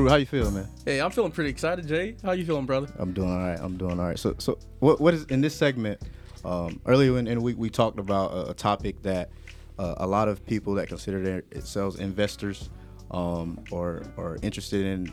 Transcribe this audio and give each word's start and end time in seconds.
Fruit, 0.00 0.08
how 0.08 0.16
you 0.16 0.24
feeling, 0.24 0.54
man? 0.54 0.68
Hey, 0.86 0.98
I'm 0.98 1.10
feeling 1.10 1.30
pretty 1.30 1.50
excited, 1.50 1.86
Jay. 1.86 2.16
How 2.22 2.32
you 2.32 2.46
feeling, 2.46 2.64
brother? 2.64 2.88
I'm 2.98 3.12
doing 3.12 3.30
all 3.30 3.36
right. 3.36 3.58
I'm 3.60 3.76
doing 3.76 4.00
all 4.00 4.06
right. 4.06 4.18
So, 4.18 4.34
so 4.38 4.58
what 4.78 4.98
what 4.98 5.12
is 5.12 5.24
in 5.24 5.42
this 5.42 5.54
segment? 5.54 6.00
Um, 6.42 6.80
earlier 6.86 7.18
in, 7.18 7.26
in 7.26 7.34
the 7.34 7.44
week, 7.44 7.58
we 7.58 7.68
talked 7.68 7.98
about 7.98 8.32
a, 8.32 8.52
a 8.52 8.54
topic 8.54 9.02
that 9.02 9.28
uh, 9.78 9.96
a 9.98 10.06
lot 10.06 10.28
of 10.28 10.42
people 10.46 10.72
that 10.76 10.88
consider 10.88 11.42
themselves 11.50 12.00
investors 12.00 12.70
um, 13.10 13.62
or 13.70 14.02
or 14.16 14.38
interested 14.40 14.86
in 14.86 15.12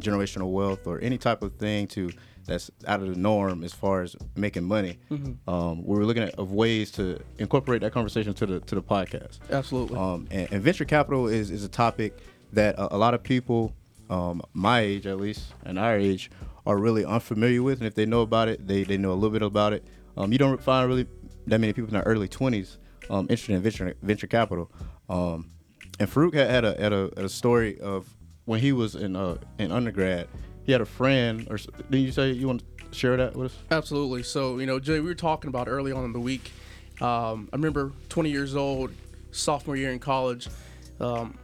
generational 0.00 0.50
wealth 0.50 0.86
or 0.86 1.02
any 1.02 1.18
type 1.18 1.42
of 1.42 1.52
thing 1.56 1.86
to 1.88 2.10
that's 2.46 2.70
out 2.86 3.02
of 3.02 3.10
the 3.10 3.20
norm 3.20 3.62
as 3.62 3.74
far 3.74 4.00
as 4.00 4.16
making 4.36 4.64
money. 4.64 5.00
Mm-hmm. 5.10 5.50
Um, 5.50 5.84
we 5.84 5.98
were 5.98 6.06
looking 6.06 6.22
at 6.22 6.34
of 6.36 6.50
ways 6.50 6.90
to 6.92 7.20
incorporate 7.38 7.82
that 7.82 7.92
conversation 7.92 8.32
to 8.32 8.46
the 8.46 8.60
to 8.60 8.74
the 8.74 8.82
podcast. 8.82 9.40
Absolutely. 9.50 9.98
Um, 9.98 10.28
and, 10.30 10.50
and, 10.50 10.62
venture 10.62 10.86
capital 10.86 11.28
is 11.28 11.50
is 11.50 11.62
a 11.62 11.68
topic 11.68 12.16
that 12.54 12.74
a, 12.76 12.94
a 12.94 12.96
lot 12.96 13.12
of 13.12 13.22
people, 13.22 13.74
um, 14.10 14.42
my 14.52 14.80
age 14.80 15.06
at 15.06 15.18
least, 15.18 15.52
and 15.64 15.78
our 15.78 15.96
age, 15.96 16.30
are 16.66 16.78
really 16.78 17.04
unfamiliar 17.04 17.62
with. 17.62 17.78
And 17.78 17.86
if 17.86 17.94
they 17.94 18.06
know 18.06 18.22
about 18.22 18.48
it, 18.48 18.66
they 18.66 18.84
they 18.84 18.96
know 18.96 19.12
a 19.12 19.14
little 19.14 19.30
bit 19.30 19.42
about 19.42 19.72
it. 19.72 19.84
Um, 20.16 20.32
you 20.32 20.38
don't 20.38 20.62
find 20.62 20.88
really 20.88 21.06
that 21.46 21.60
many 21.60 21.72
people 21.72 21.88
in 21.88 21.94
their 21.94 22.02
early 22.04 22.28
twenties 22.28 22.78
um, 23.10 23.26
interested 23.30 23.54
in 23.54 23.62
venture 23.62 23.94
venture 24.02 24.26
capital. 24.26 24.70
Um, 25.08 25.50
and 25.98 26.10
Farouk 26.10 26.34
had, 26.34 26.50
had 26.50 26.64
a 26.64 26.80
had 26.80 26.92
a, 26.92 27.10
had 27.16 27.24
a 27.24 27.28
story 27.28 27.80
of 27.80 28.08
when 28.46 28.60
he 28.60 28.72
was 28.72 28.94
in 28.94 29.16
uh, 29.16 29.36
in 29.58 29.72
undergrad 29.72 30.28
he 30.64 30.72
had 30.72 30.80
a 30.80 30.86
friend, 30.86 31.46
or 31.50 31.58
did 31.90 31.98
you 31.98 32.12
say 32.12 32.32
you 32.32 32.46
want 32.46 32.62
to 32.78 32.94
share 32.98 33.16
that 33.16 33.36
with 33.36 33.52
us? 33.52 33.58
Absolutely. 33.70 34.22
So 34.22 34.58
you 34.58 34.66
know, 34.66 34.80
Jay, 34.80 35.00
we 35.00 35.06
were 35.06 35.14
talking 35.14 35.48
about 35.48 35.68
early 35.68 35.92
on 35.92 36.04
in 36.04 36.12
the 36.12 36.20
week. 36.20 36.52
Um, 37.00 37.48
I 37.52 37.56
remember 37.56 37.92
20 38.08 38.30
years 38.30 38.56
old, 38.56 38.92
sophomore 39.30 39.76
year 39.76 39.92
in 39.92 39.98
college. 39.98 40.48
Um, 41.00 41.36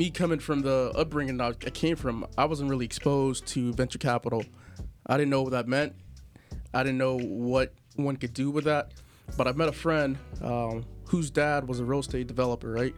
me 0.00 0.10
coming 0.10 0.38
from 0.38 0.62
the 0.62 0.90
upbringing 0.96 1.38
I 1.42 1.52
came 1.52 1.94
from, 1.94 2.26
I 2.38 2.46
wasn't 2.46 2.70
really 2.70 2.86
exposed 2.86 3.46
to 3.48 3.74
venture 3.74 3.98
capital. 3.98 4.42
I 5.06 5.18
didn't 5.18 5.28
know 5.28 5.42
what 5.42 5.50
that 5.50 5.68
meant. 5.68 5.94
I 6.72 6.82
didn't 6.82 6.96
know 6.96 7.18
what 7.18 7.74
one 7.96 8.16
could 8.16 8.32
do 8.32 8.50
with 8.50 8.64
that. 8.64 8.92
But 9.36 9.46
I 9.46 9.52
met 9.52 9.68
a 9.68 9.72
friend 9.72 10.16
um, 10.40 10.86
whose 11.04 11.30
dad 11.30 11.68
was 11.68 11.80
a 11.80 11.84
real 11.84 11.98
estate 11.98 12.28
developer, 12.28 12.70
right? 12.70 12.94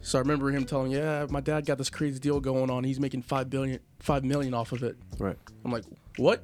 So 0.00 0.18
I 0.18 0.22
remember 0.22 0.50
him 0.50 0.64
telling, 0.64 0.92
"Yeah, 0.92 1.26
my 1.28 1.42
dad 1.42 1.66
got 1.66 1.76
this 1.76 1.90
crazy 1.90 2.18
deal 2.18 2.40
going 2.40 2.70
on. 2.70 2.84
He's 2.84 2.98
making 2.98 3.20
five 3.20 3.50
billion, 3.50 3.78
five 3.98 4.24
million 4.24 4.54
off 4.54 4.72
of 4.72 4.82
it." 4.82 4.96
Right. 5.18 5.36
I'm 5.62 5.70
like, 5.70 5.84
"What?" 6.16 6.42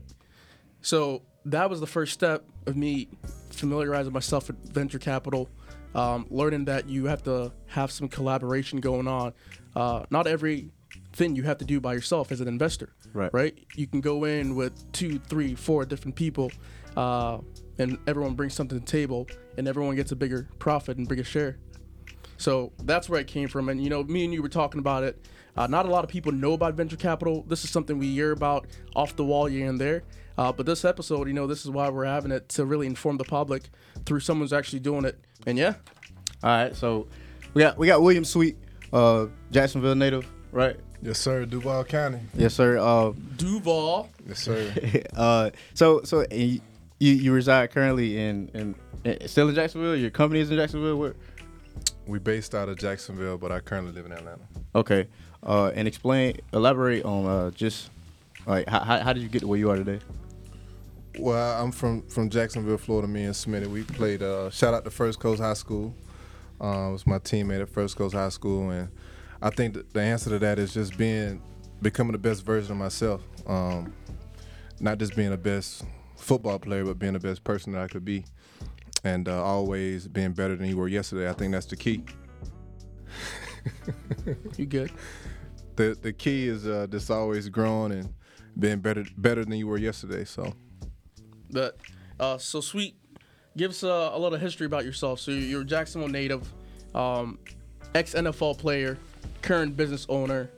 So 0.82 1.22
that 1.46 1.70
was 1.70 1.80
the 1.80 1.86
first 1.86 2.12
step 2.12 2.44
of 2.66 2.76
me 2.76 3.08
familiarizing 3.48 4.12
myself 4.12 4.48
with 4.48 4.58
venture 4.70 4.98
capital, 4.98 5.48
um, 5.94 6.26
learning 6.28 6.66
that 6.66 6.86
you 6.86 7.06
have 7.06 7.22
to 7.22 7.50
have 7.68 7.90
some 7.90 8.08
collaboration 8.08 8.78
going 8.80 9.08
on. 9.08 9.32
Uh, 9.76 10.06
not 10.10 10.26
every 10.26 10.70
thing 11.12 11.36
you 11.36 11.42
have 11.42 11.58
to 11.58 11.64
do 11.64 11.80
by 11.80 11.92
yourself 11.92 12.32
as 12.32 12.40
an 12.40 12.48
investor. 12.48 12.94
Right. 13.12 13.32
Right. 13.32 13.58
You 13.74 13.86
can 13.86 14.00
go 14.00 14.24
in 14.24 14.56
with 14.56 14.90
two, 14.92 15.18
three, 15.18 15.54
four 15.54 15.84
different 15.84 16.16
people, 16.16 16.50
uh, 16.96 17.38
and 17.78 17.98
everyone 18.06 18.34
brings 18.34 18.54
something 18.54 18.78
to 18.78 18.84
the 18.84 18.90
table, 18.90 19.28
and 19.58 19.68
everyone 19.68 19.94
gets 19.94 20.12
a 20.12 20.16
bigger 20.16 20.48
profit 20.58 20.96
and 20.96 21.06
bigger 21.06 21.24
share. 21.24 21.58
So 22.38 22.72
that's 22.84 23.08
where 23.08 23.20
it 23.20 23.26
came 23.26 23.48
from. 23.48 23.68
And 23.68 23.82
you 23.82 23.90
know, 23.90 24.02
me 24.02 24.24
and 24.24 24.32
you 24.32 24.42
were 24.42 24.48
talking 24.48 24.78
about 24.78 25.04
it. 25.04 25.26
Uh, 25.56 25.66
not 25.66 25.86
a 25.86 25.90
lot 25.90 26.04
of 26.04 26.10
people 26.10 26.32
know 26.32 26.52
about 26.52 26.74
venture 26.74 26.96
capital. 26.96 27.44
This 27.48 27.64
is 27.64 27.70
something 27.70 27.98
we 27.98 28.12
hear 28.12 28.32
about 28.32 28.66
off 28.94 29.16
the 29.16 29.24
wall 29.24 29.46
here 29.46 29.68
and 29.68 29.80
there. 29.80 30.02
Uh, 30.36 30.52
but 30.52 30.66
this 30.66 30.84
episode, 30.84 31.28
you 31.28 31.32
know, 31.32 31.46
this 31.46 31.64
is 31.64 31.70
why 31.70 31.88
we're 31.88 32.04
having 32.04 32.30
it 32.30 32.48
to 32.50 32.66
really 32.66 32.86
inform 32.86 33.16
the 33.16 33.24
public 33.24 33.70
through 34.04 34.20
someone 34.20 34.44
who's 34.44 34.52
actually 34.52 34.80
doing 34.80 35.06
it. 35.06 35.18
And 35.46 35.56
yeah. 35.56 35.74
All 36.42 36.50
right. 36.50 36.76
So 36.76 37.08
we 37.54 37.62
got 37.62 37.78
we 37.78 37.86
got 37.86 38.02
William 38.02 38.24
Sweet, 38.24 38.58
uh, 38.96 39.26
Jacksonville 39.50 39.94
native, 39.94 40.26
right? 40.52 40.76
Yes, 41.02 41.18
sir. 41.18 41.44
Duval 41.44 41.84
County. 41.84 42.20
Yes, 42.34 42.54
sir. 42.54 42.78
Uh, 42.78 43.12
Duval. 43.36 44.08
Yes, 44.26 44.40
sir. 44.40 44.72
uh, 45.16 45.50
so 45.74 46.02
so 46.02 46.24
you 46.30 46.60
you 46.98 47.32
reside 47.32 47.70
currently 47.70 48.18
in 48.18 48.50
in 48.54 49.28
still 49.28 49.48
in 49.48 49.54
Jacksonville. 49.54 49.96
Your 49.96 50.10
company 50.10 50.40
is 50.40 50.50
in 50.50 50.56
Jacksonville. 50.56 50.96
Where? 50.96 51.14
We 52.06 52.18
based 52.18 52.54
out 52.54 52.68
of 52.68 52.78
Jacksonville, 52.78 53.36
but 53.36 53.52
I 53.52 53.60
currently 53.60 53.92
live 53.92 54.06
in 54.06 54.12
Atlanta. 54.12 54.42
Okay, 54.74 55.08
uh, 55.42 55.72
and 55.74 55.86
explain, 55.86 56.38
elaborate 56.52 57.04
on 57.04 57.26
uh, 57.26 57.50
just 57.50 57.90
like 58.46 58.68
how, 58.68 58.80
how 58.80 59.12
did 59.12 59.22
you 59.22 59.28
get 59.28 59.40
to 59.40 59.46
where 59.46 59.58
you 59.58 59.70
are 59.70 59.76
today? 59.76 59.98
Well, 61.18 61.62
I'm 61.62 61.72
from 61.72 62.02
from 62.02 62.30
Jacksonville, 62.30 62.78
Florida. 62.78 63.08
Me 63.08 63.24
and 63.24 63.34
Smitty, 63.34 63.66
we 63.66 63.82
played. 63.82 64.22
Uh, 64.22 64.50
shout 64.50 64.72
out 64.72 64.84
to 64.84 64.90
First 64.90 65.20
Coast 65.20 65.42
High 65.42 65.54
School. 65.54 65.94
Uh, 66.60 66.88
was 66.90 67.06
my 67.06 67.18
teammate 67.18 67.60
at 67.60 67.68
First 67.68 67.96
Coast 67.96 68.14
High 68.14 68.30
School, 68.30 68.70
and 68.70 68.88
I 69.42 69.50
think 69.50 69.92
the 69.92 70.00
answer 70.00 70.30
to 70.30 70.38
that 70.38 70.58
is 70.58 70.72
just 70.74 70.96
being 70.96 71.42
becoming 71.82 72.12
the 72.12 72.18
best 72.18 72.44
version 72.44 72.72
of 72.72 72.78
myself. 72.78 73.22
Um, 73.46 73.92
not 74.80 74.98
just 74.98 75.14
being 75.14 75.30
the 75.30 75.36
best 75.36 75.84
football 76.16 76.58
player, 76.58 76.84
but 76.84 76.98
being 76.98 77.12
the 77.12 77.18
best 77.18 77.44
person 77.44 77.72
that 77.72 77.82
I 77.82 77.88
could 77.88 78.04
be 78.04 78.24
and 79.04 79.28
uh, 79.28 79.42
always 79.42 80.08
being 80.08 80.32
better 80.32 80.56
than 80.56 80.68
you 80.68 80.76
were 80.76 80.88
yesterday. 80.88 81.28
I 81.28 81.32
think 81.32 81.52
that's 81.52 81.66
the 81.66 81.76
key. 81.76 82.02
you 84.56 84.66
good? 84.66 84.92
The 85.76 85.96
the 86.00 86.12
key 86.12 86.48
is 86.48 86.66
uh, 86.66 86.86
just 86.90 87.10
always 87.10 87.48
growing 87.48 87.92
and 87.92 88.14
being 88.58 88.80
better 88.80 89.04
better 89.16 89.44
than 89.44 89.54
you 89.54 89.66
were 89.66 89.78
yesterday. 89.78 90.24
So, 90.24 90.52
but 91.50 91.76
uh, 92.18 92.38
so 92.38 92.60
sweet. 92.60 92.96
Give 93.56 93.70
us 93.70 93.82
a, 93.82 94.10
a, 94.12 94.18
little 94.18 94.38
history 94.38 94.66
about 94.66 94.84
yourself. 94.84 95.18
So 95.18 95.30
you're 95.30 95.62
a 95.62 95.64
Jacksonville 95.64 96.08
native, 96.08 96.46
um, 96.94 97.38
ex 97.94 98.12
NFL 98.14 98.58
player, 98.58 98.98
current 99.40 99.76
business 99.76 100.06
owner, 100.10 100.50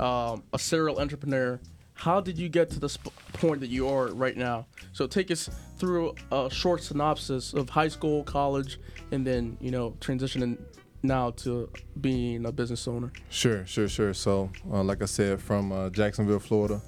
um, 0.00 0.42
a 0.52 0.58
serial 0.58 0.98
entrepreneur. 0.98 1.60
How 1.94 2.20
did 2.20 2.38
you 2.38 2.48
get 2.48 2.70
to 2.70 2.80
the 2.80 2.88
sp- 2.90 3.14
point 3.34 3.60
that 3.60 3.68
you 3.68 3.88
are 3.88 4.08
right 4.08 4.36
now? 4.36 4.66
So 4.92 5.06
take 5.06 5.30
us 5.30 5.48
through 5.76 6.14
a 6.32 6.48
short 6.50 6.82
synopsis 6.82 7.54
of 7.54 7.68
high 7.68 7.88
school, 7.88 8.24
college, 8.24 8.80
and 9.12 9.24
then 9.24 9.56
you 9.60 9.70
know 9.70 9.92
transitioning 10.00 10.58
now 11.02 11.30
to 11.30 11.70
being 12.00 12.46
a 12.46 12.52
business 12.52 12.88
owner. 12.88 13.12
Sure, 13.28 13.64
sure, 13.66 13.88
sure. 13.88 14.12
So 14.12 14.50
uh, 14.72 14.82
like 14.82 15.02
I 15.02 15.06
said, 15.06 15.40
from 15.40 15.72
uh, 15.72 15.90
Jacksonville, 15.90 16.38
Florida, 16.40 16.80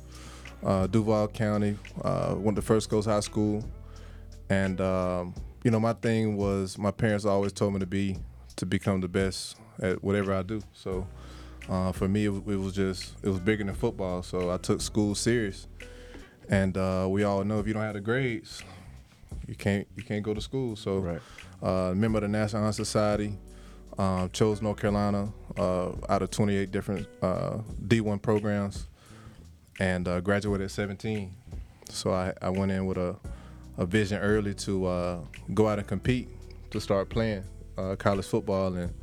uh, 0.64 0.86
Duval 0.88 1.28
County, 1.28 1.78
uh, 2.02 2.34
went 2.36 2.56
to 2.56 2.62
First 2.62 2.90
Coast 2.90 3.06
High 3.06 3.20
School, 3.20 3.64
and 4.48 4.80
um, 4.80 5.34
you 5.64 5.70
know 5.70 5.80
my 5.80 5.92
thing 5.92 6.36
was 6.36 6.78
my 6.78 6.90
parents 6.90 7.24
always 7.24 7.52
told 7.52 7.74
me 7.74 7.80
to 7.80 7.86
be 7.86 8.18
to 8.56 8.66
become 8.66 9.00
the 9.00 9.08
best 9.08 9.56
at 9.80 10.02
whatever 10.02 10.34
I 10.34 10.42
do. 10.42 10.62
So 10.72 11.06
uh, 11.68 11.92
for 11.92 12.08
me, 12.08 12.26
it, 12.26 12.30
it 12.30 12.56
was 12.56 12.74
just 12.74 13.14
it 13.22 13.28
was 13.28 13.40
bigger 13.40 13.64
than 13.64 13.74
football. 13.74 14.22
So 14.22 14.50
I 14.50 14.56
took 14.56 14.80
school 14.80 15.14
serious. 15.14 15.66
And 16.48 16.76
uh, 16.76 17.06
we 17.08 17.24
all 17.24 17.44
know 17.44 17.60
if 17.60 17.66
you 17.66 17.72
don't 17.72 17.82
have 17.82 17.94
the 17.94 18.00
grades, 18.00 18.62
you 19.46 19.54
can't 19.54 19.86
you 19.96 20.02
can't 20.02 20.22
go 20.22 20.34
to 20.34 20.40
school. 20.40 20.76
So, 20.76 20.98
right. 20.98 21.20
uh, 21.62 21.94
member 21.94 22.18
of 22.18 22.22
the 22.22 22.28
National 22.28 22.62
Honor 22.62 22.72
Society, 22.72 23.38
um, 23.98 24.30
chose 24.30 24.60
North 24.60 24.78
Carolina 24.78 25.32
uh, 25.56 25.92
out 26.08 26.22
of 26.22 26.30
28 26.30 26.70
different 26.70 27.06
uh, 27.22 27.58
D1 27.86 28.20
programs, 28.20 28.88
and 29.78 30.08
uh, 30.08 30.20
graduated 30.20 30.66
at 30.66 30.70
17. 30.72 31.32
So 31.90 32.12
I, 32.12 32.32
I 32.40 32.48
went 32.48 32.72
in 32.72 32.86
with 32.86 32.98
a, 32.98 33.16
a 33.78 33.86
vision 33.86 34.18
early 34.20 34.54
to 34.54 34.86
uh, 34.86 35.20
go 35.54 35.68
out 35.68 35.78
and 35.78 35.88
compete 35.88 36.28
to 36.70 36.80
start 36.80 37.08
playing 37.08 37.44
college 37.98 38.26
football. 38.26 38.74
And 38.74 38.94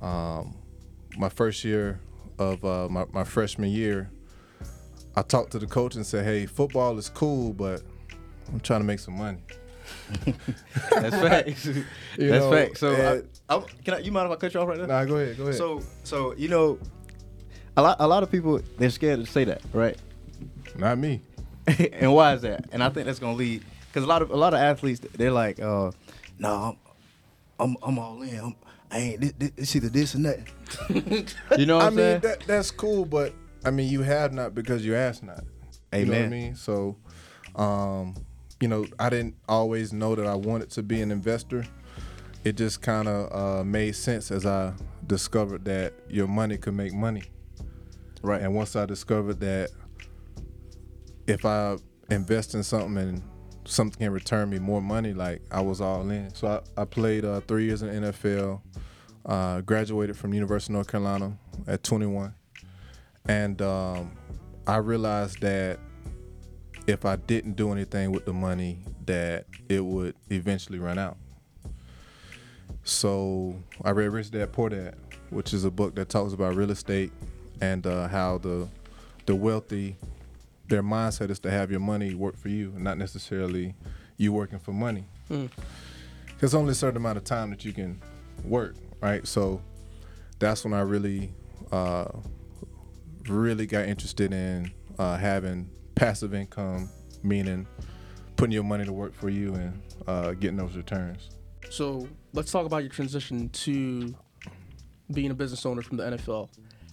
um, 0.00 0.54
my 1.16 1.28
first 1.28 1.64
year 1.64 2.00
of 2.38 2.62
my, 2.90 3.04
my 3.12 3.24
freshman 3.24 3.70
year, 3.70 4.10
I 5.14 5.22
talked 5.22 5.52
to 5.52 5.58
the 5.58 5.66
coach 5.66 5.94
and 5.94 6.06
said, 6.06 6.24
"Hey, 6.24 6.46
football 6.46 6.96
is 6.98 7.08
cool, 7.10 7.52
but 7.52 7.82
I'm 8.50 8.60
trying 8.60 8.80
to 8.80 8.86
make 8.86 8.98
some 8.98 9.18
money." 9.18 9.38
That's 10.90 11.16
facts. 11.16 11.64
That's 11.64 12.18
know, 12.18 12.50
facts. 12.50 12.80
So, 12.80 13.24
I, 13.48 13.54
I, 13.54 13.64
can 13.84 13.94
I? 13.94 13.98
You 13.98 14.12
mind 14.12 14.30
if 14.30 14.38
I 14.38 14.40
cut 14.40 14.54
you 14.54 14.60
off 14.60 14.68
right 14.68 14.78
now? 14.78 14.86
Nah, 14.86 15.04
go 15.04 15.16
ahead. 15.16 15.36
Go 15.36 15.44
ahead. 15.44 15.56
So, 15.56 15.82
so 16.02 16.34
you 16.36 16.48
know, 16.48 16.78
a 17.76 17.82
lot, 17.82 17.96
a 18.00 18.06
lot 18.06 18.22
of 18.22 18.30
people 18.30 18.60
they're 18.78 18.90
scared 18.90 19.20
to 19.20 19.26
say 19.26 19.44
that, 19.44 19.62
right? 19.72 19.98
Not 20.76 20.98
me. 20.98 21.20
and 21.92 22.12
why 22.12 22.34
is 22.34 22.42
that? 22.42 22.66
And 22.72 22.82
I 22.82 22.88
think 22.88 23.06
that's 23.06 23.18
gonna 23.18 23.36
lead 23.36 23.62
because 23.92 24.04
a 24.04 24.08
lot 24.08 24.22
of 24.22 24.30
a 24.30 24.36
lot 24.36 24.54
of 24.54 24.60
athletes 24.60 25.00
they're 25.14 25.30
like, 25.30 25.60
uh, 25.60 25.90
"No, 26.38 26.76
I'm, 27.60 27.76
I'm, 27.76 27.76
I'm 27.82 27.98
all 27.98 28.22
in. 28.22 28.38
I'm, 28.38 28.56
I 28.90 28.98
ain't. 28.98 29.34
It's 29.56 29.76
either 29.76 29.90
this 29.90 30.14
and 30.14 30.24
that." 30.24 30.40
you 31.58 31.66
know 31.66 31.76
what 31.76 31.84
I 31.84 31.86
I'm 31.88 31.94
mean, 31.94 32.04
saying? 32.04 32.20
That, 32.20 32.40
that's 32.46 32.70
cool, 32.70 33.04
but 33.04 33.34
I 33.64 33.70
mean, 33.70 33.90
you 33.90 34.02
have 34.02 34.32
not 34.32 34.54
because 34.54 34.84
you 34.84 34.94
ask 34.94 35.22
not. 35.22 35.44
Amen. 35.94 36.06
You 36.06 36.12
know 36.12 36.18
what 36.18 36.26
I 36.26 36.28
mean? 36.28 36.54
So, 36.54 36.96
um, 37.54 38.14
you 38.60 38.68
know, 38.68 38.86
I 38.98 39.10
didn't 39.10 39.36
always 39.48 39.92
know 39.92 40.14
that 40.14 40.26
I 40.26 40.34
wanted 40.34 40.70
to 40.70 40.82
be 40.82 41.02
an 41.02 41.10
investor. 41.10 41.66
It 42.44 42.56
just 42.56 42.80
kind 42.80 43.08
of 43.08 43.32
uh, 43.32 43.64
made 43.64 43.94
sense 43.94 44.30
as 44.30 44.46
I 44.46 44.72
discovered 45.06 45.64
that 45.66 45.92
your 46.08 46.26
money 46.26 46.56
could 46.56 46.74
make 46.74 46.92
money. 46.92 47.24
Right. 48.22 48.40
And 48.40 48.54
once 48.54 48.74
I 48.74 48.86
discovered 48.86 49.38
that 49.40 49.70
if 51.26 51.44
I 51.44 51.76
invest 52.10 52.54
in 52.54 52.62
something 52.62 52.96
and 52.96 53.22
something 53.64 53.98
can 53.98 54.12
return 54.12 54.50
me 54.50 54.58
more 54.58 54.82
money, 54.82 55.12
like 55.12 55.42
I 55.50 55.60
was 55.60 55.80
all 55.80 56.08
in. 56.10 56.34
So 56.34 56.62
I, 56.76 56.82
I 56.82 56.84
played 56.84 57.24
uh, 57.24 57.40
three 57.40 57.64
years 57.64 57.82
in 57.82 58.02
the 58.02 58.12
NFL, 58.12 58.60
uh, 59.26 59.60
graduated 59.60 60.16
from 60.16 60.34
University 60.34 60.72
of 60.72 60.74
North 60.74 60.88
Carolina 60.88 61.36
at 61.66 61.82
21 61.82 62.34
and 63.26 63.60
um, 63.62 64.12
I 64.66 64.76
realized 64.76 65.40
that 65.40 65.78
if 66.86 67.04
I 67.04 67.16
didn't 67.16 67.54
do 67.54 67.72
anything 67.72 68.10
with 68.10 68.24
the 68.24 68.32
money, 68.32 68.78
that 69.06 69.46
it 69.68 69.84
would 69.84 70.14
eventually 70.30 70.78
run 70.78 70.98
out. 70.98 71.16
So 72.84 73.56
I 73.84 73.90
read 73.90 74.08
Rich 74.08 74.32
Dad 74.32 74.52
Poor 74.52 74.68
Dad, 74.68 74.96
which 75.30 75.54
is 75.54 75.64
a 75.64 75.70
book 75.70 75.94
that 75.94 76.08
talks 76.08 76.32
about 76.32 76.56
real 76.56 76.70
estate 76.70 77.12
and 77.60 77.86
uh, 77.86 78.08
how 78.08 78.38
the 78.38 78.68
the 79.26 79.36
wealthy, 79.36 79.96
their 80.68 80.82
mindset 80.82 81.30
is 81.30 81.38
to 81.40 81.50
have 81.50 81.70
your 81.70 81.80
money 81.80 82.14
work 82.14 82.36
for 82.36 82.48
you, 82.48 82.72
and 82.74 82.84
not 82.84 82.98
necessarily 82.98 83.74
you 84.16 84.32
working 84.32 84.58
for 84.58 84.72
money. 84.72 85.04
Mm. 85.30 85.50
Only 86.54 86.72
a 86.72 86.74
certain 86.74 86.96
amount 86.96 87.18
of 87.18 87.24
time 87.24 87.50
that 87.50 87.64
you 87.64 87.72
can 87.72 88.00
work, 88.44 88.74
right? 89.00 89.26
So 89.26 89.62
that's 90.40 90.64
when 90.64 90.72
I 90.72 90.80
really, 90.80 91.32
uh, 91.70 92.06
really 93.28 93.64
got 93.66 93.86
interested 93.86 94.32
in 94.32 94.72
uh, 94.98 95.16
having 95.16 95.70
passive 95.94 96.34
income, 96.34 96.90
meaning 97.22 97.66
putting 98.36 98.52
your 98.52 98.64
money 98.64 98.84
to 98.84 98.92
work 98.92 99.14
for 99.14 99.30
you 99.30 99.54
and 99.54 99.82
uh, 100.08 100.32
getting 100.32 100.56
those 100.56 100.76
returns. 100.76 101.30
So 101.70 102.08
let's 102.32 102.50
talk 102.50 102.66
about 102.66 102.78
your 102.78 102.90
transition 102.90 103.48
to 103.50 104.14
being 105.12 105.30
a 105.30 105.34
business 105.34 105.64
owner 105.64 105.82
from 105.82 105.96
the 105.96 106.04
NFL. 106.04 106.48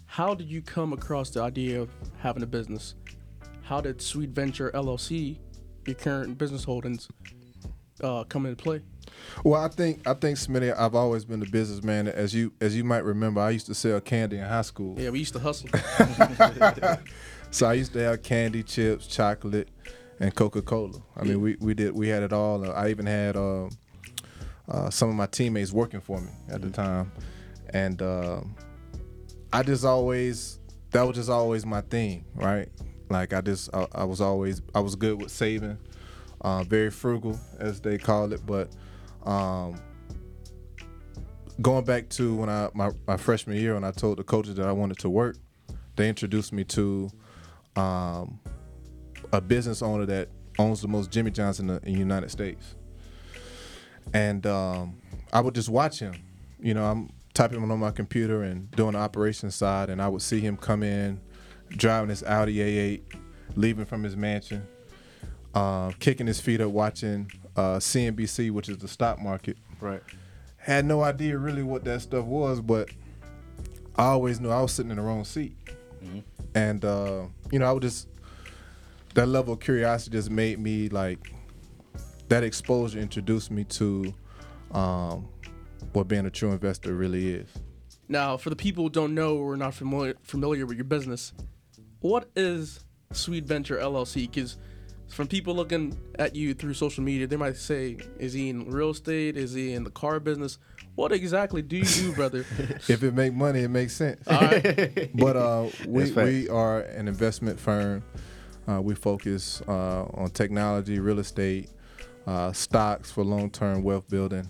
How 0.05 0.33
did 0.33 0.47
you 0.47 0.61
come 0.61 0.93
across 0.93 1.29
the 1.31 1.41
idea 1.41 1.81
of 1.81 1.89
having 2.19 2.43
a 2.43 2.47
business? 2.47 2.95
How 3.69 3.81
did 3.81 4.01
Sweet 4.01 4.31
Venture 4.31 4.71
LLC, 4.71 5.37
your 5.85 5.93
current 5.93 6.39
business 6.39 6.63
holdings, 6.63 7.07
uh, 8.01 8.23
come 8.23 8.47
into 8.47 8.63
play? 8.63 8.81
Well, 9.43 9.63
I 9.63 9.67
think 9.67 10.07
I 10.07 10.15
think 10.15 10.39
Smitty, 10.39 10.75
I've 10.75 10.95
always 10.95 11.23
been 11.23 11.39
a 11.43 11.45
businessman. 11.45 12.07
As 12.07 12.33
you 12.33 12.51
as 12.61 12.75
you 12.75 12.83
might 12.83 13.03
remember, 13.03 13.41
I 13.41 13.51
used 13.51 13.67
to 13.67 13.75
sell 13.75 14.01
candy 14.01 14.39
in 14.39 14.43
high 14.43 14.63
school. 14.63 14.99
Yeah, 14.99 15.11
we 15.11 15.19
used 15.19 15.33
to 15.33 15.39
hustle. 15.39 15.69
So 17.51 17.67
I 17.67 17.73
used 17.73 17.93
to 17.93 17.99
have 17.99 18.21
candy, 18.21 18.61
chips, 18.61 19.07
chocolate, 19.07 19.69
and 20.19 20.33
Coca 20.33 20.61
Cola. 20.61 21.01
I 21.15 21.23
mean, 21.23 21.41
we, 21.41 21.55
we 21.59 21.73
did 21.75 21.95
we 21.95 22.07
had 22.07 22.21
it 22.23 22.33
all. 22.33 22.63
Uh, 22.63 22.73
I 22.73 22.89
even 22.89 23.05
had 23.07 23.35
uh, 23.35 23.69
uh, 24.67 24.89
some 24.89 25.09
of 25.09 25.15
my 25.15 25.25
teammates 25.27 25.71
working 25.71 25.99
for 25.99 26.21
me 26.21 26.29
at 26.49 26.61
the 26.63 26.71
time, 26.71 27.11
and 27.71 28.01
um 28.01 28.55
I 29.53 29.61
just 29.61 29.85
always 29.85 30.59
that 30.89 31.03
was 31.03 31.15
just 31.15 31.29
always 31.29 31.67
my 31.67 31.81
thing, 31.81 32.25
right? 32.33 32.69
Like 33.09 33.33
I 33.33 33.41
just 33.41 33.73
I, 33.73 33.87
I 33.93 34.03
was 34.03 34.21
always 34.21 34.61
I 34.73 34.79
was 34.79 34.95
good 34.95 35.21
with 35.21 35.31
saving, 35.31 35.77
uh, 36.41 36.63
very 36.63 36.91
frugal 36.91 37.39
as 37.59 37.81
they 37.81 37.97
call 37.97 38.31
it, 38.33 38.45
but. 38.45 38.69
Um, 39.23 39.79
going 41.61 41.83
back 41.83 42.07
to 42.09 42.35
when 42.35 42.49
I 42.49 42.69
my, 42.73 42.91
my 43.05 43.17
freshman 43.17 43.57
year 43.57 43.73
when 43.73 43.83
I 43.83 43.91
told 43.91 44.17
the 44.17 44.23
coaches 44.23 44.55
that 44.55 44.65
I 44.65 44.71
wanted 44.71 44.97
to 44.99 45.09
work, 45.09 45.37
they 45.95 46.07
introduced 46.07 46.53
me 46.53 46.63
to 46.65 47.11
um, 47.75 48.39
a 49.33 49.41
business 49.41 49.81
owner 49.81 50.05
that 50.05 50.29
owns 50.57 50.81
the 50.81 50.87
most 50.87 51.11
Jimmy 51.11 51.31
John's 51.31 51.59
in 51.59 51.67
the, 51.67 51.75
in 51.83 51.93
the 51.93 51.99
United 51.99 52.31
States. 52.31 52.75
And 54.13 54.45
um, 54.47 55.01
I 55.31 55.41
would 55.41 55.55
just 55.55 55.69
watch 55.69 55.99
him. 55.99 56.15
You 56.59 56.73
know, 56.73 56.85
I'm 56.85 57.09
typing 57.33 57.61
on 57.61 57.79
my 57.79 57.91
computer 57.91 58.43
and 58.43 58.69
doing 58.71 58.93
the 58.93 58.99
operations 58.99 59.55
side, 59.55 59.89
and 59.89 60.01
I 60.01 60.07
would 60.07 60.21
see 60.21 60.39
him 60.39 60.57
come 60.57 60.83
in, 60.83 61.21
driving 61.69 62.09
his 62.09 62.23
Audi 62.23 62.57
A8, 62.57 63.01
leaving 63.55 63.85
from 63.85 64.03
his 64.03 64.15
mansion, 64.15 64.67
uh, 65.53 65.91
kicking 65.99 66.27
his 66.27 66.39
feet 66.39 66.61
up, 66.61 66.71
watching 66.71 67.31
uh, 67.55 67.77
CNBC, 67.77 68.51
which 68.51 68.69
is 68.69 68.77
the 68.77 68.87
stock 68.87 69.19
market. 69.19 69.57
Right. 69.79 70.01
Had 70.57 70.85
no 70.85 71.01
idea 71.01 71.37
really 71.37 71.63
what 71.63 71.83
that 71.85 72.01
stuff 72.01 72.25
was, 72.25 72.61
but 72.61 72.89
I 73.95 74.05
always 74.05 74.39
knew 74.39 74.49
I 74.49 74.61
was 74.61 74.71
sitting 74.71 74.91
in 74.91 74.97
the 74.97 75.03
wrong 75.03 75.23
seat. 75.25 75.55
And 76.55 76.83
uh, 76.83 77.23
you 77.51 77.59
know, 77.59 77.65
I 77.65 77.71
would 77.71 77.83
just 77.83 78.07
that 79.13 79.27
level 79.27 79.53
of 79.53 79.59
curiosity 79.59 80.11
just 80.11 80.29
made 80.29 80.59
me 80.59 80.89
like 80.89 81.33
that 82.29 82.43
exposure 82.43 82.99
introduced 82.99 83.51
me 83.51 83.63
to 83.65 84.13
um, 84.71 85.27
what 85.93 86.07
being 86.07 86.25
a 86.25 86.29
true 86.29 86.51
investor 86.51 86.93
really 86.93 87.33
is. 87.33 87.49
now, 88.07 88.37
for 88.37 88.49
the 88.49 88.55
people 88.55 88.85
who 88.85 88.89
don't 88.89 89.13
know 89.13 89.37
or 89.37 89.53
are 89.53 89.57
not 89.57 89.73
familiar 89.73 90.15
familiar 90.23 90.65
with 90.65 90.77
your 90.77 90.85
business, 90.85 91.33
what 92.01 92.29
is 92.35 92.83
Sweet 93.11 93.45
Venture 93.45 93.77
LLC? 93.77 94.29
Because 94.29 94.57
from 95.07 95.27
people 95.27 95.55
looking 95.55 95.97
at 96.17 96.35
you 96.35 96.53
through 96.53 96.73
social 96.73 97.03
media, 97.03 97.27
they 97.27 97.35
might 97.35 97.57
say, 97.57 97.97
"Is 98.19 98.33
he 98.33 98.49
in 98.49 98.69
real 98.69 98.91
estate? 98.91 99.37
Is 99.37 99.53
he 99.53 99.73
in 99.73 99.83
the 99.83 99.91
car 99.91 100.19
business? 100.19 100.59
What 100.95 101.11
exactly 101.11 101.61
do 101.61 101.77
you 101.77 101.85
do, 101.85 102.11
brother?" 102.15 102.45
If 102.87 103.03
it 103.03 103.13
make 103.13 103.33
money, 103.33 103.61
it 103.61 103.69
makes 103.69 103.93
sense. 103.93 104.25
All 104.27 104.39
right. 104.39 105.09
but 105.15 105.35
uh, 105.35 105.67
we 105.87 106.11
we 106.11 106.49
are 106.49 106.81
an 106.81 107.07
investment 107.07 107.59
firm. 107.59 108.03
Uh, 108.67 108.81
we 108.81 108.93
focus 108.93 109.61
uh, 109.67 110.03
on 110.13 110.29
technology, 110.29 110.99
real 110.99 111.19
estate, 111.19 111.69
uh, 112.27 112.51
stocks 112.51 113.09
for 113.09 113.23
long-term 113.23 113.81
wealth 113.81 114.07
building. 114.09 114.47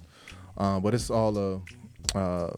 Uh, 0.57 0.77
but 0.77 0.93
it's 0.93 1.09
all 1.09 1.37
a 1.37 2.17
uh, 2.17 2.53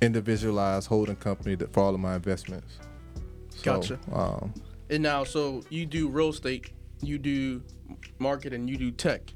individualized 0.00 0.86
holding 0.86 1.16
company 1.16 1.56
that 1.56 1.72
for 1.72 1.80
all 1.80 1.94
of 1.94 2.00
my 2.00 2.14
investments. 2.14 2.78
So, 3.68 3.96
Gotcha. 3.96 3.98
Um, 4.12 4.54
And 4.90 5.02
now, 5.02 5.24
so 5.24 5.62
you 5.68 5.86
do 5.86 6.08
real 6.08 6.30
estate, 6.30 6.72
you 7.02 7.18
do 7.18 7.62
market, 8.18 8.52
and 8.52 8.68
you 8.68 8.76
do 8.76 8.90
tech. 8.90 9.32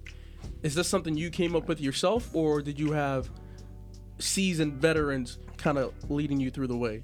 Is 0.63 0.75
this 0.75 0.89
something 0.89 1.17
you 1.17 1.31
came 1.31 1.55
up 1.55 1.69
with 1.69 1.81
yourself, 1.81 2.31
or 2.35 2.63
did 2.63 2.79
you 2.79 2.93
have 2.93 3.31
seasoned 4.19 4.75
veterans 4.75 5.39
kind 5.57 5.79
of 5.79 5.93
leading 6.11 6.41
you 6.41 6.51
through 6.51 6.69
the 6.69 6.77
way? 6.77 7.03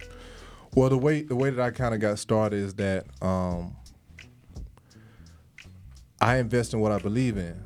Well, 0.74 0.88
the 0.90 0.98
way 0.98 1.22
the 1.22 1.34
way 1.36 1.50
that 1.50 1.60
I 1.60 1.70
kind 1.70 1.94
of 1.94 2.00
got 2.00 2.18
started 2.18 2.58
is 2.58 2.74
that 2.74 3.06
um, 3.22 3.76
I 6.20 6.36
invest 6.36 6.74
in 6.74 6.80
what 6.80 6.92
I 6.92 6.98
believe 6.98 7.36
in, 7.36 7.62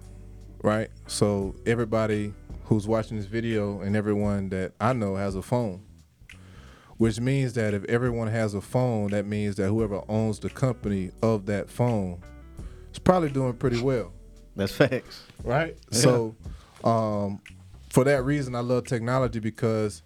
right? 0.63 0.89
So 1.07 1.55
everybody 1.67 2.33
who's 2.65 2.87
watching 2.87 3.17
this 3.17 3.27
video 3.27 3.81
and 3.81 3.97
everyone 3.97 4.49
that 4.51 4.73
I 4.81 4.93
know 4.93 5.17
has 5.17 5.35
a 5.35 5.43
phone, 5.43 5.83
which 7.03 7.19
means 7.19 7.55
that 7.55 7.75
if 7.75 7.85
everyone 7.87 8.29
has 8.29 8.55
a 8.55 8.61
phone, 8.61 9.11
that 9.11 9.27
means 9.27 9.57
that 9.57 9.67
whoever 9.67 10.03
owns 10.09 10.39
the 10.39 10.49
company 10.49 11.11
of 11.21 11.47
that 11.47 11.69
phone 11.69 12.23
is 12.93 13.01
probably 13.01 13.29
doing 13.29 13.53
pretty 13.55 13.83
well 13.83 14.13
That's 14.55 14.73
facts. 14.73 15.25
right? 15.43 15.77
So, 15.91 16.37
um, 16.85 17.41
for 17.91 18.05
that 18.05 18.23
reason, 18.23 18.55
I 18.55 18.61
love 18.61 18.87
technology 18.87 19.41
because 19.41 20.05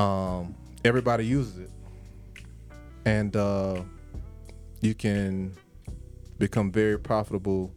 um, 0.00 0.56
everybody 0.84 1.24
uses 1.24 1.56
it, 1.56 1.70
and 3.04 3.36
uh, 3.36 3.82
you 4.80 4.96
can 4.96 5.54
become 6.40 6.72
very 6.72 6.98
profitable 6.98 7.72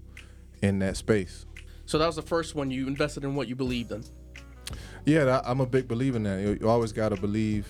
in 0.64 0.80
that 0.80 0.98
space. 0.98 1.46
So 1.86 2.00
that 2.00 2.08
was 2.08 2.16
the 2.16 2.24
first 2.24 2.56
one 2.56 2.72
you 2.72 2.88
invested 2.88 3.24
in 3.24 3.36
what 3.36 3.48
you 3.48 3.56
believed 3.56 3.92
in. 3.92 4.04
Yeah, 5.06 5.42
I'm 5.46 5.62
a 5.62 5.68
big 5.68 5.88
believer 5.88 6.18
in 6.18 6.24
that. 6.24 6.42
You, 6.42 6.58
you 6.60 6.68
always 6.68 6.92
got 6.92 7.10
to 7.10 7.18
believe 7.18 7.68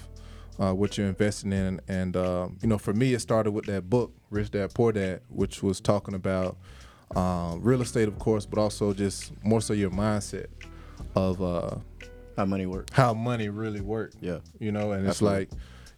uh, 0.60 0.74
what 0.74 0.98
you're 0.98 1.08
investing 1.08 1.54
in, 1.54 1.80
and 1.88 2.16
uh, 2.18 2.48
you 2.62 2.68
know, 2.68 2.78
for 2.78 2.94
me, 2.94 3.14
it 3.14 3.20
started 3.20 3.52
with 3.52 3.66
that 3.66 3.90
book, 3.90 4.14
Rich 4.30 4.52
Dad 4.52 4.74
Poor 4.74 4.92
Dad, 4.92 5.22
which 5.30 5.62
was 5.62 5.80
talking 5.80 6.14
about 6.16 6.58
um, 7.16 7.62
real 7.62 7.82
estate, 7.82 8.08
of 8.08 8.18
course, 8.20 8.46
but 8.46 8.60
also 8.60 8.94
just 8.94 9.32
more 9.44 9.62
so 9.62 9.74
your 9.74 9.92
mindset 9.92 10.48
of 11.16 11.42
uh, 11.42 11.76
How 12.36 12.46
money 12.46 12.66
works. 12.66 12.92
how 12.96 13.14
money 13.14 13.50
really 13.50 13.82
works. 13.82 14.16
Yeah. 14.20 14.40
You 14.60 14.72
know, 14.72 14.92
and 14.92 15.08
it's 15.08 15.22
like, 15.22 15.50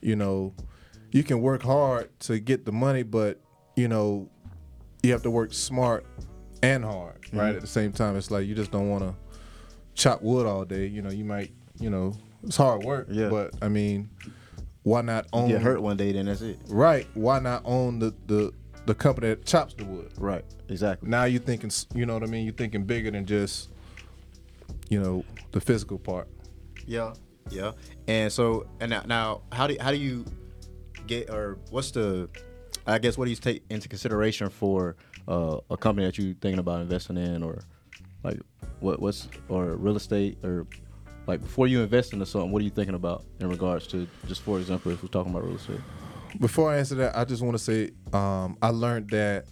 you 0.02 0.16
know, 0.16 0.54
you 1.12 1.24
can 1.24 1.42
work 1.42 1.64
hard 1.64 2.10
to 2.22 2.40
get 2.40 2.66
the 2.66 2.72
money, 2.72 3.04
but 3.04 3.40
you 3.76 3.88
know, 3.88 4.30
you 5.02 5.12
have 5.14 5.24
to 5.24 5.32
work 5.32 5.54
smart 5.54 6.06
and 6.62 6.84
hard, 6.84 7.22
Mm-hmm. 7.22 7.40
right? 7.40 7.56
At 7.56 7.62
the 7.62 7.68
same 7.68 7.92
time, 7.92 8.16
it's 8.18 8.30
like 8.32 8.46
you 8.48 8.56
just 8.56 8.72
don't 8.72 8.90
want 8.90 9.04
to 9.04 9.16
chop 9.96 10.22
wood 10.22 10.46
all 10.46 10.66
day. 10.66 10.86
You 10.88 11.02
know, 11.02 11.10
you 11.12 11.24
might, 11.24 11.52
you 11.80 11.90
know, 11.90 12.14
it's 12.44 12.58
hard 12.58 12.84
work. 12.84 13.08
Yeah. 13.10 13.30
But 13.30 13.54
I 13.62 13.68
mean, 13.70 14.10
why 14.84 15.02
not 15.02 15.28
own? 15.34 15.50
Get 15.50 15.62
hurt 15.62 15.82
one 15.82 15.98
day, 15.98 16.12
then 16.12 16.26
that's 16.26 16.42
it. 16.42 16.60
Right. 16.68 17.08
Why 17.14 17.40
not 17.40 17.64
own 17.66 18.00
the 18.00 18.14
the 18.28 18.54
the 18.86 18.96
company 18.96 19.30
that 19.30 19.46
chops 19.46 19.74
the 19.74 19.86
wood? 19.86 20.12
Right. 20.18 20.46
Exactly. 20.70 21.10
Now 21.10 21.26
you're 21.26 21.42
thinking, 21.42 21.72
you 21.94 22.06
know 22.06 22.14
what 22.14 22.24
I 22.24 22.28
mean? 22.28 22.46
You're 22.46 22.54
thinking 22.54 22.84
bigger 22.84 23.12
than 23.12 23.26
just, 23.26 23.70
you 24.90 25.02
know, 25.02 25.26
the 25.52 25.60
physical 25.60 26.00
part. 26.00 26.28
Yeah, 26.86 27.14
yeah. 27.50 27.72
And 28.08 28.32
so, 28.32 28.68
and 28.80 28.90
now, 28.90 29.04
now 29.06 29.42
how 29.52 29.68
do 29.68 29.76
how 29.80 29.92
do 29.92 29.98
you 29.98 30.26
get 31.08 31.30
or 31.30 31.60
what's 31.72 31.92
the, 31.92 32.30
I 32.88 33.00
guess, 33.00 33.18
what 33.18 33.26
do 33.26 33.32
you 33.32 33.38
take 33.38 33.64
into 33.70 33.90
consideration 33.90 34.50
for 34.50 34.96
uh, 35.28 35.58
a 35.70 35.78
company 35.78 36.06
that 36.06 36.18
you're 36.18 36.36
thinking 36.36 36.60
about 36.60 36.82
investing 36.82 37.18
in, 37.18 37.44
or 37.44 37.60
like 38.24 38.40
what 38.80 39.02
what's 39.02 39.28
or 39.50 39.76
real 39.76 39.98
estate 39.98 40.38
or 40.44 40.66
like 41.30 41.42
before 41.42 41.68
you 41.68 41.82
invest 41.82 42.12
into 42.12 42.26
something, 42.26 42.52
what 42.52 42.60
are 42.62 42.66
you 42.66 42.72
thinking 42.72 42.96
about 42.96 43.24
in 43.40 43.48
regards 43.50 43.86
to 43.88 44.08
just 44.28 44.42
for 44.42 44.58
example, 44.58 44.92
if 44.92 45.04
we're 45.04 45.10
talking 45.10 45.32
about 45.32 45.46
real 45.46 45.56
estate? 45.56 45.80
Before 46.40 46.72
I 46.74 46.80
answer 46.80 46.96
that, 46.96 47.16
I 47.16 47.24
just 47.24 47.44
want 47.44 47.56
to 47.56 47.64
say 47.64 47.92
um, 48.12 48.58
I 48.62 48.70
learned 48.70 49.12
that 49.12 49.46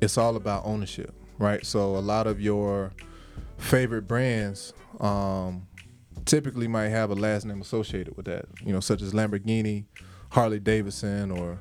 it's 0.00 0.18
all 0.18 0.36
about 0.36 0.66
ownership, 0.66 1.14
right? 1.38 1.64
So 1.64 1.96
a 1.96 2.04
lot 2.04 2.26
of 2.26 2.40
your 2.40 2.92
favorite 3.56 4.02
brands 4.02 4.74
um, 5.00 5.66
typically 6.26 6.68
might 6.68 6.88
have 6.88 7.10
a 7.10 7.14
last 7.14 7.46
name 7.46 7.62
associated 7.62 8.14
with 8.16 8.26
that, 8.26 8.44
you 8.62 8.72
know, 8.72 8.80
such 8.80 9.00
as 9.00 9.14
Lamborghini 9.14 9.86
Harley 10.30 10.60
Davidson 10.60 11.30
or 11.30 11.58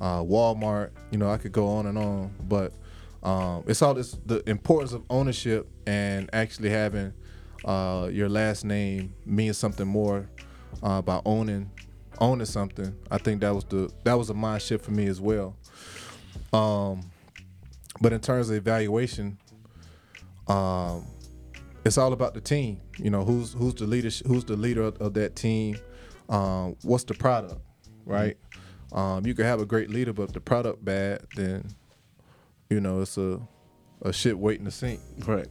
uh, 0.00 0.20
Walmart. 0.20 0.90
You 1.10 1.18
know, 1.18 1.28
I 1.28 1.38
could 1.38 1.52
go 1.52 1.66
on 1.66 1.86
and 1.86 1.98
on, 1.98 2.32
but 2.48 2.72
um, 3.24 3.64
it's 3.66 3.82
all 3.82 3.94
this 3.94 4.16
the 4.26 4.48
importance 4.48 4.92
of 4.92 5.02
ownership 5.10 5.68
and 5.88 6.30
actually 6.32 6.70
having 6.70 7.12
uh, 7.64 8.08
your 8.12 8.28
last 8.28 8.64
name 8.64 9.14
means 9.24 9.56
something 9.58 9.86
more 9.86 10.28
uh, 10.82 11.02
by 11.02 11.20
owning 11.24 11.70
owning 12.18 12.46
something. 12.46 12.94
I 13.10 13.18
think 13.18 13.40
that 13.40 13.54
was 13.54 13.64
the 13.64 13.90
that 14.04 14.14
was 14.14 14.30
a 14.30 14.34
mind 14.34 14.62
shift 14.62 14.84
for 14.84 14.90
me 14.90 15.06
as 15.06 15.20
well. 15.20 15.56
Um, 16.52 17.10
but 18.00 18.12
in 18.12 18.20
terms 18.20 18.50
of 18.50 18.56
evaluation, 18.56 19.38
um, 20.48 21.06
it's 21.84 21.98
all 21.98 22.12
about 22.12 22.34
the 22.34 22.40
team. 22.40 22.80
You 22.98 23.10
know, 23.10 23.24
who's 23.24 23.52
who's 23.52 23.74
the 23.74 23.86
leader 23.86 24.10
who's 24.26 24.44
the 24.44 24.56
leader 24.56 24.82
of, 24.82 24.96
of 25.00 25.14
that 25.14 25.36
team. 25.36 25.78
Um, 26.28 26.76
what's 26.82 27.04
the 27.04 27.14
product, 27.14 27.60
right? 28.04 28.36
Um, 28.92 29.26
you 29.26 29.34
can 29.34 29.44
have 29.44 29.60
a 29.60 29.66
great 29.66 29.90
leader, 29.90 30.12
but 30.12 30.24
if 30.24 30.32
the 30.32 30.40
product 30.40 30.84
bad, 30.84 31.20
then 31.36 31.64
you 32.70 32.80
know 32.80 33.00
it's 33.00 33.16
a 33.16 33.40
a 34.02 34.12
shit 34.12 34.38
waiting 34.38 34.64
to 34.64 34.70
sink. 34.70 35.00
Right. 35.26 35.48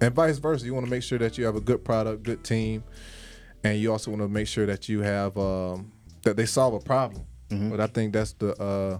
And 0.00 0.14
vice 0.14 0.38
versa. 0.38 0.64
You 0.64 0.74
want 0.74 0.86
to 0.86 0.90
make 0.90 1.02
sure 1.02 1.18
that 1.18 1.38
you 1.38 1.44
have 1.44 1.56
a 1.56 1.60
good 1.60 1.84
product, 1.84 2.22
good 2.22 2.44
team, 2.44 2.84
and 3.64 3.78
you 3.78 3.90
also 3.90 4.10
want 4.10 4.22
to 4.22 4.28
make 4.28 4.46
sure 4.46 4.66
that 4.66 4.88
you 4.88 5.00
have 5.00 5.36
um, 5.36 5.92
that 6.22 6.36
they 6.36 6.46
solve 6.46 6.74
a 6.74 6.80
problem. 6.80 7.24
But 7.50 7.80
I 7.80 7.86
think 7.86 8.12
that's 8.12 8.34
the 8.34 8.52
uh, 8.62 8.98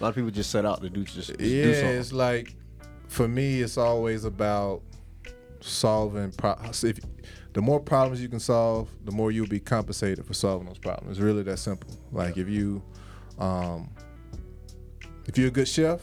A 0.00 0.02
lot 0.02 0.08
of 0.08 0.14
people 0.16 0.30
just 0.30 0.50
set 0.50 0.64
out 0.64 0.82
to 0.82 0.90
do 0.90 1.04
just, 1.04 1.28
just 1.28 1.40
yeah. 1.40 1.64
do 1.64 1.74
something. 1.74 1.96
It's 1.96 2.12
like 2.12 2.56
for 3.06 3.28
me, 3.28 3.60
it's 3.60 3.78
always 3.78 4.24
about 4.24 4.82
solving. 5.60 6.32
Pro- 6.32 6.56
if 6.64 6.98
the 7.52 7.62
more 7.62 7.78
problems 7.78 8.20
you 8.20 8.28
can 8.28 8.40
solve, 8.40 8.88
the 9.04 9.12
more 9.12 9.30
you'll 9.30 9.46
be 9.46 9.60
compensated 9.60 10.26
for 10.26 10.34
solving 10.34 10.66
those 10.66 10.78
problems. 10.78 11.18
It's 11.18 11.20
really 11.20 11.44
that 11.44 11.58
simple. 11.58 11.90
Like 12.10 12.36
if 12.36 12.48
you, 12.48 12.82
um, 13.38 13.90
if 15.26 15.38
you're 15.38 15.48
a 15.48 15.52
good 15.52 15.68
chef 15.68 16.00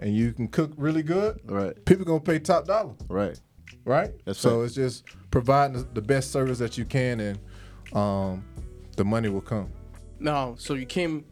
and 0.00 0.14
you 0.16 0.32
can 0.32 0.48
cook 0.48 0.72
really 0.76 1.02
good, 1.02 1.38
Right. 1.44 1.82
people 1.84 2.04
gonna 2.04 2.20
pay 2.20 2.38
top 2.40 2.66
dollar 2.66 2.94
Right. 3.08 3.38
right? 3.84 4.12
That's 4.24 4.38
so 4.40 4.58
right. 4.58 4.64
it's 4.64 4.74
just 4.74 5.04
providing 5.30 5.76
the- 5.76 5.88
the 5.94 6.02
best 6.02 6.32
service 6.32 6.58
that 6.58 6.76
you 6.76 6.84
can, 6.84 7.20
and 7.20 7.38
um, 7.92 8.44
the 8.96 9.04
money 9.04 9.28
will 9.28 9.40
come. 9.40 9.68
Now, 10.18 10.54
so 10.56 10.74
you 10.74 10.86
came 10.86 11.24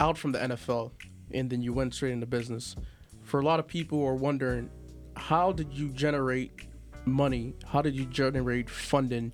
out 0.00 0.16
from 0.18 0.32
the 0.32 0.38
NFL 0.42 0.92
and 1.32 1.50
then 1.50 1.62
you 1.62 1.72
went 1.72 1.94
straight 1.94 2.12
into 2.12 2.26
business. 2.26 2.76
For 3.22 3.40
a 3.40 3.44
lot 3.44 3.58
of 3.58 3.66
people 3.66 3.98
who 3.98 4.06
are 4.06 4.14
wondering, 4.14 4.70
how 5.16 5.52
did 5.52 5.72
you 5.72 5.88
generate 5.90 6.52
money? 7.04 7.54
How 7.66 7.82
did 7.82 7.94
you 7.94 8.04
generate 8.06 8.68
funding 8.70 9.32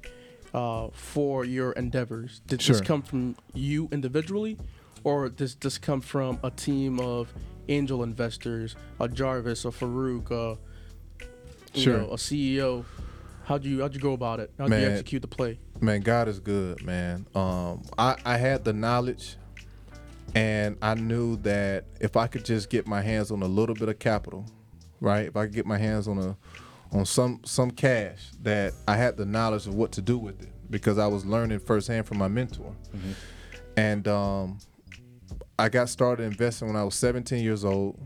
uh, 0.54 0.88
for 0.92 1.44
your 1.44 1.72
endeavors? 1.72 2.40
Did 2.46 2.60
this 2.60 2.80
come 2.80 3.02
from 3.02 3.36
you 3.54 3.88
individually, 3.92 4.58
or 5.04 5.28
does 5.28 5.54
this 5.56 5.78
come 5.78 6.00
from 6.00 6.38
a 6.42 6.50
team 6.50 7.00
of 7.00 7.32
angel 7.68 8.02
investors, 8.02 8.76
a 9.00 9.08
Jarvis, 9.08 9.64
a 9.64 9.68
Farouk, 9.68 10.30
a, 10.30 10.58
you 11.74 11.82
Sure. 11.82 11.98
know, 11.98 12.08
a 12.10 12.16
CEO? 12.16 12.84
How'd 13.44 13.64
you 13.64 13.80
how'd 13.80 13.94
you 13.94 14.00
go 14.00 14.12
about 14.12 14.38
it? 14.40 14.52
How'd 14.58 14.70
you 14.70 14.76
execute 14.76 15.22
the 15.22 15.28
play? 15.28 15.58
Man, 15.80 16.00
God 16.00 16.28
is 16.28 16.38
good, 16.38 16.84
man. 16.84 17.26
Um, 17.34 17.82
I, 17.98 18.16
I 18.24 18.36
had 18.36 18.64
the 18.64 18.72
knowledge, 18.72 19.36
and 20.34 20.76
I 20.80 20.94
knew 20.94 21.36
that 21.38 21.84
if 22.00 22.16
I 22.16 22.28
could 22.28 22.44
just 22.44 22.70
get 22.70 22.86
my 22.86 23.00
hands 23.02 23.30
on 23.32 23.42
a 23.42 23.46
little 23.48 23.74
bit 23.74 23.88
of 23.88 23.98
capital, 23.98 24.46
right? 25.00 25.26
If 25.26 25.36
I 25.36 25.46
could 25.46 25.54
get 25.54 25.66
my 25.66 25.78
hands 25.78 26.06
on 26.06 26.18
a 26.18 26.36
on 26.96 27.04
some 27.04 27.40
some 27.44 27.70
cash, 27.72 28.30
that 28.42 28.74
I 28.86 28.96
had 28.96 29.16
the 29.16 29.24
knowledge 29.26 29.66
of 29.66 29.74
what 29.74 29.90
to 29.92 30.00
do 30.02 30.18
with 30.18 30.40
it 30.42 30.50
because 30.70 30.98
I 30.98 31.06
was 31.08 31.26
learning 31.26 31.58
firsthand 31.58 32.06
from 32.06 32.18
my 32.18 32.28
mentor, 32.28 32.72
and 33.76 34.06
um, 34.06 34.58
I 35.58 35.68
got 35.68 35.88
started 35.88 36.24
investing 36.24 36.68
when 36.68 36.76
I 36.76 36.84
was 36.84 36.94
17 36.94 37.42
years 37.42 37.64
old. 37.64 37.98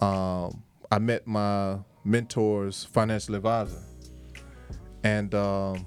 Um, 0.00 0.62
I 0.90 0.98
met 0.98 1.26
my 1.26 1.78
mentor's 2.04 2.84
financial 2.84 3.34
advisor, 3.34 3.78
and 5.02 5.34
um, 5.34 5.86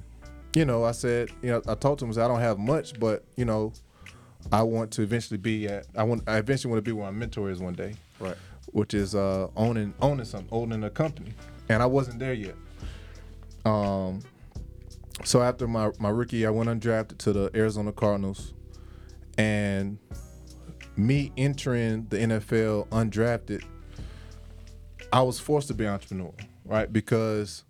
you 0.54 0.66
know, 0.66 0.84
I 0.84 0.92
said, 0.92 1.30
you 1.42 1.50
know, 1.52 1.62
I 1.68 1.76
told 1.76 2.02
him 2.02 2.10
I, 2.10 2.14
said, 2.14 2.26
I 2.26 2.28
don't 2.28 2.40
have 2.40 2.58
much, 2.60 3.00
but 3.00 3.24
you 3.36 3.46
know, 3.46 3.74
I 4.52 4.64
want 4.64 4.92
to 4.92 5.02
eventually 5.04 5.38
be 5.38 5.68
at. 5.68 5.88
I 5.96 6.04
want. 6.04 6.24
I 6.28 6.38
eventually 6.38 6.72
want 6.72 6.84
to 6.84 6.90
be 6.90 6.92
where 6.92 7.06
my 7.06 7.12
mentor 7.18 7.50
is 7.50 7.60
one 7.60 7.74
day, 7.74 7.96
Right. 8.20 8.36
which 8.72 8.94
is 8.94 9.16
uh, 9.16 9.48
owning 9.56 9.94
owning 10.02 10.26
something, 10.26 10.50
owning 10.52 10.84
a 10.84 10.90
company, 10.90 11.34
and 11.70 11.82
I 11.82 11.86
wasn't 11.86 12.20
there 12.20 12.34
yet. 12.34 12.56
Um, 13.66 14.22
so 15.24 15.42
after 15.42 15.68
my 15.68 15.92
my 16.00 16.10
rookie, 16.10 16.46
I 16.46 16.50
went 16.50 16.70
undrafted 16.70 17.18
to 17.20 17.34
the 17.34 17.52
Arizona 17.56 17.92
Cardinals, 17.92 18.54
and 19.38 19.98
me 20.98 21.32
entering 21.38 22.08
the 22.10 22.18
NFL 22.18 22.88
undrafted, 22.90 23.64
I 25.12 25.22
was 25.22 25.40
forced 25.40 25.68
to 25.70 25.74
be 25.74 25.86
an 25.86 25.92
entrepreneur, 25.94 26.34
right? 26.66 26.92
Because, 26.92 27.64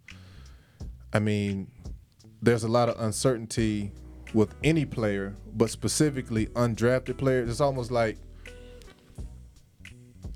I 1.14 1.20
mean, 1.20 1.70
there's 2.42 2.64
a 2.64 2.68
lot 2.68 2.90
of 2.90 3.00
uncertainty 3.00 3.92
with 4.34 4.54
any 4.64 4.86
player, 4.86 5.36
but 5.54 5.70
specifically 5.70 6.48
undrafted 6.48 7.18
players. 7.18 7.50
It's 7.50 7.62
almost 7.62 7.92
like 7.92 8.18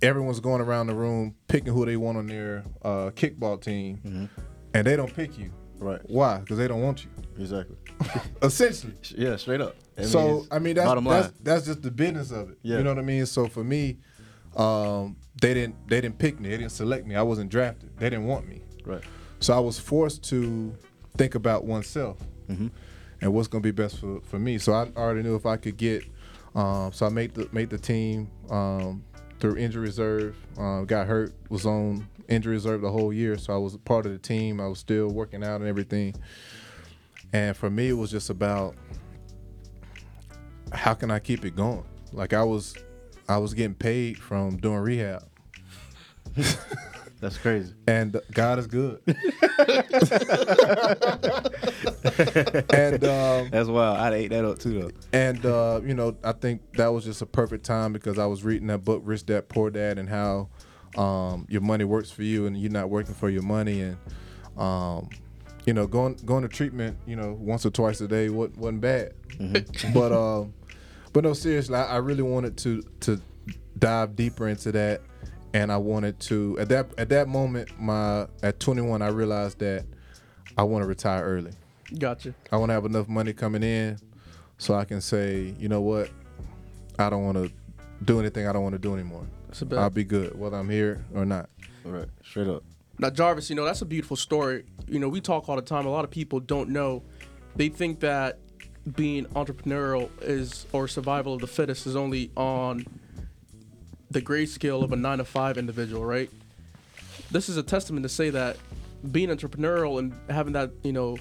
everyone's 0.01 0.39
going 0.39 0.61
around 0.61 0.87
the 0.87 0.95
room 0.95 1.35
picking 1.47 1.73
who 1.73 1.85
they 1.85 1.97
want 1.97 2.17
on 2.17 2.27
their 2.27 2.63
uh, 2.83 3.11
kickball 3.11 3.61
team, 3.61 4.29
and 4.73 4.87
they 4.87 4.95
don't 4.95 5.13
pick 5.13 5.37
you. 5.37 5.51
Right. 5.77 6.01
Why? 6.05 6.37
Because 6.37 6.57
they 6.57 6.67
don't 6.67 6.81
want 6.81 7.03
you. 7.03 7.09
Exactly. 7.39 7.75
Essentially. 8.43 8.93
Yeah, 9.17 9.35
straight 9.35 9.61
up. 9.61 9.75
So 10.03 10.45
I 10.51 10.59
mean 10.59 10.75
that's 10.75 11.03
that's 11.03 11.33
that's 11.41 11.65
just 11.65 11.81
the 11.81 11.91
business 11.91 12.31
of 12.31 12.51
it. 12.51 12.57
Yeah. 12.63 12.77
You 12.77 12.83
know 12.83 12.91
what 12.91 12.99
I 12.99 13.03
mean? 13.03 13.25
So 13.25 13.47
for 13.47 13.63
me, 13.63 13.97
um, 14.55 15.17
they 15.41 15.53
didn't 15.53 15.87
they 15.87 16.01
didn't 16.01 16.17
pick 16.17 16.39
me. 16.39 16.49
They 16.49 16.57
didn't 16.57 16.71
select 16.71 17.05
me. 17.05 17.15
I 17.15 17.21
wasn't 17.21 17.49
drafted. 17.49 17.97
They 17.97 18.09
didn't 18.09 18.25
want 18.25 18.47
me. 18.47 18.61
Right. 18.85 19.03
So 19.39 19.55
I 19.55 19.59
was 19.59 19.79
forced 19.79 20.23
to 20.29 20.73
think 21.17 21.35
about 21.35 21.65
oneself 21.65 22.17
and 23.21 23.33
what's 23.33 23.47
going 23.47 23.61
to 23.61 23.67
be 23.67 23.71
best 23.71 23.99
for, 23.99 24.21
for 24.21 24.39
me. 24.39 24.57
So 24.57 24.73
I 24.73 24.87
already 24.95 25.23
knew 25.23 25.35
if 25.35 25.45
I 25.45 25.57
could 25.57 25.77
get. 25.77 26.03
Um, 26.55 26.91
so 26.91 27.05
I 27.05 27.09
made 27.09 27.33
the 27.33 27.47
made 27.51 27.69
the 27.69 27.77
team 27.77 28.29
um, 28.49 29.03
through 29.39 29.57
injury 29.57 29.83
reserve. 29.83 30.35
Uh, 30.59 30.81
got 30.81 31.07
hurt. 31.07 31.33
Was 31.49 31.65
on 31.65 32.07
injury 32.27 32.53
reserve 32.53 32.81
the 32.81 32.91
whole 32.91 33.13
year. 33.13 33.37
So 33.37 33.53
I 33.53 33.57
was 33.57 33.77
part 33.77 34.05
of 34.05 34.11
the 34.11 34.17
team. 34.17 34.59
I 34.59 34.67
was 34.67 34.79
still 34.79 35.07
working 35.07 35.43
out 35.43 35.61
and 35.61 35.69
everything. 35.69 36.15
And 37.33 37.55
for 37.55 37.69
me, 37.69 37.89
it 37.89 37.93
was 37.93 38.11
just 38.11 38.29
about 38.29 38.75
how 40.71 40.93
can 40.93 41.11
I 41.11 41.19
keep 41.19 41.45
it 41.45 41.55
going. 41.55 41.83
Like 42.11 42.33
I 42.33 42.43
was, 42.43 42.75
I 43.27 43.37
was 43.37 43.53
getting 43.53 43.75
paid 43.75 44.17
from 44.17 44.57
doing 44.57 44.79
rehab, 44.79 45.23
That's 47.21 47.37
crazy. 47.37 47.73
and 47.87 48.19
God 48.31 48.57
is 48.59 48.65
good. 48.67 48.99
and 52.73 53.03
um, 53.03 53.49
That's 53.51 53.69
wild. 53.69 53.97
I'd 53.97 54.13
ate 54.13 54.29
that 54.29 54.43
up 54.43 54.59
too 54.59 54.81
though. 54.81 54.91
and 55.13 55.45
uh, 55.45 55.81
you 55.85 55.93
know, 55.93 56.17
I 56.23 56.31
think 56.31 56.61
that 56.77 56.87
was 56.87 57.05
just 57.05 57.21
a 57.21 57.25
perfect 57.25 57.63
time 57.65 57.93
because 57.93 58.17
I 58.17 58.25
was 58.25 58.43
reading 58.43 58.67
that 58.67 58.83
book, 58.83 59.01
Rich 59.05 59.27
Dad 59.27 59.49
Poor 59.49 59.69
Dad, 59.69 59.99
and 59.99 60.09
how 60.09 60.49
um, 60.97 61.45
your 61.49 61.61
money 61.61 61.83
works 61.85 62.09
for 62.11 62.23
you 62.23 62.47
and 62.47 62.57
you're 62.57 62.71
not 62.71 62.89
working 62.89 63.13
for 63.13 63.29
your 63.29 63.43
money, 63.43 63.81
and 63.81 63.97
um, 64.57 65.09
you 65.65 65.73
know, 65.73 65.85
going 65.87 66.15
going 66.25 66.41
to 66.41 66.49
treatment, 66.49 66.97
you 67.05 67.15
know, 67.15 67.33
once 67.39 67.65
or 67.65 67.69
twice 67.69 68.01
a 68.01 68.07
day 68.07 68.29
wasn't, 68.29 68.57
wasn't 68.57 68.81
bad, 68.81 69.13
but 69.93 70.11
um, 70.11 70.53
but 71.13 71.23
no, 71.23 71.33
seriously, 71.33 71.75
I, 71.75 71.95
I 71.95 71.97
really 71.97 72.23
wanted 72.23 72.57
to 72.59 72.81
to 73.01 73.21
dive 73.77 74.15
deeper 74.15 74.47
into 74.47 74.71
that, 74.71 75.01
and 75.53 75.71
I 75.71 75.77
wanted 75.77 76.19
to 76.21 76.57
at 76.59 76.69
that 76.69 76.87
at 76.97 77.09
that 77.09 77.27
moment, 77.27 77.79
my 77.79 78.27
at 78.43 78.59
21, 78.59 79.01
I 79.01 79.09
realized 79.09 79.59
that 79.59 79.85
I 80.57 80.63
want 80.63 80.83
to 80.83 80.87
retire 80.87 81.23
early. 81.23 81.51
Gotcha. 81.97 82.33
I 82.51 82.57
want 82.57 82.69
to 82.69 82.73
have 82.73 82.85
enough 82.85 83.07
money 83.09 83.33
coming 83.33 83.63
in 83.63 83.99
so 84.57 84.75
I 84.75 84.85
can 84.85 85.01
say, 85.01 85.53
you 85.59 85.67
know 85.67 85.81
what, 85.81 86.09
I 86.97 87.09
don't 87.09 87.25
want 87.25 87.37
to 87.37 87.51
do 88.05 88.19
anything 88.19 88.47
I 88.47 88.53
don't 88.53 88.63
want 88.63 88.73
to 88.73 88.79
do 88.79 88.93
anymore. 88.93 89.25
That's 89.47 89.61
a 89.61 89.65
bet. 89.65 89.79
I'll 89.79 89.89
be 89.89 90.03
good 90.03 90.37
whether 90.37 90.57
I'm 90.57 90.69
here 90.69 91.03
or 91.13 91.25
not. 91.25 91.49
Right. 91.83 92.07
Straight 92.23 92.47
up. 92.47 92.63
Now, 92.99 93.09
Jarvis, 93.09 93.49
you 93.49 93.55
know, 93.55 93.65
that's 93.65 93.81
a 93.81 93.85
beautiful 93.85 94.15
story. 94.15 94.63
You 94.87 94.99
know, 94.99 95.09
we 95.09 95.21
talk 95.21 95.49
all 95.49 95.55
the 95.55 95.61
time. 95.61 95.85
A 95.87 95.89
lot 95.89 96.05
of 96.05 96.11
people 96.11 96.39
don't 96.39 96.69
know. 96.69 97.03
They 97.55 97.69
think 97.69 97.99
that 98.01 98.37
being 98.95 99.25
entrepreneurial 99.25 100.09
is, 100.21 100.65
or 100.71 100.87
survival 100.87 101.33
of 101.33 101.41
the 101.41 101.47
fittest 101.47 101.85
is 101.85 101.95
only 101.95 102.31
on 102.35 102.85
the 104.09 104.21
grade 104.21 104.49
scale 104.49 104.83
of 104.83 104.91
a 104.91 104.95
nine 104.95 105.19
to 105.19 105.25
five 105.25 105.57
individual, 105.57 106.05
right? 106.05 106.29
This 107.29 107.47
is 107.47 107.57
a 107.57 107.63
testament 107.63 108.03
to 108.03 108.09
say 108.09 108.29
that 108.31 108.57
being 109.11 109.29
entrepreneurial 109.29 109.99
and 109.99 110.13
having 110.29 110.53
that, 110.53 110.71
you 110.83 110.91
know, 110.91 111.17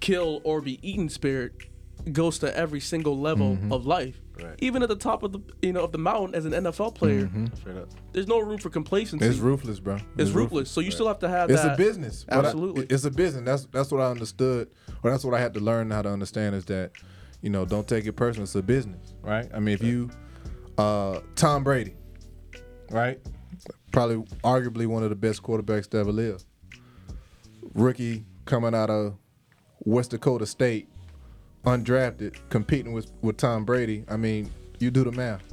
kill 0.00 0.40
or 0.44 0.60
be 0.60 0.78
eaten 0.88 1.08
spirit 1.08 1.52
goes 2.12 2.38
to 2.38 2.56
every 2.56 2.80
single 2.80 3.18
level 3.18 3.56
mm-hmm. 3.56 3.72
of 3.72 3.86
life. 3.86 4.20
Right. 4.42 4.54
Even 4.58 4.82
at 4.82 4.90
the 4.90 4.96
top 4.96 5.22
of 5.22 5.32
the, 5.32 5.40
you 5.62 5.72
know, 5.72 5.82
of 5.84 5.92
the 5.92 5.98
mountain 5.98 6.34
as 6.34 6.44
an 6.44 6.52
NFL 6.52 6.94
player, 6.94 7.30
Straight 7.54 7.78
up. 7.78 7.88
there's 8.12 8.26
no 8.28 8.38
room 8.38 8.58
for 8.58 8.68
complacency. 8.68 9.24
It's 9.24 9.38
ruthless, 9.38 9.80
bro. 9.80 9.96
It's 10.18 10.30
ruthless. 10.32 10.70
So 10.70 10.80
you 10.82 10.90
still 10.90 11.08
have 11.08 11.18
to 11.20 11.28
have 11.28 11.50
It's 11.50 11.62
that. 11.62 11.74
a 11.74 11.76
business. 11.78 12.24
but 12.28 12.36
I- 12.44 12.48
Absolutely. 12.48 12.86
it's 12.90 13.04
a 13.04 13.10
business. 13.10 13.44
That's 13.44 13.64
that's 13.72 13.90
what 13.90 14.02
I 14.02 14.10
understood, 14.10 14.68
or 15.02 15.10
that's 15.10 15.24
what 15.24 15.32
I 15.34 15.40
had 15.40 15.54
to 15.54 15.60
learn 15.60 15.90
how 15.90 16.02
to 16.02 16.10
understand 16.10 16.54
is 16.54 16.66
that, 16.66 16.90
you 17.40 17.48
know, 17.48 17.64
don't 17.64 17.88
take 17.88 18.04
it 18.04 18.12
personal. 18.12 18.42
It's 18.44 18.54
a 18.54 18.62
business, 18.62 19.14
right? 19.22 19.48
I 19.54 19.58
mean, 19.58 19.74
if 19.74 19.82
you, 19.82 20.10
uh, 20.76 21.20
Tom 21.34 21.64
Brady, 21.64 21.94
right? 22.90 23.18
Probably, 23.92 24.16
arguably 24.44 24.86
one 24.86 25.02
of 25.02 25.08
the 25.08 25.16
best 25.16 25.42
quarterbacks 25.42 25.88
to 25.90 25.96
ever 25.98 26.12
live. 26.12 26.44
Rookie 27.74 28.24
coming 28.44 28.74
out 28.74 28.90
of 28.90 29.16
West 29.80 30.10
Dakota 30.10 30.44
State, 30.46 30.88
undrafted, 31.66 32.36
competing 32.48 32.92
with 32.92 33.10
with 33.22 33.36
Tom 33.36 33.64
Brady. 33.64 34.04
I 34.08 34.16
mean, 34.16 34.50
you 34.78 34.90
do 34.90 35.04
the 35.04 35.12
math. 35.12 35.42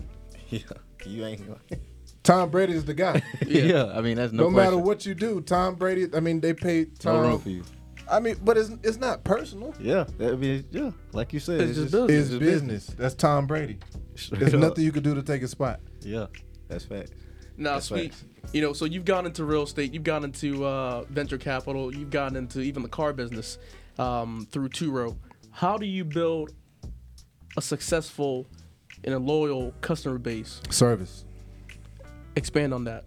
Yeah, 0.49 0.59
you 1.07 1.25
ain't. 1.25 1.41
Tom 2.23 2.51
Brady 2.51 2.73
is 2.73 2.85
the 2.85 2.93
guy. 2.93 3.23
yeah. 3.47 3.91
I 3.95 4.01
mean 4.01 4.17
that's 4.17 4.31
no. 4.31 4.43
no 4.43 4.49
matter 4.51 4.77
what 4.77 5.03
you 5.03 5.15
do, 5.15 5.41
Tom 5.41 5.73
Brady. 5.73 6.07
I 6.15 6.19
mean, 6.19 6.41
they 6.41 6.53
paid 6.53 6.99
Tom. 6.99 7.15
no 7.15 7.21
Tom. 7.21 7.31
room 7.31 7.39
for 7.39 7.49
you. 7.49 7.63
I 8.09 8.19
mean, 8.19 8.35
but 8.43 8.55
it's 8.55 8.69
it's 8.83 8.97
not 8.97 9.23
personal. 9.23 9.73
Yeah, 9.79 10.05
that 10.19 10.39
mean 10.39 10.63
yeah, 10.69 10.91
like 11.11 11.33
you 11.33 11.39
said, 11.39 11.61
It's 11.61 11.71
it's, 11.79 11.91
just 11.91 11.91
just 11.91 12.07
business. 12.07 12.29
It's 12.29 12.39
business. 12.39 12.85
That's 12.85 13.15
Tom 13.15 13.47
Brady. 13.47 13.79
Straight 14.13 14.41
There's 14.41 14.53
up. 14.53 14.59
nothing 14.59 14.83
you 14.83 14.91
could 14.91 15.01
do 15.03 15.15
to 15.15 15.23
take 15.23 15.41
a 15.41 15.47
spot. 15.47 15.79
Yeah, 16.01 16.27
that's 16.67 16.85
fact. 16.85 17.13
Now, 17.57 17.73
That's 17.75 17.87
speak. 17.87 18.13
facts. 18.13 18.25
You 18.51 18.61
know, 18.61 18.73
so 18.73 18.85
you've 18.85 19.05
gone 19.05 19.25
into 19.25 19.45
real 19.45 19.63
estate, 19.63 19.93
you've 19.93 20.03
gone 20.03 20.23
into 20.23 20.65
uh, 20.65 21.03
venture 21.03 21.37
capital, 21.37 21.93
you've 21.93 22.09
gone 22.09 22.35
into 22.35 22.61
even 22.61 22.83
the 22.83 22.89
car 22.89 23.13
business 23.13 23.57
um, 23.97 24.47
through 24.51 24.69
Turo. 24.69 25.15
How 25.53 25.77
do 25.77 25.85
you 25.85 26.03
build 26.03 26.51
a 27.55 27.61
successful 27.61 28.47
and 29.03 29.13
a 29.13 29.19
loyal 29.19 29.71
customer 29.81 30.17
base? 30.17 30.59
Service. 30.71 31.25
Expand 32.35 32.73
on 32.73 32.85
that. 32.85 33.05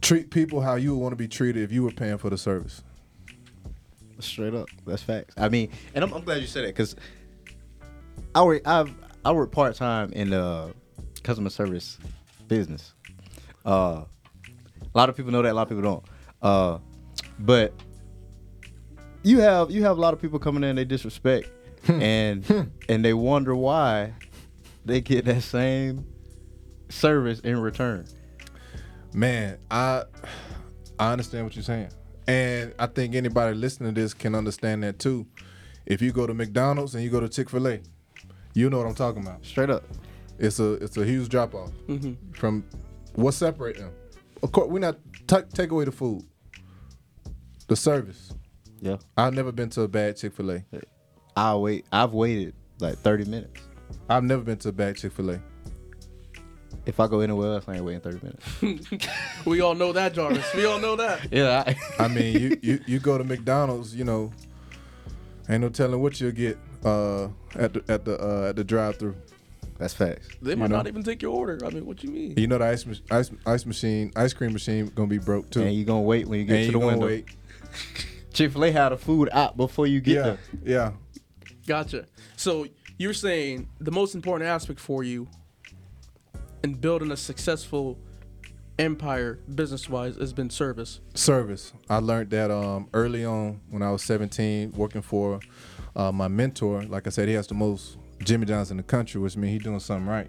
Treat 0.00 0.30
people 0.30 0.60
how 0.60 0.76
you 0.76 0.94
would 0.94 1.02
want 1.02 1.12
to 1.12 1.16
be 1.16 1.26
treated 1.26 1.64
if 1.64 1.72
you 1.72 1.82
were 1.82 1.90
paying 1.90 2.18
for 2.18 2.30
the 2.30 2.38
service. 2.38 2.82
Straight 4.20 4.54
up, 4.54 4.68
that's 4.86 5.02
facts. 5.02 5.34
I 5.36 5.48
mean, 5.48 5.70
and 5.94 6.04
I'm, 6.04 6.12
I'm 6.12 6.22
glad 6.22 6.40
you 6.40 6.46
said 6.46 6.62
that 6.64 6.68
because 6.68 6.94
I 8.34 8.44
work 8.44 8.66
I've 8.66 8.94
I 9.24 9.32
work 9.32 9.50
part 9.50 9.74
time 9.74 10.12
in 10.12 10.30
the 10.30 10.72
customer 11.24 11.50
service 11.50 11.98
business. 12.46 12.94
Uh, 13.66 14.04
a 14.82 14.96
lot 14.96 15.08
of 15.08 15.16
people 15.16 15.32
know 15.32 15.42
that, 15.42 15.50
a 15.50 15.54
lot 15.54 15.62
of 15.62 15.68
people 15.68 15.82
don't. 15.82 16.04
Uh, 16.40 16.78
but 17.40 17.72
you 19.24 19.40
have 19.40 19.70
you 19.70 19.82
have 19.84 19.96
a 19.98 20.00
lot 20.00 20.14
of 20.14 20.20
people 20.20 20.38
coming 20.38 20.62
in, 20.64 20.76
they 20.76 20.84
disrespect, 20.84 21.48
and 21.88 22.70
and 22.88 23.04
they 23.04 23.14
wonder 23.14 23.54
why 23.56 24.12
they 24.84 25.00
get 25.00 25.24
that 25.24 25.42
same 25.42 26.04
service 26.88 27.40
in 27.40 27.58
return. 27.58 28.06
Man, 29.12 29.58
I 29.70 30.04
I 30.98 31.12
understand 31.12 31.44
what 31.44 31.56
you're 31.56 31.62
saying. 31.62 31.88
And 32.26 32.72
I 32.78 32.86
think 32.86 33.14
anybody 33.14 33.54
listening 33.56 33.94
to 33.94 34.00
this 34.00 34.14
can 34.14 34.34
understand 34.34 34.82
that 34.82 34.98
too. 34.98 35.26
If 35.86 36.00
you 36.00 36.10
go 36.12 36.26
to 36.26 36.32
McDonald's 36.32 36.94
and 36.94 37.04
you 37.04 37.10
go 37.10 37.20
to 37.20 37.28
Chick-fil-A, 37.28 37.80
you 38.54 38.70
know 38.70 38.78
what 38.78 38.86
I'm 38.86 38.94
talking 38.94 39.20
about. 39.22 39.44
Straight 39.44 39.68
up. 39.68 39.84
It's 40.38 40.58
a 40.58 40.72
it's 40.74 40.96
a 40.96 41.04
huge 41.04 41.28
drop 41.28 41.54
off 41.54 41.70
Mm-hmm. 41.88 42.32
from 42.32 42.64
what 43.14 43.32
separate 43.34 43.76
them. 43.78 43.90
Of 44.42 44.52
course, 44.52 44.68
we're 44.68 44.78
not 44.80 44.96
ta- 45.26 45.42
take 45.52 45.70
away 45.70 45.84
the 45.84 45.92
food, 45.92 46.24
the 47.68 47.76
service. 47.76 48.32
Yeah. 48.84 48.98
I've 49.16 49.32
never 49.32 49.50
been 49.50 49.70
to 49.70 49.82
a 49.82 49.88
bad 49.88 50.18
Chick-fil-A. 50.18 50.62
I 51.34 51.54
wait. 51.56 51.86
I've 51.90 52.12
waited 52.12 52.54
like 52.80 52.98
30 52.98 53.24
minutes. 53.24 53.62
I've 54.10 54.24
never 54.24 54.42
been 54.42 54.58
to 54.58 54.68
a 54.68 54.72
bad 54.72 54.96
Chick-fil-A. 54.98 55.40
If 56.84 57.00
I 57.00 57.06
go 57.06 57.20
anywhere 57.20 57.54
else, 57.54 57.64
I 57.66 57.76
ain't 57.76 57.84
waiting 57.84 58.02
30 58.02 58.20
minutes. 58.62 59.08
We 59.46 59.62
all 59.62 59.74
know 59.74 59.92
that, 59.94 60.12
Jarvis. 60.12 60.52
We 60.54 60.66
all 60.66 60.78
know 60.78 60.96
that. 60.96 61.28
Yeah. 61.32 61.64
I, 61.66 61.76
I 62.04 62.08
mean, 62.08 62.38
you, 62.38 62.58
you 62.62 62.80
you 62.86 62.98
go 62.98 63.16
to 63.16 63.24
McDonald's, 63.24 63.94
you 63.94 64.04
know, 64.04 64.30
ain't 65.48 65.62
no 65.62 65.70
telling 65.70 66.02
what 66.02 66.20
you'll 66.20 66.32
get 66.32 66.58
uh, 66.84 67.28
at 67.54 67.72
the 67.72 67.82
at 67.88 68.04
the 68.04 68.20
uh, 68.22 68.48
at 68.50 68.56
the 68.56 68.64
drive-through. 68.64 69.16
That's 69.78 69.94
facts. 69.94 70.28
They 70.42 70.54
might 70.54 70.68
know? 70.68 70.76
not 70.76 70.86
even 70.88 71.02
take 71.02 71.22
your 71.22 71.32
order. 71.34 71.58
I 71.64 71.70
mean, 71.70 71.86
what 71.86 72.04
you 72.04 72.10
mean? 72.10 72.34
You 72.36 72.46
know 72.48 72.58
the 72.58 72.66
ice 72.66 72.84
mach- 72.84 73.10
ice 73.10 73.30
ice 73.46 73.64
machine, 73.64 74.12
ice 74.14 74.34
cream 74.34 74.52
machine 74.52 74.92
gonna 74.94 75.08
be 75.08 75.18
broke 75.18 75.48
too. 75.50 75.62
And 75.62 75.74
you 75.74 75.84
gonna 75.86 76.02
wait 76.02 76.28
when 76.28 76.40
you 76.40 76.44
get 76.44 76.56
And 76.56 76.60
to 76.60 76.66
you 76.66 76.72
the 76.72 76.78
gonna 76.78 76.98
window. 76.98 77.06
wait. 77.06 77.24
Chick 78.34 78.52
Fil 78.52 78.64
A 78.64 78.70
had 78.70 78.90
the 78.90 78.96
food 78.98 79.28
app 79.32 79.56
before 79.56 79.86
you 79.86 80.00
get 80.00 80.14
Yeah, 80.14 80.22
there. 80.22 80.38
yeah. 80.64 80.92
Gotcha. 81.66 82.06
So 82.36 82.66
you're 82.98 83.14
saying 83.14 83.68
the 83.80 83.90
most 83.90 84.14
important 84.14 84.48
aspect 84.50 84.80
for 84.80 85.02
you 85.02 85.26
in 86.62 86.74
building 86.74 87.10
a 87.10 87.16
successful 87.16 87.98
empire 88.78 89.38
business 89.54 89.88
wise 89.88 90.16
has 90.16 90.32
been 90.32 90.50
service. 90.50 91.00
Service. 91.14 91.72
I 91.88 91.98
learned 91.98 92.30
that 92.30 92.50
um, 92.50 92.88
early 92.92 93.24
on 93.24 93.60
when 93.70 93.82
I 93.82 93.90
was 93.92 94.02
17, 94.02 94.72
working 94.72 95.00
for 95.02 95.40
uh, 95.96 96.10
my 96.12 96.28
mentor. 96.28 96.82
Like 96.82 97.06
I 97.06 97.10
said, 97.10 97.28
he 97.28 97.34
has 97.34 97.46
the 97.46 97.54
most 97.54 97.96
Jimmy 98.24 98.46
John's 98.46 98.70
in 98.70 98.76
the 98.76 98.82
country, 98.82 99.20
which 99.20 99.36
means 99.36 99.52
he's 99.54 99.62
doing 99.62 99.78
something 99.80 100.06
right. 100.08 100.28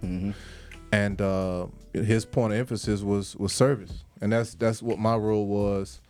And 0.92 1.20
uh, 1.20 1.66
his 1.92 2.24
point 2.24 2.52
of 2.52 2.58
emphasis 2.60 3.02
was 3.02 3.34
was 3.36 3.52
service, 3.52 4.04
and 4.20 4.32
that's 4.32 4.54
that's 4.54 4.80
what 4.80 4.98
my 5.00 5.16
role 5.16 5.46
was 5.46 6.00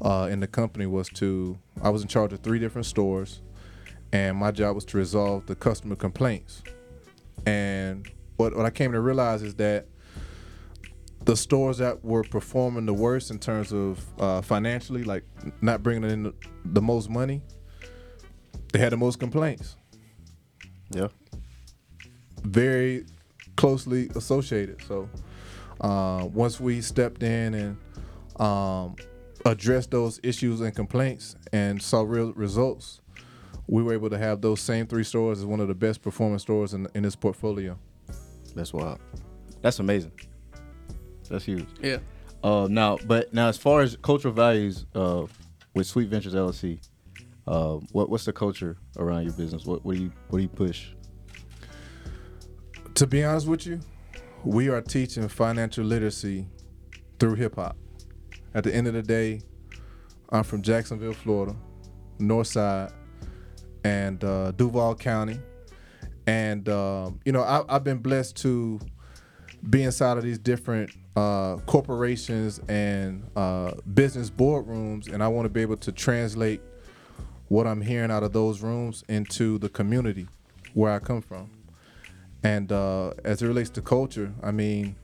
uh, 0.00 0.28
in 0.30 0.40
the 0.40 0.46
company 0.46 0.86
was 0.86 1.08
to. 1.10 1.58
I 1.82 1.90
was 1.90 2.02
in 2.02 2.08
charge 2.08 2.32
of 2.32 2.40
three 2.40 2.58
different 2.58 2.86
stores, 2.86 3.40
and 4.12 4.36
my 4.36 4.50
job 4.50 4.74
was 4.74 4.84
to 4.86 4.96
resolve 4.96 5.46
the 5.46 5.54
customer 5.54 5.96
complaints. 5.96 6.62
And 7.46 8.08
what 8.36 8.56
what 8.56 8.66
I 8.66 8.70
came 8.70 8.92
to 8.92 9.00
realize 9.00 9.42
is 9.42 9.54
that 9.56 9.86
the 11.24 11.36
stores 11.36 11.78
that 11.78 12.04
were 12.04 12.22
performing 12.22 12.86
the 12.86 12.94
worst 12.94 13.30
in 13.30 13.38
terms 13.38 13.72
of 13.72 14.04
uh, 14.20 14.42
financially, 14.42 15.04
like 15.04 15.24
not 15.62 15.82
bringing 15.82 16.10
in 16.10 16.22
the, 16.24 16.34
the 16.66 16.82
most 16.82 17.08
money, 17.08 17.42
they 18.72 18.78
had 18.78 18.92
the 18.92 18.96
most 18.96 19.18
complaints. 19.18 19.76
Yeah. 20.90 21.08
Very 22.42 23.06
closely 23.56 24.10
associated. 24.14 24.82
So 24.82 25.08
uh, 25.80 26.28
once 26.30 26.60
we 26.60 26.82
stepped 26.82 27.22
in 27.22 27.54
and 27.54 28.40
um, 28.40 28.96
addressed 29.44 29.90
those 29.90 30.20
issues 30.22 30.60
and 30.60 30.74
complaints 30.74 31.36
and 31.52 31.80
saw 31.80 32.02
real 32.02 32.32
results, 32.32 33.00
we 33.66 33.82
were 33.82 33.92
able 33.92 34.10
to 34.10 34.18
have 34.18 34.40
those 34.40 34.60
same 34.60 34.86
three 34.86 35.04
stores 35.04 35.38
as 35.38 35.46
one 35.46 35.60
of 35.60 35.68
the 35.68 35.74
best 35.74 36.02
performing 36.02 36.38
stores 36.38 36.74
in, 36.74 36.86
in 36.94 37.02
this 37.02 37.16
portfolio. 37.16 37.78
That's 38.54 38.72
wild. 38.72 39.00
That's 39.62 39.78
amazing. 39.78 40.12
That's 41.28 41.44
huge. 41.44 41.66
Yeah. 41.80 41.98
Uh, 42.42 42.68
now, 42.70 42.98
but 43.06 43.32
now 43.32 43.48
as 43.48 43.56
far 43.56 43.80
as 43.80 43.96
cultural 44.02 44.34
values, 44.34 44.84
uh, 44.94 45.26
with 45.74 45.86
Sweet 45.86 46.08
Ventures 46.08 46.34
LLC, 46.34 46.78
uh, 47.46 47.74
what 47.92 48.08
what's 48.08 48.24
the 48.24 48.32
culture 48.32 48.76
around 48.96 49.24
your 49.24 49.32
business? 49.32 49.66
What 49.66 49.84
what 49.84 49.96
do 49.96 50.02
you 50.02 50.12
what 50.28 50.38
do 50.38 50.42
you 50.42 50.48
push? 50.48 50.88
To 52.94 53.06
be 53.06 53.24
honest 53.24 53.48
with 53.48 53.66
you, 53.66 53.80
we 54.44 54.68
are 54.68 54.80
teaching 54.80 55.26
financial 55.28 55.84
literacy 55.84 56.46
through 57.18 57.34
hip 57.34 57.56
hop. 57.56 57.76
At 58.54 58.64
the 58.64 58.74
end 58.74 58.86
of 58.86 58.94
the 58.94 59.02
day, 59.02 59.42
I'm 60.30 60.44
from 60.44 60.62
Jacksonville, 60.62 61.12
Florida, 61.12 61.56
North 62.18 62.46
Side, 62.46 62.92
and 63.82 64.22
uh, 64.22 64.52
Duval 64.52 64.94
County. 64.94 65.40
And, 66.26 66.68
um, 66.68 67.20
you 67.24 67.32
know, 67.32 67.42
I, 67.42 67.64
I've 67.68 67.84
been 67.84 67.98
blessed 67.98 68.36
to 68.38 68.80
be 69.68 69.82
inside 69.82 70.16
of 70.18 70.24
these 70.24 70.38
different 70.38 70.90
uh, 71.16 71.56
corporations 71.66 72.60
and 72.68 73.28
uh, 73.36 73.72
business 73.92 74.30
boardrooms, 74.30 75.12
and 75.12 75.22
I 75.22 75.28
want 75.28 75.46
to 75.46 75.50
be 75.50 75.60
able 75.60 75.76
to 75.78 75.92
translate 75.92 76.60
what 77.48 77.66
I'm 77.66 77.80
hearing 77.80 78.10
out 78.10 78.22
of 78.22 78.32
those 78.32 78.62
rooms 78.62 79.04
into 79.08 79.58
the 79.58 79.68
community 79.68 80.28
where 80.72 80.92
I 80.92 80.98
come 80.98 81.20
from. 81.20 81.50
And 82.42 82.70
uh, 82.72 83.10
as 83.24 83.42
it 83.42 83.46
relates 83.46 83.70
to 83.70 83.82
culture, 83.82 84.32
I 84.42 84.50
mean, 84.50 84.96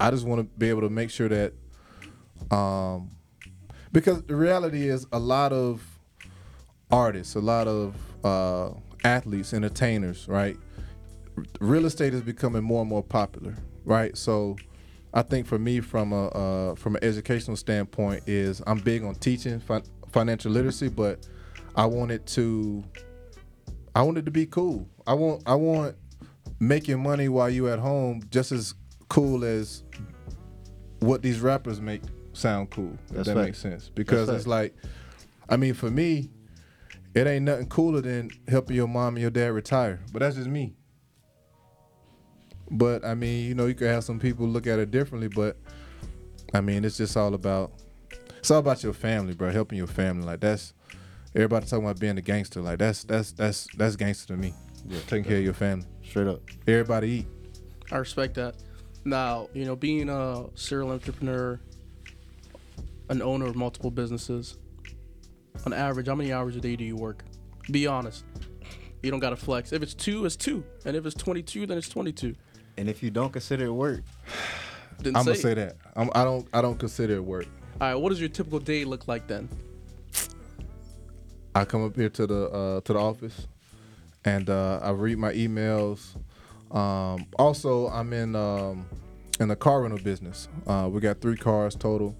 I 0.00 0.10
just 0.10 0.26
want 0.26 0.40
to 0.40 0.58
be 0.58 0.68
able 0.68 0.82
to 0.82 0.90
make 0.90 1.10
sure 1.10 1.28
that, 1.28 1.52
um, 2.50 3.10
because 3.92 4.22
the 4.24 4.36
reality 4.36 4.88
is 4.88 5.06
a 5.12 5.18
lot 5.18 5.52
of 5.52 5.82
artists, 6.90 7.34
a 7.34 7.40
lot 7.40 7.68
of 7.68 7.94
uh, 8.24 8.70
athletes, 9.04 9.54
entertainers, 9.54 10.28
right? 10.28 10.56
Real 11.60 11.86
estate 11.86 12.14
is 12.14 12.22
becoming 12.22 12.62
more 12.62 12.80
and 12.80 12.88
more 12.88 13.02
popular, 13.02 13.54
right? 13.84 14.16
So, 14.16 14.56
I 15.12 15.22
think 15.22 15.46
for 15.46 15.58
me, 15.58 15.80
from 15.80 16.12
a 16.12 16.26
uh, 16.26 16.74
from 16.74 16.96
an 16.96 17.04
educational 17.04 17.56
standpoint, 17.56 18.24
is 18.26 18.60
I'm 18.66 18.78
big 18.78 19.04
on 19.04 19.14
teaching 19.14 19.60
fin- 19.60 19.84
financial 20.10 20.50
literacy, 20.50 20.88
but 20.88 21.28
I 21.76 21.86
want 21.86 22.10
it 22.10 22.26
to 22.28 22.82
I 23.94 24.02
want 24.02 24.18
it 24.18 24.24
to 24.24 24.32
be 24.32 24.46
cool. 24.46 24.88
I 25.06 25.14
want 25.14 25.42
I 25.46 25.54
want 25.54 25.96
making 26.58 27.00
money 27.00 27.28
while 27.28 27.48
you 27.48 27.68
at 27.68 27.78
home 27.78 28.22
just 28.30 28.50
as 28.50 28.74
cool 29.08 29.44
as 29.44 29.83
what 31.04 31.22
these 31.22 31.40
rappers 31.40 31.80
make 31.80 32.02
sound 32.32 32.70
cool. 32.70 32.96
If 33.08 33.16
That's 33.16 33.28
that 33.28 33.34
fact. 33.34 33.46
makes 33.46 33.58
sense. 33.58 33.90
Because 33.94 34.26
That's 34.28 34.40
it's 34.40 34.46
like 34.46 34.74
I 35.48 35.56
mean 35.56 35.74
for 35.74 35.90
me, 35.90 36.30
it 37.14 37.26
ain't 37.26 37.44
nothing 37.44 37.68
cooler 37.68 38.00
than 38.00 38.30
helping 38.48 38.76
your 38.76 38.88
mom 38.88 39.14
and 39.14 39.22
your 39.22 39.30
dad 39.30 39.52
retire. 39.52 40.00
But 40.12 40.20
that's 40.20 40.36
just 40.36 40.48
me. 40.48 40.74
But 42.70 43.04
I 43.04 43.14
mean, 43.14 43.46
you 43.46 43.54
know, 43.54 43.66
you 43.66 43.74
could 43.74 43.88
have 43.88 44.04
some 44.04 44.18
people 44.18 44.46
look 44.46 44.66
at 44.66 44.78
it 44.78 44.90
differently, 44.90 45.28
but 45.28 45.56
I 46.52 46.60
mean, 46.60 46.84
it's 46.84 46.96
just 46.96 47.16
all 47.16 47.34
about 47.34 47.72
it's 48.38 48.50
all 48.50 48.58
about 48.58 48.82
your 48.82 48.92
family, 48.94 49.34
bro. 49.34 49.50
Helping 49.50 49.78
your 49.78 49.86
family. 49.86 50.26
Like 50.26 50.40
that's 50.40 50.72
everybody 51.34 51.66
talking 51.66 51.84
about 51.84 52.00
being 52.00 52.16
a 52.18 52.22
gangster. 52.22 52.60
Like 52.62 52.78
that's 52.78 53.04
that's 53.04 53.32
that's 53.32 53.66
that's 53.76 53.96
gangster 53.96 54.34
to 54.34 54.36
me. 54.40 54.54
Yeah, 54.86 54.98
Taking 55.06 55.24
care 55.24 55.38
of 55.38 55.44
your 55.44 55.54
family. 55.54 55.86
Straight 56.02 56.26
up. 56.26 56.40
Everybody 56.66 57.08
eat. 57.10 57.26
I 57.92 57.96
respect 57.98 58.34
that. 58.34 58.56
Now, 59.04 59.48
you 59.52 59.64
know, 59.64 59.76
being 59.76 60.08
a 60.08 60.46
serial 60.54 60.90
entrepreneur, 60.90 61.60
an 63.10 63.20
owner 63.20 63.46
of 63.46 63.54
multiple 63.56 63.90
businesses, 63.90 64.56
on 65.66 65.72
average, 65.72 66.06
how 66.08 66.14
many 66.14 66.32
hours 66.32 66.56
a 66.56 66.60
day 66.60 66.74
do 66.76 66.84
you 66.84 66.96
work? 66.96 67.24
Be 67.70 67.86
honest. 67.86 68.24
You 69.02 69.10
don't 69.10 69.20
gotta 69.20 69.36
flex. 69.36 69.72
If 69.72 69.82
it's 69.82 69.94
two, 69.94 70.24
it's 70.24 70.36
two, 70.36 70.64
and 70.86 70.96
if 70.96 71.04
it's 71.04 71.14
twenty-two, 71.14 71.66
then 71.66 71.76
it's 71.76 71.88
twenty-two. 71.90 72.34
And 72.78 72.88
if 72.88 73.02
you 73.02 73.10
don't 73.10 73.32
consider 73.32 73.66
it 73.66 73.72
work, 73.72 74.02
Didn't 74.98 75.16
I'm 75.16 75.24
say. 75.24 75.30
gonna 75.30 75.38
say 75.40 75.54
that. 75.54 75.76
I'm, 75.94 76.10
I 76.14 76.24
don't 76.24 76.48
I 76.54 76.62
don't 76.62 76.78
consider 76.78 77.16
it 77.16 77.24
work. 77.24 77.46
All 77.80 77.88
right, 77.88 77.94
what 77.94 78.08
does 78.08 78.20
your 78.20 78.30
typical 78.30 78.60
day 78.60 78.84
look 78.84 79.06
like 79.06 79.26
then? 79.26 79.48
I 81.54 81.64
come 81.64 81.84
up 81.84 81.94
here 81.96 82.08
to 82.08 82.26
the 82.26 82.50
uh, 82.50 82.80
to 82.80 82.92
the 82.94 82.98
office, 82.98 83.46
and 84.24 84.48
uh, 84.48 84.80
I 84.82 84.90
read 84.90 85.18
my 85.18 85.32
emails. 85.34 86.16
Um, 86.74 87.26
also, 87.38 87.88
I'm 87.88 88.12
in 88.12 88.36
um, 88.36 88.86
in 89.40 89.48
the 89.48 89.56
car 89.56 89.82
rental 89.82 90.00
business. 90.00 90.48
Uh, 90.66 90.88
we 90.92 91.00
got 91.00 91.20
three 91.20 91.36
cars 91.36 91.74
total, 91.74 92.16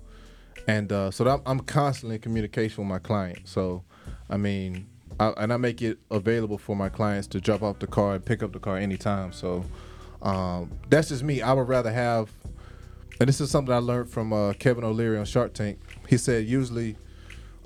and 0.67 0.91
uh, 0.93 1.11
so 1.11 1.25
that 1.25 1.41
I'm 1.45 1.61
constantly 1.61 2.17
in 2.17 2.23
communication 2.23 2.85
with 2.85 2.89
my 2.89 3.01
client. 3.01 3.41
So, 3.45 3.85
I 4.31 4.37
mean, 4.37 4.87
I, 5.21 5.29
and 5.37 5.53
I 5.53 5.57
make 5.57 5.83
it 5.83 5.99
available 6.11 6.57
for 6.57 6.77
my 6.77 6.89
clients 6.89 7.27
to 7.29 7.41
drop 7.41 7.63
off 7.63 7.81
the 7.81 7.87
car 7.87 8.15
and 8.15 8.25
pick 8.25 8.43
up 8.43 8.53
the 8.53 8.61
car 8.61 8.79
anytime. 8.79 9.33
So, 9.33 9.65
um, 10.23 10.73
that's 10.89 11.09
just 11.09 11.23
me. 11.23 11.43
I 11.43 11.53
would 11.53 11.69
rather 11.69 11.93
have, 11.93 12.31
and 13.21 13.29
this 13.29 13.41
is 13.41 13.51
something 13.51 13.75
I 13.75 13.79
learned 13.79 14.09
from 14.09 14.33
uh, 14.33 14.53
Kevin 14.55 14.85
O'Leary 14.85 15.19
on 15.19 15.25
Shark 15.25 15.53
Tank. 15.53 15.81
He 16.09 16.17
said 16.17 16.47
usually. 16.47 16.97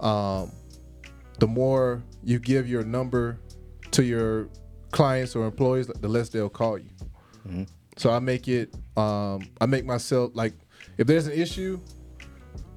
Um, 0.01 0.53
the 1.39 1.47
more 1.47 2.03
you 2.23 2.39
give 2.39 2.69
your 2.69 2.85
number 2.85 3.39
to 3.93 4.05
your 4.05 4.49
clients 4.91 5.37
or 5.37 5.45
employees, 5.47 5.87
the 5.87 6.09
less 6.09 6.29
they'll 6.29 6.49
call 6.49 6.79
you. 6.79 7.67
So 7.97 8.11
I 8.11 8.19
make 8.19 8.47
it, 8.49 8.75
um, 8.97 9.49
I 9.61 9.67
make 9.67 9.85
myself 9.85 10.31
like, 10.35 10.55
if 10.99 11.07
there's 11.07 11.27
an 11.27 11.33
issue, 11.33 11.81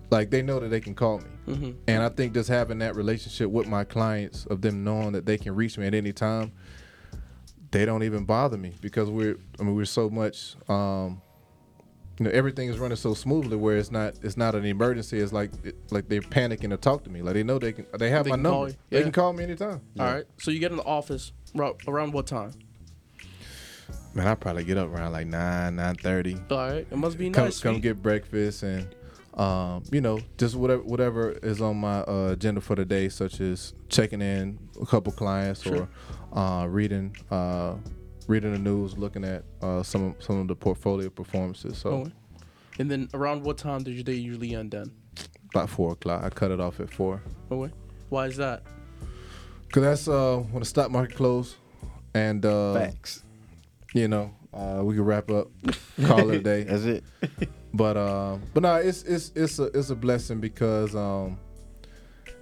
like 0.10 0.30
they 0.30 0.42
know 0.42 0.60
that 0.60 0.70
they 0.70 0.82
can 0.82 0.96
call 0.96 1.20
me. 1.20 1.76
And 1.88 2.02
I 2.02 2.10
think 2.10 2.34
just 2.34 2.48
having 2.50 2.80
that 2.80 2.96
relationship 2.96 3.50
with 3.50 3.68
my 3.68 3.84
clients, 3.84 4.46
of 4.46 4.62
them 4.62 4.84
knowing 4.84 5.12
that 5.14 5.26
they 5.26 5.38
can 5.38 5.54
reach 5.54 5.78
me 5.78 5.86
at 5.88 5.94
any 5.94 6.14
time, 6.14 6.54
they 7.72 7.86
don't 7.86 8.04
even 8.04 8.26
bother 8.26 8.58
me 8.58 8.74
because 8.82 9.10
we're, 9.10 9.38
I 9.60 9.64
mean, 9.64 9.76
we're 9.76 9.86
so 9.86 10.10
much, 10.10 10.56
um, 10.70 11.22
you 12.20 12.26
know, 12.26 12.32
everything 12.32 12.70
is 12.70 12.78
running 12.78 12.98
so 12.98 13.14
smoothly 13.14 13.58
where 13.58 13.78
it's 13.78 13.92
not, 13.92 14.14
it's 14.22 14.38
not 14.38 14.56
an 14.56 14.66
emergency. 14.66 15.20
It's 15.20 15.34
like, 15.34 15.52
it, 15.64 15.76
like 15.92 16.08
they're 16.08 16.22
panicking 16.22 16.70
to 16.70 16.78
talk 16.78 17.04
to 17.06 17.10
me. 17.10 17.22
Like 17.22 17.34
they 17.34 17.44
know 17.44 17.60
they 17.60 17.74
can, 17.74 17.86
they 17.98 18.10
have 18.10 18.26
They 18.26 18.32
my 18.32 18.36
number. 18.38 18.70
you. 18.70 18.76
They 18.90 19.02
can 19.04 19.12
call 19.12 19.34
me 19.34 19.44
anytime. 19.44 19.82
All 20.00 20.06
right, 20.06 20.26
so 20.38 20.52
you 20.52 20.60
get 20.60 20.72
in 20.72 20.78
the 20.78 20.84
office 20.84 21.32
around 21.56 22.14
what 22.14 22.28
time? 22.28 22.52
Man, 24.14 24.28
I 24.28 24.36
probably 24.36 24.64
get 24.66 24.78
up 24.78 24.90
around 24.90 25.14
like 25.14 25.28
nine, 25.28 25.78
nine 25.78 25.96
thirty. 25.96 26.36
All 26.50 26.58
right, 26.58 26.86
it 26.90 26.98
must 26.98 27.18
be 27.18 27.30
Come, 27.30 27.46
nice. 27.46 27.60
come 27.62 27.80
get 27.80 28.02
breakfast 28.02 28.64
and, 28.64 28.94
um, 29.36 29.84
you 29.92 30.02
know, 30.02 30.20
just 30.38 30.56
whatever 30.56 30.82
whatever 30.84 31.32
is 31.32 31.62
on 31.62 31.78
my 31.78 32.00
uh, 32.02 32.30
agenda 32.34 32.60
for 32.60 32.76
the 32.76 32.84
day, 32.84 33.08
such 33.08 33.40
as 33.40 33.74
checking 33.88 34.22
in 34.22 34.60
a 34.82 34.86
couple 34.86 35.14
clients 35.14 35.62
Sure. 35.64 35.88
or 36.32 36.38
uh, 36.38 36.66
reading 36.66 37.16
uh, 37.32 37.76
reading 38.28 38.52
the 38.52 38.60
news, 38.60 38.98
looking 38.98 39.24
at 39.24 39.44
uh, 39.62 39.82
some 39.82 40.04
of, 40.08 40.16
some 40.24 40.40
of 40.42 40.48
the 40.50 40.56
portfolio 40.56 41.10
performances. 41.10 41.78
So 41.78 41.90
Oh, 41.90 42.12
And 42.80 42.92
then 42.92 43.08
around 43.14 43.44
what 43.44 43.58
time 43.58 43.84
does 43.84 43.94
your 43.96 44.04
day 44.04 44.14
usually 44.16 44.56
end 44.56 44.72
then? 44.72 44.92
about 45.54 45.70
four 45.70 45.92
o'clock, 45.94 46.24
I 46.24 46.30
cut 46.30 46.52
it 46.52 46.60
off 46.62 46.80
at 46.80 46.90
four. 46.90 47.22
Oh, 47.50 47.58
wait. 47.58 47.72
Why 48.10 48.28
is 48.28 48.38
that? 48.38 48.64
Cause 49.72 49.84
that's 49.84 50.08
uh, 50.08 50.38
when 50.38 50.60
the 50.60 50.66
stock 50.66 50.92
market 50.92 51.16
closed, 51.16 51.56
and 52.14 52.46
uh, 52.46 52.74
facts. 52.74 53.24
you 53.94 54.08
know 54.08 54.34
uh, 54.54 54.82
we 54.84 54.96
can 54.96 55.06
wrap 55.06 55.30
up, 55.32 55.48
call 56.06 56.30
it 56.30 56.38
a 56.38 56.40
day. 56.40 56.64
That's 56.68 56.84
it. 56.84 57.04
But 57.74 57.96
uh, 57.96 58.38
but 58.54 58.64
no, 58.64 58.76
it's 58.76 59.04
it's 59.04 59.32
it's 59.36 59.60
a 59.60 59.66
it's 59.68 59.90
a 59.90 59.96
blessing 59.96 60.42
because 60.42 60.94
um, 60.94 61.38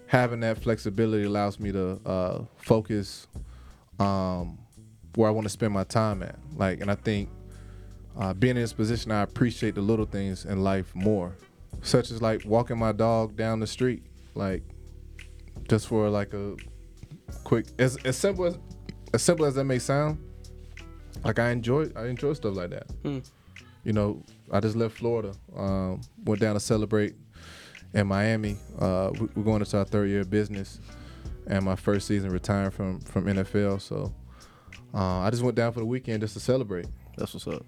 having 0.07 0.39
that 0.39 0.57
flexibility 0.57 1.25
allows 1.25 1.59
me 1.59 1.71
to 1.71 1.99
uh, 2.05 2.41
focus 2.57 3.27
um, 3.99 4.57
where 5.15 5.27
I 5.27 5.31
want 5.31 5.45
to 5.45 5.49
spend 5.49 5.73
my 5.73 5.83
time 5.83 6.23
at. 6.23 6.35
Like, 6.55 6.81
and 6.81 6.89
I 6.89 6.95
think 6.95 7.29
uh, 8.17 8.33
being 8.33 8.55
in 8.55 8.63
this 8.63 8.73
position, 8.73 9.11
I 9.11 9.21
appreciate 9.21 9.75
the 9.75 9.81
little 9.81 10.05
things 10.05 10.45
in 10.45 10.63
life 10.63 10.95
more, 10.95 11.35
such 11.83 12.09
as 12.09 12.23
like 12.23 12.43
walking 12.43 12.79
my 12.79 12.91
dog 12.91 13.35
down 13.35 13.59
the 13.59 13.67
street, 13.67 14.01
like 14.33 14.63
just 15.67 15.87
for 15.87 16.09
like 16.09 16.33
a 16.33 16.55
quick 17.43 17.65
as 17.79 17.97
as 18.05 18.17
simple 18.17 18.45
as 18.45 18.57
as 19.13 19.21
simple 19.21 19.45
as 19.45 19.55
that 19.55 19.63
may 19.65 19.79
sound. 19.79 20.17
Like 21.23 21.39
I 21.39 21.49
enjoy 21.51 21.89
I 21.95 22.05
enjoy 22.07 22.33
stuff 22.33 22.55
like 22.55 22.69
that 22.71 22.87
Hmm. 23.03 23.19
you 23.83 23.93
know, 23.93 24.23
I 24.51 24.59
just 24.59 24.75
left 24.75 24.97
Florida, 24.97 25.33
um, 25.55 26.01
went 26.25 26.41
down 26.41 26.53
to 26.53 26.59
celebrate 26.59 27.15
in 27.93 28.07
Miami. 28.07 28.57
Uh, 28.77 29.11
we- 29.19 29.29
we're 29.35 29.43
going 29.43 29.61
into 29.61 29.77
our 29.77 29.85
third 29.85 30.09
year 30.09 30.21
of 30.21 30.29
business, 30.29 30.79
and 31.47 31.65
my 31.65 31.75
first 31.75 32.07
season 32.07 32.29
retiring 32.31 32.71
from 32.71 32.99
from 33.01 33.25
NFL. 33.27 33.79
So 33.81 34.13
uh, 34.93 35.19
I 35.19 35.29
just 35.29 35.43
went 35.43 35.55
down 35.55 35.71
for 35.73 35.79
the 35.79 35.85
weekend 35.85 36.21
just 36.21 36.33
to 36.35 36.39
celebrate. 36.39 36.87
That's 37.17 37.33
what's 37.33 37.47
up. 37.47 37.65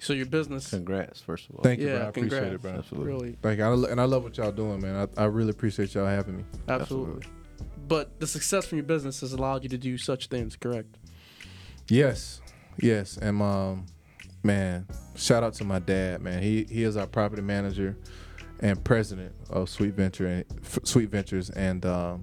So 0.00 0.12
your 0.12 0.26
business. 0.26 0.70
Congrats, 0.70 1.20
first 1.20 1.50
of 1.50 1.56
all. 1.56 1.62
Thank 1.62 1.80
you, 1.80 1.88
yeah, 1.88 1.96
bro. 1.96 2.04
I 2.04 2.08
appreciate 2.08 2.52
it, 2.52 2.62
bro. 2.62 2.70
Absolutely. 2.70 3.12
Really, 3.12 3.36
Thank 3.42 3.58
you, 3.58 3.86
and 3.86 4.00
I 4.00 4.04
love 4.04 4.22
what 4.22 4.36
y'all 4.38 4.52
doing, 4.52 4.80
man. 4.80 5.08
I, 5.16 5.22
I 5.22 5.24
really 5.26 5.50
appreciate 5.50 5.92
y'all 5.94 6.06
having 6.06 6.36
me. 6.38 6.44
absolutely. 6.68 7.26
But 7.88 8.20
the 8.20 8.26
success 8.26 8.66
from 8.66 8.78
your 8.78 8.86
business 8.86 9.20
has 9.22 9.32
allowed 9.32 9.62
you 9.62 9.70
to 9.70 9.78
do 9.78 9.96
such 9.96 10.26
things, 10.28 10.56
correct? 10.56 10.98
Yes, 11.88 12.42
yes, 12.78 13.16
and 13.16 13.40
um, 13.40 13.86
man, 14.42 14.86
shout 15.16 15.42
out 15.42 15.54
to 15.54 15.64
my 15.64 15.78
dad, 15.78 16.20
man. 16.20 16.42
He 16.42 16.64
he 16.64 16.82
is 16.82 16.98
our 16.98 17.06
property 17.06 17.40
manager 17.40 17.96
and 18.60 18.82
president 18.84 19.34
of 19.48 19.70
Sweet 19.70 19.94
Venture 19.94 20.26
and 20.26 20.44
F- 20.62 20.80
Sweet 20.84 21.08
Ventures, 21.08 21.48
and 21.50 21.86
um, 21.86 22.20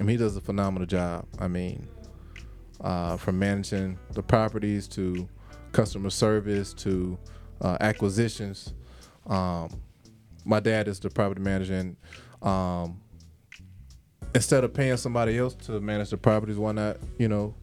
and 0.00 0.08
he 0.08 0.16
does 0.16 0.36
a 0.36 0.40
phenomenal 0.40 0.86
job. 0.86 1.26
I 1.38 1.48
mean, 1.48 1.86
uh, 2.80 3.18
from 3.18 3.38
managing 3.38 3.98
the 4.12 4.22
properties 4.22 4.88
to 4.88 5.28
customer 5.72 6.10
service 6.10 6.72
to 6.74 7.18
uh, 7.60 7.76
acquisitions. 7.80 8.72
Um, 9.26 9.82
my 10.44 10.60
dad 10.60 10.88
is 10.88 10.98
the 10.98 11.10
property 11.10 11.42
manager, 11.42 11.74
and 11.74 11.96
um, 12.40 13.00
instead 14.34 14.64
of 14.64 14.74
paying 14.74 14.96
somebody 14.96 15.38
else 15.38 15.54
to 15.54 15.80
manage 15.80 16.10
the 16.10 16.16
properties, 16.16 16.56
why 16.56 16.72
not, 16.72 16.98
you 17.18 17.28
know, 17.28 17.54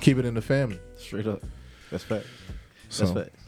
keep 0.00 0.18
it 0.18 0.24
in 0.24 0.34
the 0.34 0.42
family? 0.42 0.78
Straight 0.96 1.26
up. 1.26 1.42
That's 1.90 2.04
facts. 2.04 2.26
So 2.88 3.06
That's 3.06 3.26
facts. 3.26 3.44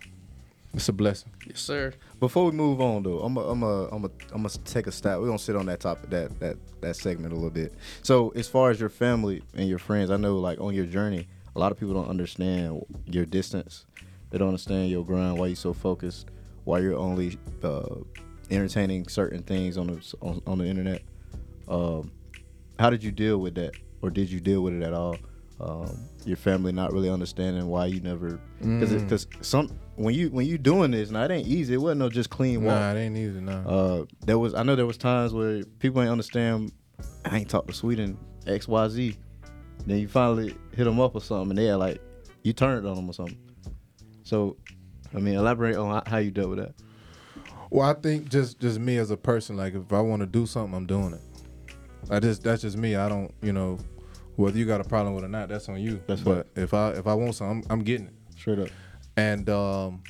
it's 0.75 0.89
a 0.89 0.93
blessing. 0.93 1.31
Yes, 1.47 1.61
sir. 1.61 1.93
Before 2.19 2.47
we 2.47 2.53
move 2.53 2.81
on, 2.81 3.03
though, 3.03 3.21
I'm 3.21 3.37
a, 3.37 3.41
I'm 3.41 3.63
a, 3.63 3.89
I'm 3.89 4.05
a, 4.05 4.11
I'm 4.33 4.43
gonna 4.43 4.49
take 4.65 4.87
a 4.87 4.93
step. 4.93 5.19
We're 5.19 5.27
gonna 5.27 5.39
sit 5.39 5.57
on 5.57 5.67
that 5.67 5.81
topic, 5.81 6.11
that 6.11 6.39
that 6.41 6.57
that 6.81 6.97
segment 6.97 7.33
a 7.33 7.37
little 7.37 7.51
bit. 7.51 7.73
So, 8.03 8.31
as 8.31 8.49
far 8.49 8.71
as 8.71 8.79
your 8.79 8.89
family 8.91 9.43
and 9.55 9.69
your 9.69 9.79
friends, 9.79 10.11
I 10.11 10.17
know, 10.17 10.37
like 10.39 10.61
on 10.61 10.75
your 10.75 10.87
journey, 10.87 11.29
a 11.57 11.59
lot 11.59 11.73
of 11.73 11.79
people 11.79 11.95
don't 11.95 12.09
understand 12.09 12.85
your 13.07 13.25
distance. 13.25 13.87
They 14.31 14.39
don't 14.39 14.49
understand 14.49 14.91
your 14.91 15.05
grind, 15.05 15.39
why 15.39 15.47
you're 15.49 15.57
so 15.57 15.73
focused, 15.73 16.27
why 16.65 16.79
you're 16.81 16.97
only 16.97 17.39
uh, 17.63 17.97
entertaining 18.51 19.09
certain 19.09 19.43
things 19.43 19.77
on 19.77 19.87
the 19.89 20.15
on, 20.21 20.43
on 20.47 20.59
the 20.59 20.67
internet. 20.67 21.03
Um, 21.69 22.13
how 22.81 22.91
did 22.91 23.05
you 23.05 23.13
deal 23.13 23.39
with 23.39 23.55
that, 23.57 23.73
or 24.03 24.11
did 24.11 24.31
you 24.31 24.41
deal 24.41 24.63
with 24.63 24.75
it 24.75 24.83
at 24.83 24.93
all? 24.95 25.17
Um, 25.61 25.95
your 26.25 26.39
family 26.39 26.73
not 26.73 26.91
really 26.93 27.11
understanding 27.11 27.67
why 27.69 27.85
you 27.87 28.01
never, 28.01 28.41
because 28.61 28.93
because 29.03 29.27
some 29.43 29.69
when 29.97 30.15
you 30.15 30.31
when 30.31 30.47
you 30.47 30.57
doing 30.57 30.91
this, 30.91 31.11
now 31.11 31.25
it 31.25 31.31
ain't 31.31 31.47
easy. 31.47 31.75
It 31.75 31.77
wasn't 31.77 31.99
no 32.01 32.09
just 32.09 32.31
clean 32.31 32.65
walk. 32.65 32.75
Nah, 32.77 32.93
it 32.95 32.99
ain't 32.99 33.17
easy. 33.17 33.41
Nah. 33.41 33.69
Uh, 33.69 34.05
there 34.25 34.39
was 34.39 34.55
I 34.55 34.63
know 34.63 34.75
there 34.75 34.87
was 34.87 34.97
times 34.97 35.35
where 35.35 35.63
people 35.79 36.01
ain't 36.01 36.11
understand. 36.11 36.73
I 37.27 37.37
ain't 37.39 37.51
talked 37.51 37.69
to 37.69 37.75
Sweden 37.75 38.17
X 38.47 38.67
Y 38.67 38.89
Z. 38.89 39.17
Then 39.87 39.99
you 39.99 40.09
finally 40.09 40.55
hit 40.75 40.85
them 40.85 40.99
up 40.99 41.15
or 41.15 41.21
something, 41.21 41.51
and 41.51 41.59
they're 41.59 41.77
like, 41.77 42.01
you 42.43 42.53
turned 42.55 42.87
on 42.87 42.97
them 42.97 43.09
or 43.09 43.13
something. 43.15 43.39
So, 44.25 44.57
I 45.15 45.19
mean, 45.21 45.35
elaborate 45.35 45.77
on 45.77 45.91
how- 45.91 46.03
how 46.07 46.19
you 46.19 46.31
dealt 46.31 46.51
with 46.51 46.59
that. 46.61 46.75
Well, 47.71 47.89
I 47.89 47.95
think 47.95 48.29
just 48.31 48.59
just 48.61 48.79
me 48.79 48.97
as 48.97 49.11
a 49.11 49.17
person, 49.17 49.57
like 49.57 49.75
if 49.75 49.93
I 49.93 50.01
want 50.01 50.21
to 50.21 50.27
do 50.27 50.47
something, 50.47 50.75
I'm 50.75 50.87
doing 50.87 51.13
it. 51.15 51.21
I 52.09 52.21
just 52.21 52.43
that's 52.43 52.63
just 52.63 52.77
me. 52.77 52.97
I 52.97 53.09
don't, 53.09 53.33
you 53.43 53.53
know, 53.53 53.79
whether 54.37 54.59
you 54.59 54.65
got 54.65 54.81
a 54.81 54.85
problem 54.85 55.15
with 55.15 55.25
it 55.25 55.27
or 55.27 55.31
not, 55.31 55.49
that's 55.49 55.69
on 55.69 55.81
you. 55.81 56.01
That's 56.07 56.21
but 56.23 56.47
if 56.57 56.73
I 56.75 56.91
if 56.91 57.07
I 57.07 57.15
want 57.15 57.35
something, 57.35 57.65
I'm, 57.71 57.79
I'm 57.79 57.85
getting 57.85 58.07
it. 58.07 58.15
Straight 58.37 58.59
up. 58.59 58.69
And 59.17 59.49
um, 59.51 60.03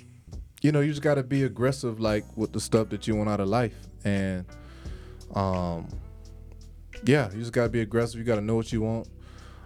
you 0.62 0.72
know, 0.72 0.81
you 0.81 0.90
just 0.90 1.03
got 1.03 1.14
to 1.14 1.22
be 1.22 1.44
aggressive, 1.44 2.00
like 2.00 2.24
with 2.37 2.53
the 2.53 2.61
stuff 2.61 2.90
that 2.90 3.07
you 3.07 3.16
want 3.16 3.29
out 3.29 3.40
of 3.40 3.48
life. 3.48 3.74
And 4.05 4.44
um, 5.35 5.88
yeah, 7.05 7.31
you 7.33 7.38
just 7.40 7.53
got 7.53 7.64
to 7.64 7.70
be 7.70 7.81
aggressive. 7.81 8.18
You 8.18 8.24
got 8.24 8.37
to 8.37 8.40
know 8.40 8.57
what 8.57 8.72
you 8.72 8.83
want. 8.83 9.09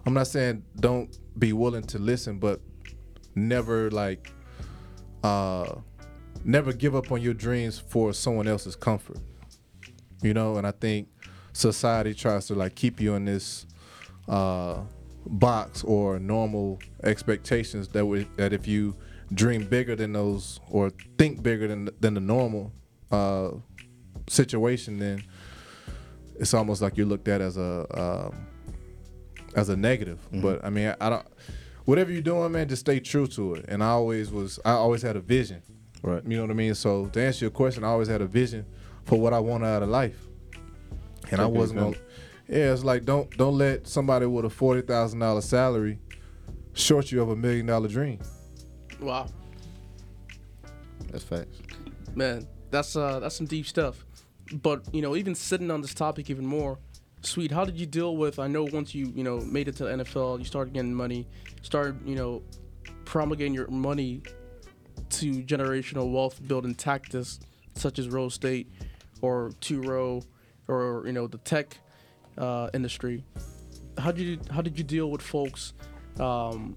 I'm 0.07 0.15
not 0.15 0.27
saying 0.27 0.65
don't 0.79 1.17
be 1.39 1.53
willing 1.53 1.85
to 1.85 1.99
listen, 1.99 2.39
but 2.39 2.61
never 3.35 3.91
like 3.91 4.33
uh, 5.23 5.77
never 6.45 6.73
give 6.73 6.95
up 6.95 7.11
on 7.11 7.21
your 7.21 7.35
dreams 7.35 7.79
for 7.79 8.13
someone 8.13 8.47
else's 8.47 8.77
comfort. 8.77 9.19
You 10.23 10.35
know, 10.35 10.57
and 10.57 10.67
I 10.67 10.71
think 10.71 11.09
society 11.55 12.13
tries 12.13 12.47
to 12.49 12.55
like 12.55 12.75
keep 12.75 13.01
you 13.01 13.15
in 13.15 13.25
this 13.25 13.65
uh, 14.29 14.83
box 15.27 15.83
or 15.85 16.19
normal 16.19 16.79
expectations 17.03 17.89
that 17.89 18.05
would 18.05 18.29
that 18.37 18.53
if 18.53 18.69
you 18.69 18.95
dream 19.33 19.65
bigger 19.65 19.97
than 19.97 20.13
those 20.13 20.61
or 20.71 20.91
think 21.17 21.43
bigger 21.43 21.67
than 21.67 21.89
than 22.01 22.15
the 22.15 22.21
normal 22.21 22.73
uh, 23.11 23.51
situation, 24.29 24.99
then 24.99 25.23
it's 26.39 26.53
almost 26.53 26.83
like 26.83 26.97
you're 26.97 27.07
looked 27.07 27.29
at 27.29 27.41
as 27.41 27.57
a 27.57 27.87
um, 27.99 28.47
as 29.55 29.69
a 29.69 29.77
negative. 29.77 30.19
But 30.33 30.65
I 30.65 30.71
mean, 30.71 30.89
I, 30.89 31.07
I 31.07 31.11
don't. 31.11 31.27
Whatever 31.85 32.11
you're 32.13 32.23
doing, 32.23 32.51
man, 32.51 32.67
just 32.67 32.81
stay 32.81 32.99
true 32.99 33.27
to 33.29 33.57
it. 33.57 33.67
And 33.69 33.83
I 33.83 33.89
always 33.89 34.31
was. 34.31 34.59
I 34.65 34.73
always 34.73 35.03
had 35.03 35.17
a 35.17 35.21
vision. 35.21 35.63
Right. 36.03 36.23
You 36.27 36.37
know 36.37 36.43
what 36.43 36.51
I 36.51 36.55
mean? 36.55 36.75
So 36.75 37.07
to 37.07 37.23
answer 37.23 37.47
your 37.47 37.51
question, 37.51 37.83
I 37.83 37.89
always 37.89 38.09
had 38.09 38.21
a 38.21 38.27
vision 38.27 38.67
for 39.05 39.19
what 39.19 39.33
I 39.33 39.39
wanted 39.39 39.67
out 39.67 39.83
of 39.83 39.89
life, 39.89 40.19
and 41.35 41.43
I 41.43 41.47
wasn't 41.47 41.81
gonna. 41.81 41.97
Yeah, 42.49 42.73
it's 42.73 42.85
like 42.85 43.05
don't 43.05 43.31
don't 43.37 43.57
let 43.59 43.87
somebody 43.87 44.27
with 44.27 44.45
a 44.45 44.51
forty 44.51 44.83
thousand 44.83 45.21
dollar 45.21 45.41
salary 45.41 45.99
short 46.75 47.11
you 47.13 47.23
of 47.23 47.31
a 47.31 47.37
million 47.37 47.67
dollar 47.67 47.89
dream. 47.89 48.19
Wow, 49.01 49.27
That's 51.11 51.25
facts. 51.25 51.59
man, 52.15 52.47
that's 52.71 52.97
uh 52.97 53.21
that's 53.21 53.37
some 53.37 53.47
deep 53.47 53.67
stuff. 53.67 54.05
But 54.63 54.83
you 54.93 55.03
know, 55.03 55.17
even 55.17 55.35
sitting 55.35 55.71
on 55.71 55.81
this 55.81 55.95
topic 55.95 56.31
even 56.31 56.47
more, 56.47 56.79
sweet. 57.23 57.51
How 57.51 57.65
did 57.65 57.79
you 57.79 57.87
deal 57.87 58.17
with? 58.17 58.39
I 58.39 58.47
know 58.47 58.65
once 58.65 58.95
you 58.95 59.07
you 59.15 59.25
know 59.25 59.39
made 59.41 59.69
it 59.69 59.77
to 59.77 59.85
the 59.85 59.91
NFL, 60.05 60.39
you 60.39 60.45
started 60.45 60.75
getting 60.75 60.95
money, 60.95 61.27
started 61.63 61.97
you 62.07 62.15
know 62.15 62.43
promulgating 63.05 63.55
your 63.55 63.69
money 63.69 64.23
to 65.11 65.43
generational 65.43 66.13
wealth 66.13 66.47
building 66.47 66.75
tactics 66.75 67.41
such 67.75 67.99
as 67.99 68.09
real 68.09 68.27
estate 68.27 68.71
or 69.21 69.51
Turo 69.61 70.25
or 70.69 71.03
you 71.07 71.13
know 71.13 71.27
the 71.27 71.39
tech 71.39 71.79
uh, 72.39 72.71
industry. 72.75 73.25
How 73.99 74.11
did 74.13 74.23
you 74.25 74.39
how 74.51 74.61
did 74.63 74.77
you 74.79 74.85
deal 74.85 75.11
with 75.11 75.23
folks, 75.23 75.73
um, 76.19 76.77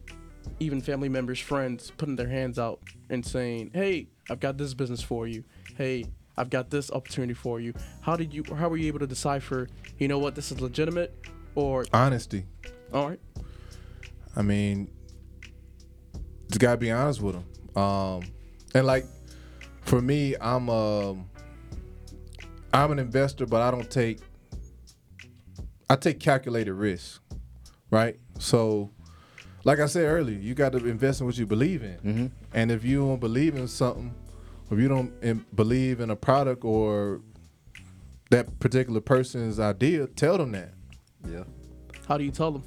even 0.59 0.81
family 0.81 1.09
members, 1.09 1.39
friends, 1.39 1.91
putting 1.97 2.15
their 2.15 2.27
hands 2.29 2.59
out 2.59 2.79
and 3.09 3.25
saying, 3.25 3.71
"Hey, 3.73 4.07
I've 4.29 4.39
got 4.39 4.57
this 4.57 4.73
business 4.73 5.01
for 5.01 5.27
you. 5.27 5.43
Hey, 5.77 6.05
I've 6.37 6.49
got 6.49 6.69
this 6.69 6.91
opportunity 6.91 7.33
for 7.33 7.59
you." 7.59 7.73
How 8.01 8.15
did 8.15 8.33
you? 8.33 8.43
How 8.55 8.69
were 8.69 8.77
you 8.77 8.87
able 8.87 8.99
to 8.99 9.07
decipher? 9.07 9.67
You 9.97 10.07
know 10.07 10.19
what? 10.19 10.35
This 10.35 10.51
is 10.51 10.61
legitimate, 10.61 11.13
or 11.55 11.85
Honesty. 11.91 12.45
all 12.93 13.09
right, 13.09 13.19
I 14.35 14.41
mean, 14.43 14.89
just 16.49 16.59
gotta 16.59 16.77
be 16.77 16.91
honest 16.91 17.21
with 17.21 17.35
them. 17.35 17.83
Um, 17.83 18.23
and 18.75 18.85
like 18.85 19.05
for 19.81 20.01
me, 20.01 20.35
I'm 20.39 20.69
um, 20.69 21.29
I'm 22.73 22.91
an 22.91 22.99
investor, 22.99 23.45
but 23.45 23.61
I 23.61 23.71
don't 23.71 23.89
take 23.89 24.19
I 25.89 25.95
take 25.95 26.19
calculated 26.19 26.73
risks, 26.73 27.19
right? 27.91 28.19
So, 28.39 28.91
like 29.63 29.79
I 29.79 29.85
said 29.85 30.03
earlier, 30.05 30.37
you 30.37 30.53
got 30.53 30.73
to 30.73 30.85
invest 30.85 31.21
in 31.21 31.27
what 31.27 31.37
you 31.37 31.45
believe 31.45 31.83
in, 31.83 31.97
mm-hmm. 31.97 32.25
and 32.53 32.71
if 32.71 32.83
you 32.83 32.99
don't 32.99 33.19
believe 33.19 33.55
in 33.55 33.67
something, 33.67 34.13
or 34.69 34.77
if 34.77 34.81
you 34.81 34.89
don't 34.89 35.13
in, 35.23 35.45
believe 35.55 36.01
in 36.01 36.09
a 36.09 36.15
product 36.15 36.65
or 36.65 37.21
that 38.31 38.59
particular 38.59 38.99
person's 38.99 39.59
idea, 39.59 40.07
tell 40.07 40.37
them 40.37 40.51
that. 40.51 40.73
Yeah. 41.27 41.43
how 42.07 42.17
do 42.17 42.23
you 42.23 42.31
tell 42.31 42.51
them? 42.51 42.63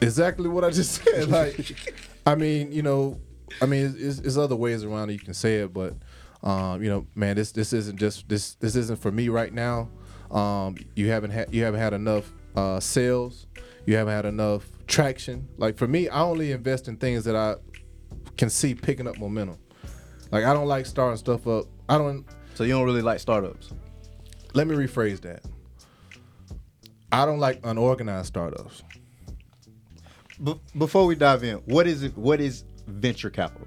Exactly 0.00 0.48
what 0.48 0.64
I 0.64 0.70
just 0.70 1.02
said. 1.04 1.28
Like, 1.28 1.94
I 2.26 2.34
mean, 2.34 2.72
you 2.72 2.82
know, 2.82 3.20
I 3.60 3.66
mean, 3.66 3.94
it's, 3.98 4.18
it's 4.18 4.36
other 4.36 4.56
ways 4.56 4.84
around 4.84 5.10
it 5.10 5.14
you 5.14 5.18
can 5.18 5.34
say 5.34 5.56
it, 5.56 5.72
but 5.72 5.94
um, 6.44 6.82
you 6.82 6.90
know, 6.90 7.06
man, 7.14 7.36
this 7.36 7.52
this 7.52 7.72
isn't 7.72 7.98
just 7.98 8.28
this 8.28 8.54
this 8.56 8.76
isn't 8.76 9.00
for 9.00 9.10
me 9.10 9.30
right 9.30 9.52
now. 9.52 9.88
Um, 10.30 10.76
you 10.94 11.08
haven't 11.08 11.30
had 11.30 11.52
you 11.52 11.64
haven't 11.64 11.80
had 11.80 11.94
enough 11.94 12.30
uh, 12.54 12.78
sales. 12.80 13.46
You 13.86 13.96
haven't 13.96 14.14
had 14.14 14.26
enough 14.26 14.68
traction. 14.86 15.48
Like 15.56 15.76
for 15.78 15.88
me, 15.88 16.08
I 16.08 16.20
only 16.20 16.52
invest 16.52 16.86
in 16.86 16.98
things 16.98 17.24
that 17.24 17.34
I 17.34 17.56
can 18.36 18.50
see 18.50 18.74
picking 18.74 19.08
up 19.08 19.18
momentum. 19.18 19.58
Like 20.30 20.44
I 20.44 20.52
don't 20.52 20.66
like 20.66 20.84
starting 20.84 21.16
stuff 21.16 21.46
up. 21.46 21.64
I 21.88 21.96
don't. 21.96 22.26
So 22.54 22.64
you 22.64 22.74
don't 22.74 22.84
really 22.84 23.02
like 23.02 23.20
startups? 23.20 23.72
Let 24.52 24.66
me 24.66 24.76
rephrase 24.76 25.20
that. 25.22 25.42
I 27.10 27.24
don't 27.24 27.40
like 27.40 27.60
unorganized 27.64 28.26
startups. 28.26 28.82
Be- 30.42 30.60
before 30.76 31.06
we 31.06 31.14
dive 31.14 31.42
in, 31.42 31.56
what 31.64 31.86
is 31.86 32.02
it? 32.02 32.16
What 32.18 32.40
is 32.40 32.64
venture 32.86 33.30
capital? 33.30 33.66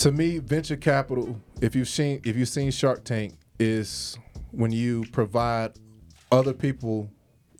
To 0.00 0.10
me, 0.12 0.38
venture 0.38 0.76
capital, 0.76 1.38
if 1.60 1.74
you've 1.74 1.88
seen 1.88 2.20
if 2.24 2.36
you've 2.36 2.48
seen 2.48 2.70
Shark 2.70 3.04
Tank, 3.04 3.34
is 3.58 4.18
when 4.50 4.72
you 4.72 5.04
provide 5.12 5.72
other 6.32 6.52
people 6.54 7.10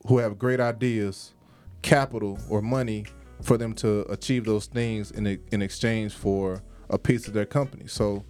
who 0.07 0.19
have 0.19 0.39
great 0.39 0.59
ideas 0.61 1.35
capital 1.83 2.39
or 2.49 2.63
money 2.63 3.05
for 3.43 3.57
them 3.59 3.75
to 3.75 4.01
achieve 4.11 4.45
those 4.45 4.67
things 4.67 5.11
in 5.11 5.27
in 5.53 5.61
exchange 5.63 6.15
for 6.15 6.63
a 6.89 6.99
piece 6.99 7.29
of 7.29 7.35
their 7.35 7.45
company. 7.47 7.87
So 7.87 8.25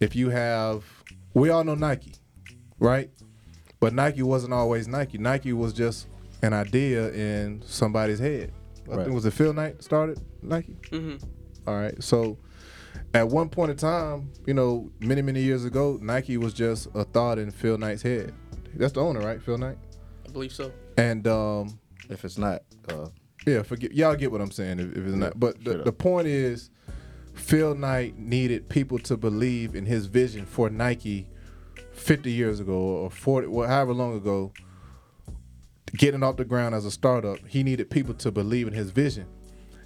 if 0.00 0.16
you 0.16 0.30
have 0.30 0.84
we 1.34 1.50
all 1.50 1.64
know 1.64 1.74
Nike, 1.74 2.14
right? 2.78 3.10
But 3.78 3.92
Nike 3.92 4.22
wasn't 4.22 4.54
always 4.54 4.88
Nike. 4.88 5.18
Nike 5.18 5.52
was 5.52 5.74
just 5.74 6.08
an 6.42 6.54
idea 6.54 7.10
in 7.12 7.62
somebody's 7.66 8.18
head. 8.20 8.52
I 8.86 8.96
Right. 8.96 9.02
think 9.04 9.14
was 9.14 9.26
it 9.26 9.32
Phil 9.32 9.52
Knight 9.52 9.82
started 9.82 10.18
Nike? 10.42 10.76
Mm-hmm. 10.90 11.26
All 11.66 11.74
right. 11.74 12.02
So 12.02 12.38
at 13.14 13.28
one 13.28 13.48
point 13.48 13.70
in 13.70 13.76
time, 13.76 14.32
you 14.44 14.54
know, 14.54 14.90
many, 14.98 15.22
many 15.22 15.40
years 15.40 15.64
ago, 15.64 15.98
Nike 16.02 16.36
was 16.36 16.52
just 16.52 16.88
a 16.94 17.04
thought 17.04 17.38
in 17.38 17.50
Phil 17.50 17.78
Knight's 17.78 18.02
head. 18.02 18.34
That's 18.74 18.92
the 18.92 19.00
owner, 19.00 19.20
right? 19.20 19.40
Phil 19.40 19.56
Knight? 19.56 19.78
I 20.28 20.32
believe 20.32 20.52
so. 20.52 20.72
And 20.98 21.26
um, 21.28 21.78
If 22.10 22.24
it's 22.24 22.38
not, 22.38 22.62
uh, 22.88 23.08
yeah, 23.46 23.62
forget 23.62 23.92
y'all 23.92 24.16
get 24.16 24.32
what 24.32 24.40
I'm 24.40 24.50
saying 24.50 24.80
if, 24.80 24.96
if 24.96 25.06
it's 25.06 25.16
not. 25.16 25.38
But 25.38 25.62
the, 25.62 25.78
the 25.78 25.92
point 25.92 26.26
is 26.26 26.70
Phil 27.34 27.74
Knight 27.74 28.18
needed 28.18 28.68
people 28.68 28.98
to 29.00 29.16
believe 29.16 29.76
in 29.76 29.86
his 29.86 30.06
vision 30.06 30.44
for 30.44 30.68
Nike 30.68 31.28
50 31.92 32.32
years 32.32 32.58
ago 32.58 32.72
or 32.74 33.10
40 33.10 33.46
well, 33.46 33.68
however 33.68 33.92
long 33.92 34.16
ago 34.16 34.52
getting 35.96 36.24
off 36.24 36.36
the 36.36 36.44
ground 36.44 36.74
as 36.74 36.84
a 36.84 36.90
startup 36.90 37.38
he 37.46 37.62
needed 37.62 37.88
people 37.88 38.14
to 38.14 38.32
believe 38.32 38.66
in 38.66 38.74
his 38.74 38.90
vision 38.90 39.26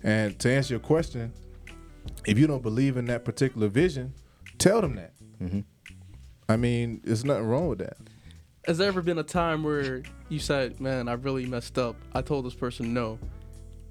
and 0.02 0.38
to 0.38 0.50
answer 0.50 0.72
your 0.72 0.80
question 0.80 1.32
if 2.26 2.38
you 2.38 2.46
don't 2.46 2.62
believe 2.62 2.96
in 2.96 3.06
that 3.06 3.24
particular 3.24 3.68
vision 3.68 4.12
tell 4.58 4.80
them 4.80 4.96
that 4.96 5.12
mm-hmm. 5.42 5.60
i 6.48 6.56
mean 6.56 7.00
there's 7.04 7.24
nothing 7.24 7.44
wrong 7.44 7.68
with 7.68 7.78
that 7.78 7.96
Has 8.66 8.78
there 8.78 8.88
ever 8.88 9.00
been 9.02 9.18
a 9.18 9.22
time 9.22 9.62
where 9.62 10.02
you 10.28 10.38
said, 10.38 10.78
"Man, 10.78 11.08
I 11.08 11.14
really 11.14 11.46
messed 11.46 11.78
up. 11.78 11.96
I 12.12 12.20
told 12.20 12.44
this 12.44 12.54
person 12.54 12.92
no." 12.92 13.18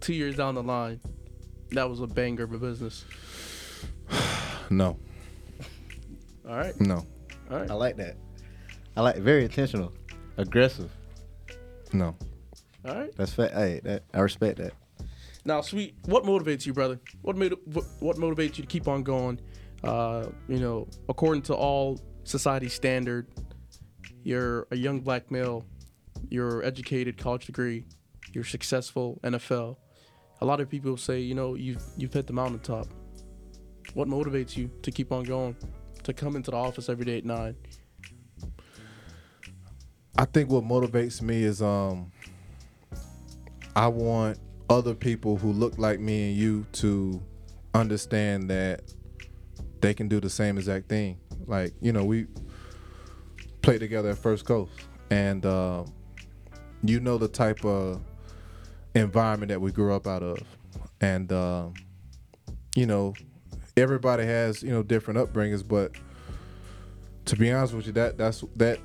Two 0.02 0.14
years 0.14 0.36
down 0.36 0.54
the 0.54 0.62
line, 0.62 1.00
that 1.72 1.90
was 1.90 2.00
a 2.00 2.06
banger 2.06 2.44
of 2.44 2.54
a 2.54 2.60
business. 2.60 3.04
no 4.70 5.00
All 6.48 6.56
right, 6.56 6.80
no 6.80 7.08
all 7.50 7.58
right. 7.58 7.72
I 7.72 7.74
like 7.74 7.98
that. 7.98 8.16
I 8.96 9.02
like 9.02 9.18
very 9.18 9.44
intentional, 9.44 9.94
aggressive. 10.38 10.92
no 11.94 12.16
All 12.86 12.96
right. 12.96 13.16
That's 13.16 13.34
fa- 13.34 13.52
Hey, 13.54 13.80
that 13.84 14.04
I 14.14 14.20
respect 14.20 14.58
that. 14.58 14.74
Now, 15.48 15.62
sweet, 15.62 15.96
what 16.08 16.26
motivates 16.26 16.66
you, 16.66 16.74
brother? 16.74 17.00
What 17.22 17.38
made 17.38 17.54
what, 18.02 18.18
motivates 18.18 18.58
you 18.58 18.64
to 18.64 18.68
keep 18.68 18.90
on 18.90 19.02
going? 19.02 19.40
Uh, 19.82 20.26
you 20.50 20.60
know, 20.60 20.90
according 21.08 21.44
to 21.44 21.56
all 21.56 22.02
society 22.26 22.68
standard, 22.68 23.30
you're 24.24 24.68
a 24.72 24.76
young 24.76 25.00
black 25.00 25.32
male, 25.32 25.66
you're 26.30 26.62
educated, 26.66 27.18
college 27.18 27.46
degree, 27.46 27.86
you're 28.34 28.44
successful, 28.44 29.22
NFL. 29.24 29.78
A 30.42 30.46
lot 30.46 30.60
of 30.60 30.70
people 30.70 30.98
say, 30.98 31.22
you 31.22 31.34
know, 31.34 31.56
you've 31.56 31.82
you've 31.96 32.12
hit 32.12 32.28
the 32.28 32.34
mountaintop. 32.34 32.88
What 33.94 34.10
motivates 34.10 34.58
you 34.58 34.70
to 34.82 34.92
keep 34.92 35.14
on 35.14 35.24
going, 35.24 35.56
to 36.04 36.12
come 36.12 36.36
into 36.36 36.52
the 36.52 36.58
office 36.58 36.90
every 36.90 37.06
day 37.06 37.20
at 37.20 37.26
nine? 37.26 37.56
I 40.18 40.26
think 40.26 40.50
what 40.50 40.66
motivates 40.66 41.22
me 41.22 41.44
is 41.44 41.62
um 41.62 42.12
I 43.78 43.88
want 43.88 44.40
other 44.70 44.94
people 44.94 45.38
who 45.38 45.52
look 45.52 45.78
like 45.78 46.00
me 46.00 46.30
and 46.30 46.38
you 46.38 46.66
to 46.74 47.22
understand 47.74 48.50
that 48.50 48.82
they 49.82 49.94
can 49.94 50.08
do 50.08 50.20
the 50.20 50.30
same 50.30 50.58
exact 50.58 50.90
thing. 50.90 51.20
Like, 51.46 51.74
you 51.82 51.92
know, 51.94 52.04
we 52.04 52.28
played 53.62 53.80
together 53.80 54.10
at 54.10 54.18
First 54.18 54.46
Coast 54.46 54.72
and 55.10 55.46
uh, 55.46 55.84
you 56.84 57.00
know 57.00 57.18
the 57.18 57.28
type 57.28 57.64
of 57.66 58.02
environment 58.96 59.50
that 59.50 59.62
we 59.62 59.72
grew 59.72 59.94
up 59.94 60.08
out 60.08 60.24
of. 60.24 60.40
And 61.02 61.32
um, 61.32 61.74
you 62.76 62.86
know, 62.86 63.14
everybody 63.76 64.26
has, 64.26 64.64
you 64.64 64.72
know, 64.72 64.84
different 64.84 65.20
upbringings, 65.20 65.68
but 65.68 65.92
to 67.26 67.36
be 67.36 67.52
honest 67.52 67.74
with 67.74 67.88
you, 67.88 67.94
that 67.94 68.18
that's 68.18 68.44
that 68.56 68.80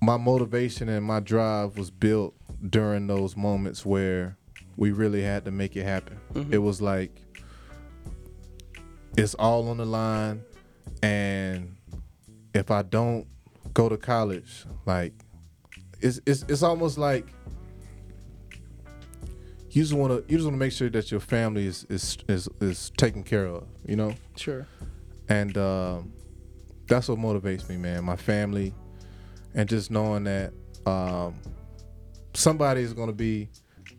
my 0.00 0.16
motivation 0.16 0.88
and 0.88 1.04
my 1.04 1.20
drive 1.20 1.76
was 1.78 1.90
built 1.90 2.34
during 2.70 3.06
those 3.06 3.36
moments 3.36 3.84
where 3.84 4.36
we 4.76 4.90
really 4.92 5.22
had 5.22 5.44
to 5.44 5.50
make 5.50 5.76
it 5.76 5.84
happen. 5.84 6.18
It 6.50 6.58
was 6.58 6.80
like 6.80 7.10
it's 9.16 9.34
all 9.34 9.68
on 9.68 9.76
the 9.76 9.84
line 9.84 10.42
and 11.02 11.76
if 12.54 12.70
I 12.70 12.82
don't 12.82 13.26
go 13.74 13.88
to 13.88 13.96
college. 13.96 14.64
Like 14.86 15.12
it's 16.00 16.20
it's 16.26 16.44
it's 16.48 16.62
almost 16.62 16.98
like 16.98 17.26
you 19.70 19.82
just 19.82 19.92
want 19.94 20.12
to 20.12 20.30
you 20.30 20.36
just 20.38 20.44
want 20.46 20.54
to 20.54 20.58
make 20.58 20.72
sure 20.72 20.90
that 20.90 21.10
your 21.10 21.20
family 21.20 21.66
is 21.66 21.84
is 21.88 22.18
is, 22.28 22.48
is 22.60 22.90
taken 22.96 23.22
care 23.22 23.46
of. 23.46 23.64
You 23.86 23.96
know, 23.96 24.14
Sure. 24.36 24.66
and 25.28 25.56
um, 25.56 26.12
that's 26.86 27.08
what 27.08 27.18
motivates 27.18 27.68
me, 27.68 27.76
man. 27.76 28.04
My 28.04 28.16
family, 28.16 28.74
and 29.54 29.68
just 29.68 29.90
knowing 29.90 30.24
that 30.24 30.52
um, 30.86 31.36
somebody 32.34 32.82
is 32.82 32.92
going 32.94 33.08
to 33.08 33.14
be 33.14 33.48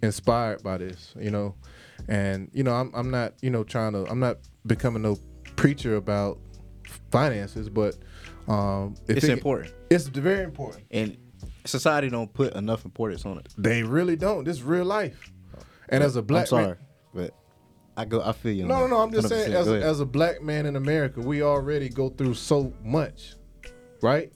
inspired 0.01 0.63
by 0.63 0.77
this, 0.77 1.13
you 1.19 1.31
know. 1.31 1.55
And 2.07 2.49
you 2.53 2.63
know, 2.63 2.73
I'm 2.73 2.91
I'm 2.93 3.09
not 3.11 3.33
you 3.41 3.49
know 3.49 3.63
trying 3.63 3.93
to 3.93 4.05
I'm 4.09 4.19
not 4.19 4.37
becoming 4.65 5.01
no 5.01 5.17
preacher 5.55 5.95
about 5.95 6.39
finances, 7.11 7.69
but 7.69 7.95
um, 8.47 8.95
It's 9.07 9.23
it- 9.23 9.29
important, 9.31 9.73
It's 9.89 10.07
very 10.07 10.43
important. 10.43 10.83
and 10.91 11.17
society 11.65 12.09
don't 12.09 12.33
put 12.33 12.53
enough 12.55 12.83
importance 12.85 13.25
on 13.25 13.37
it. 13.37 13.53
They 13.57 13.83
really 13.83 14.15
don't. 14.17 14.43
This 14.43 14.57
is 14.57 14.63
real 14.63 14.85
life. 14.85 15.31
And 15.89 16.03
as 16.03 16.15
a 16.15 16.21
black 16.21 16.43
I'm 16.43 16.47
sorry, 16.47 16.65
man, 16.67 16.77
but 17.13 17.33
I 17.95 18.05
go. 18.05 18.21
I 18.21 18.31
feel 18.33 18.51
you. 18.53 18.65
No, 18.65 18.79
no, 18.81 18.87
no. 18.87 18.97
I'm 19.01 19.11
just 19.11 19.27
100%. 19.27 19.29
saying, 19.29 19.53
as 19.53 19.65
Go 19.67 19.73
a, 19.73 19.77
ahead. 19.77 19.89
as 19.89 19.99
a 19.99 20.05
black 20.05 20.41
man 20.41 20.65
in 20.65 20.75
America, 20.75 21.21
we 21.21 21.41
already 21.43 21.87
go 21.89 22.09
through 22.09 22.33
so 22.33 22.73
much, 22.83 23.35
right? 24.01 24.31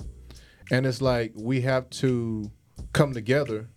And 0.71 0.86
it's 0.86 1.01
like 1.01 1.33
we 1.36 1.62
have 1.62 1.89
to 2.01 2.51
come 2.93 3.13
together 3.13 3.67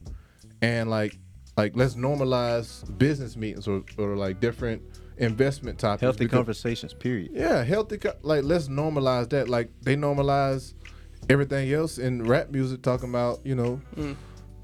and 0.62 0.90
like, 0.90 1.18
like 1.56 1.76
let's 1.76 1.94
normalize 1.94 2.84
business 2.98 3.36
meetings 3.36 3.66
or, 3.68 3.82
or 3.98 4.16
like 4.16 4.40
different 4.40 4.82
investment 5.18 5.78
topics. 5.78 6.00
healthy 6.02 6.24
because- 6.24 6.36
conversations. 6.38 6.94
Period. 6.94 7.30
Yeah, 7.34 7.62
healthy. 7.64 7.98
Like 8.22 8.44
let's 8.44 8.68
normalize 8.68 9.28
that. 9.30 9.48
Like 9.48 9.70
they 9.82 9.96
normalize 9.96 10.74
everything 11.28 11.70
else 11.72 11.98
in 11.98 12.22
rap 12.24 12.50
music, 12.50 12.82
talking 12.82 13.08
about 13.10 13.40
you 13.44 13.54
know 13.54 13.80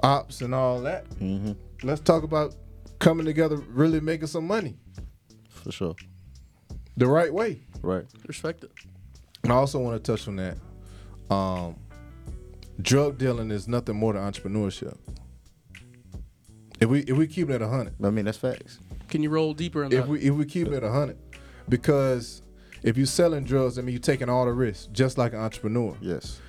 ops 0.02 0.40
and 0.40 0.54
all 0.54 0.80
that. 0.82 1.08
Mm-hmm. 1.20 1.52
Let's 1.82 2.00
talk 2.00 2.22
about 2.22 2.54
coming 2.98 3.26
together, 3.26 3.56
really 3.56 4.00
making 4.00 4.28
some 4.28 4.46
money 4.46 4.78
For 5.50 5.70
sure. 5.72 5.94
the 6.96 7.06
right 7.06 7.32
way. 7.32 7.60
Right. 7.82 8.04
Respect 8.26 8.64
it. 8.64 8.70
And 9.42 9.52
I 9.52 9.56
also 9.56 9.78
want 9.78 10.02
to 10.02 10.12
touch 10.12 10.26
on 10.28 10.36
that. 10.36 10.56
Um, 11.30 11.76
drug 12.80 13.18
dealing 13.18 13.50
is 13.50 13.66
nothing 13.68 13.96
more 13.96 14.12
than 14.12 14.22
entrepreneurship. 14.22 14.96
If 16.80 16.88
we 16.88 17.00
if 17.00 17.16
we 17.16 17.26
keep 17.26 17.48
it 17.50 17.62
at 17.62 17.68
hundred, 17.68 17.94
I 18.04 18.10
mean, 18.10 18.26
that's 18.26 18.38
facts. 18.38 18.78
Can 19.08 19.22
you 19.22 19.30
roll 19.30 19.54
deeper 19.54 19.84
in 19.84 19.92
if 19.92 20.00
that? 20.00 20.08
we 20.08 20.20
if 20.20 20.34
we 20.34 20.44
keep 20.44 20.68
it 20.68 20.82
at 20.82 20.90
hundred, 20.90 21.16
because 21.68 22.42
if 22.82 22.96
you're 22.96 23.06
selling 23.06 23.44
drugs, 23.44 23.78
I 23.78 23.82
mean 23.82 23.94
you're 23.94 24.00
taking 24.00 24.28
all 24.28 24.44
the 24.44 24.52
risks, 24.52 24.88
just 24.92 25.16
like 25.16 25.32
an 25.32 25.38
entrepreneur. 25.40 25.96
Yes. 26.00 26.40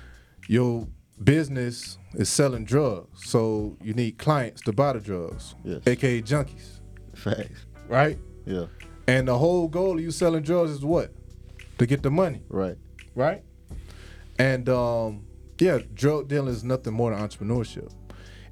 Your 0.46 0.86
business 1.24 1.98
is 2.14 2.28
selling 2.28 2.64
drugs, 2.64 3.24
so 3.26 3.76
you 3.82 3.94
need 3.94 4.18
clients 4.18 4.60
to 4.62 4.72
buy 4.72 4.92
the 4.92 5.00
drugs, 5.00 5.54
Yes. 5.64 5.86
aka 5.86 6.20
junkies, 6.22 6.80
Facts. 7.14 7.64
right? 7.88 8.18
Yeah. 8.46 8.66
And 9.06 9.28
the 9.28 9.38
whole 9.38 9.68
goal 9.68 9.94
of 9.94 10.00
you 10.04 10.10
selling 10.10 10.42
drugs 10.42 10.70
is 10.72 10.84
what? 10.84 11.10
To 11.78 11.86
get 11.86 12.02
the 12.02 12.10
money. 12.10 12.42
Right. 12.48 12.76
right? 13.14 13.42
And 14.38 14.68
um, 14.68 15.24
yeah, 15.58 15.78
drug 15.94 16.28
dealing 16.28 16.48
is 16.52 16.64
nothing 16.64 16.92
more 16.92 17.10
than 17.14 17.20
entrepreneurship. 17.26 17.92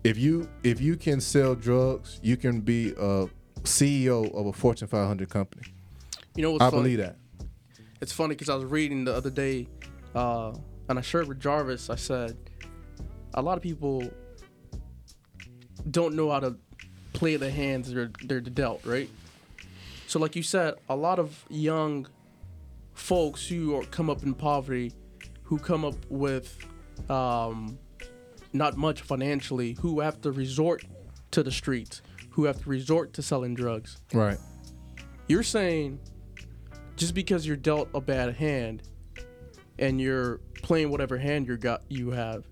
If 0.04 0.18
you 0.18 0.48
if 0.62 0.80
you 0.80 0.96
can 0.96 1.20
sell 1.20 1.54
drugs, 1.54 2.20
you 2.22 2.36
can 2.36 2.60
be 2.60 2.90
a 2.98 3.28
CEO 3.62 4.32
of 4.34 4.46
a 4.46 4.52
Fortune 4.52 4.88
500 4.88 5.28
company. 5.28 5.62
you 6.36 6.42
know 6.42 6.52
what's 6.52 6.62
I 6.62 6.70
funny? 6.70 6.82
believe 6.82 6.98
that. 6.98 7.16
It's 8.00 8.12
funny 8.12 8.34
because 8.34 8.48
I 8.48 8.54
was 8.54 8.64
reading 8.64 9.04
the 9.04 9.14
other 9.14 9.30
day, 9.30 9.68
uh, 10.14 10.52
and 10.88 10.98
I 10.98 11.02
shared 11.02 11.28
with 11.28 11.40
Jarvis. 11.40 11.88
I 11.90 11.96
said, 11.96 12.36
a 13.34 13.42
lot 13.42 13.56
of 13.56 13.62
people 13.62 14.08
don't 15.90 16.14
know 16.14 16.30
how 16.30 16.40
to 16.40 16.56
play 17.14 17.36
the 17.36 17.50
hands 17.50 17.92
they're 17.92 18.10
they're 18.24 18.40
dealt, 18.40 18.84
right? 18.84 19.08
So, 20.06 20.20
like 20.20 20.36
you 20.36 20.42
said, 20.42 20.74
a 20.88 20.94
lot 20.94 21.18
of 21.18 21.44
young 21.48 22.06
folks 22.94 23.46
who 23.48 23.74
are, 23.76 23.84
come 23.86 24.08
up 24.08 24.22
in 24.22 24.34
poverty, 24.34 24.92
who 25.42 25.58
come 25.58 25.84
up 25.84 25.96
with 26.08 26.56
um, 27.10 27.78
not 28.52 28.76
much 28.76 29.02
financially, 29.02 29.76
who 29.80 30.00
have 30.00 30.20
to 30.22 30.32
resort 30.32 30.84
to 31.32 31.42
the 31.42 31.50
streets, 31.52 32.02
who 32.30 32.44
have 32.44 32.62
to 32.62 32.68
resort 32.68 33.12
to 33.14 33.22
selling 33.22 33.54
drugs. 33.54 33.98
Right. 34.12 34.38
You're 35.28 35.42
saying 35.42 36.00
just 36.96 37.14
because 37.14 37.46
you're 37.46 37.56
dealt 37.56 37.88
a 37.94 38.00
bad 38.00 38.34
hand 38.36 38.82
and 39.78 40.00
you're 40.00 40.38
playing 40.62 40.90
whatever 40.90 41.18
hand 41.18 41.46
you 41.46 41.56
got 41.56 41.82
you 41.88 42.10
have, 42.10 42.46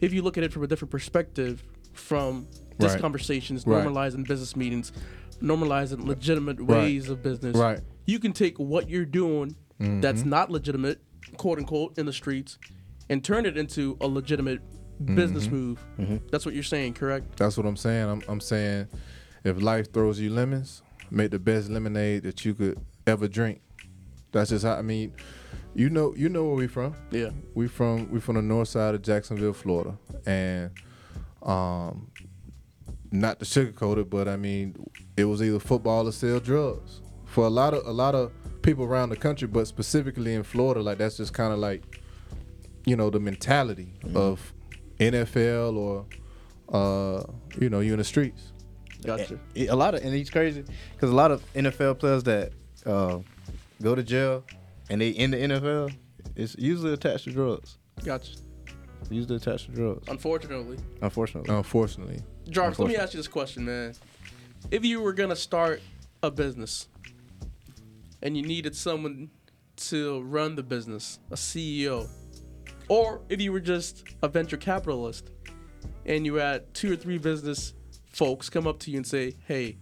if 0.00 0.12
you 0.12 0.22
look 0.22 0.38
at 0.38 0.44
it 0.44 0.52
from 0.52 0.62
a 0.62 0.66
different 0.66 0.90
perspective, 0.90 1.62
from 1.92 2.46
this 2.78 2.92
Right. 2.92 3.00
conversations, 3.00 3.66
Right. 3.66 3.84
normalizing 3.84 4.26
business 4.26 4.54
meetings, 4.56 4.92
normalizing 5.42 6.04
legitimate 6.04 6.58
Right. 6.60 6.68
ways 6.68 7.08
of 7.10 7.22
business, 7.22 7.56
Right. 7.56 7.80
you 8.06 8.18
can 8.18 8.32
take 8.32 8.58
what 8.58 8.88
you're 8.88 9.04
doing 9.04 9.56
that's 9.78 10.24
not 10.24 10.50
legitimate, 10.50 11.00
quote 11.36 11.58
unquote, 11.58 11.98
in 11.98 12.06
the 12.06 12.12
streets, 12.12 12.58
and 13.10 13.24
turn 13.24 13.46
it 13.46 13.56
into 13.56 13.96
a 14.00 14.06
legitimate 14.06 14.60
business 15.14 15.48
move. 15.48 15.84
That's 16.30 16.44
what 16.44 16.54
you're 16.54 16.62
saying, 16.64 16.94
correct? 16.94 17.36
That's 17.36 17.56
what 17.56 17.66
I'm 17.66 17.76
saying. 17.76 18.08
I'm, 18.08 18.22
I'm 18.28 18.40
saying 18.40 18.88
if 19.44 19.60
life 19.62 19.92
throws 19.92 20.18
you 20.20 20.30
lemons, 20.30 20.82
make 21.10 21.30
the 21.30 21.38
best 21.38 21.70
lemonade 21.70 22.24
that 22.24 22.44
you 22.44 22.54
could 22.54 22.78
ever 23.06 23.28
drink. 23.28 23.60
That's 24.32 24.50
just 24.50 24.64
how 24.64 24.74
I 24.74 24.82
mean, 24.82 25.14
you 25.74 25.88
know 25.88 26.14
you 26.16 26.28
know 26.28 26.44
where 26.44 26.56
we 26.56 26.66
from. 26.66 26.94
Yeah. 27.10 27.30
we 27.54 27.68
from 27.68 28.10
we 28.10 28.20
from 28.20 28.36
the 28.36 28.42
north 28.42 28.68
side 28.68 28.94
of 28.94 29.02
Jacksonville, 29.02 29.54
Florida, 29.54 29.96
and 30.26 30.70
um, 31.42 32.10
not 33.10 33.38
to 33.38 33.44
sugarcoat 33.44 33.98
it, 33.98 34.10
but 34.10 34.28
I 34.28 34.36
mean, 34.36 34.76
it 35.16 35.24
was 35.24 35.42
either 35.42 35.58
football 35.58 36.06
or 36.06 36.12
sell 36.12 36.40
drugs 36.40 37.00
for 37.24 37.46
a 37.46 37.50
lot 37.50 37.72
of 37.74 37.86
a 37.86 37.92
lot 37.92 38.14
of 38.14 38.32
people 38.62 38.84
around 38.84 39.10
the 39.10 39.16
country, 39.16 39.48
but 39.48 39.66
specifically 39.66 40.34
in 40.34 40.42
Florida, 40.42 40.82
like 40.82 40.98
that's 40.98 41.16
just 41.16 41.32
kind 41.32 41.52
of 41.52 41.58
like, 41.58 41.97
you 42.88 42.96
know, 42.96 43.10
the 43.10 43.20
mentality 43.20 43.92
of 44.14 44.54
NFL 44.98 45.76
or, 45.76 46.06
uh, 46.72 47.22
you 47.60 47.68
know, 47.68 47.80
you 47.80 47.92
in 47.92 47.98
the 47.98 48.04
streets. 48.04 48.52
Gotcha. 49.04 49.38
A 49.56 49.76
lot 49.76 49.94
of 49.94 50.02
and 50.02 50.14
it's 50.14 50.30
crazy 50.30 50.64
because 50.92 51.10
a 51.10 51.14
lot 51.14 51.30
of 51.30 51.44
NFL 51.52 51.98
players 51.98 52.24
that 52.24 52.52
uh, 52.86 53.18
go 53.80 53.94
to 53.94 54.02
jail 54.02 54.42
and 54.90 55.00
they 55.00 55.10
in 55.10 55.30
the 55.30 55.36
NFL, 55.36 55.94
it's 56.34 56.56
usually 56.58 56.94
attached 56.94 57.24
to 57.24 57.30
drugs. 57.30 57.78
Gotcha. 58.04 58.32
Usually 59.10 59.36
attached 59.36 59.66
to 59.66 59.72
drugs. 59.72 60.08
Unfortunately. 60.08 60.78
Unfortunately. 61.00 61.54
Unfortunately, 61.54 62.22
Jarvis, 62.48 62.78
let 62.78 62.88
me 62.88 62.96
ask 62.96 63.12
you 63.12 63.18
this 63.18 63.28
question, 63.28 63.66
man. 63.66 63.94
If 64.70 64.84
you 64.84 65.00
were 65.00 65.12
gonna 65.12 65.36
start 65.36 65.80
a 66.22 66.30
business 66.30 66.88
and 68.22 68.36
you 68.36 68.42
needed 68.42 68.74
someone 68.74 69.30
to 69.76 70.22
run 70.22 70.56
the 70.56 70.62
business, 70.62 71.20
a 71.30 71.36
CEO, 71.36 72.08
or 72.88 73.20
if 73.28 73.40
you 73.40 73.52
were 73.52 73.60
just 73.60 74.04
a 74.22 74.28
venture 74.28 74.56
capitalist 74.56 75.30
and 76.06 76.24
you 76.24 76.34
had 76.36 76.72
two 76.74 76.92
or 76.92 76.96
three 76.96 77.18
business 77.18 77.74
folks 78.06 78.48
come 78.48 78.66
up 78.66 78.78
to 78.80 78.90
you 78.90 78.96
and 78.96 79.06
say, 79.06 79.34
"Hey, 79.46 79.78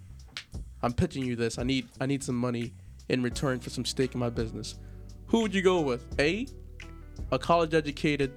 I'm 0.82 0.92
pitching 0.92 1.24
you 1.24 1.36
this. 1.36 1.58
I 1.58 1.62
need 1.62 1.88
I 2.00 2.06
need 2.06 2.22
some 2.22 2.36
money 2.36 2.74
in 3.08 3.22
return 3.22 3.60
for 3.60 3.70
some 3.70 3.84
stake 3.84 4.14
in 4.14 4.20
my 4.20 4.30
business." 4.30 4.76
Who 5.28 5.42
would 5.42 5.54
you 5.54 5.62
go 5.62 5.80
with? 5.80 6.04
A, 6.20 6.46
a 7.32 7.38
college 7.38 7.74
educated 7.74 8.32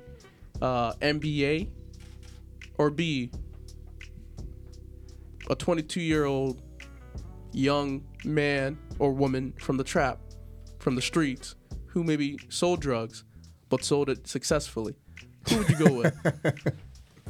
uh, 0.61 0.93
MBA, 0.93 1.69
or 2.77 2.89
B, 2.89 3.31
a 5.49 5.55
22 5.55 6.01
year 6.01 6.25
old 6.25 6.61
young 7.51 8.03
man 8.23 8.77
or 8.99 9.11
woman 9.11 9.53
from 9.59 9.77
the 9.77 9.83
trap, 9.83 10.19
from 10.79 10.95
the 10.95 11.01
streets, 11.01 11.55
who 11.87 12.03
maybe 12.03 12.37
sold 12.49 12.81
drugs, 12.81 13.23
but 13.69 13.83
sold 13.83 14.09
it 14.09 14.27
successfully. 14.27 14.95
Who 15.49 15.57
would 15.57 15.69
you 15.69 15.77
go 15.77 15.93
with? 15.93 16.73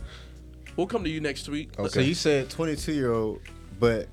we'll 0.76 0.88
come 0.88 1.04
to 1.04 1.10
you 1.10 1.22
next 1.22 1.48
week. 1.48 1.78
Okay. 1.78 1.90
So 1.90 2.00
you 2.00 2.14
said 2.14 2.50
22 2.50 2.94
year 2.94 3.12
old, 3.12 3.42
but 3.80 4.08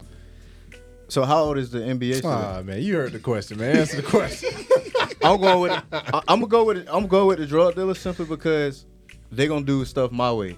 so 1.08 1.24
how 1.24 1.44
old 1.44 1.58
is 1.58 1.70
the 1.70 1.78
MBA? 1.78 2.16
student? 2.16 2.24
ah 2.24 2.62
man, 2.62 2.82
you 2.82 2.96
heard 2.96 3.12
the 3.12 3.18
question, 3.18 3.58
man. 3.58 3.76
Answer 3.76 4.02
the 4.02 4.08
question. 4.08 4.50
I'm 5.22 5.40
going 5.40 5.60
with. 5.60 5.82
I, 5.92 6.22
I'm 6.28 6.40
gonna 6.40 6.46
go 6.46 6.64
with. 6.64 6.78
I'm 6.78 6.84
gonna 6.84 7.06
go 7.06 7.26
with 7.26 7.38
the 7.38 7.46
drug 7.46 7.74
dealer 7.74 7.94
simply 7.94 8.26
because 8.26 8.86
they're 9.30 9.48
gonna 9.48 9.64
do 9.64 9.84
stuff 9.84 10.10
my 10.12 10.32
way. 10.32 10.56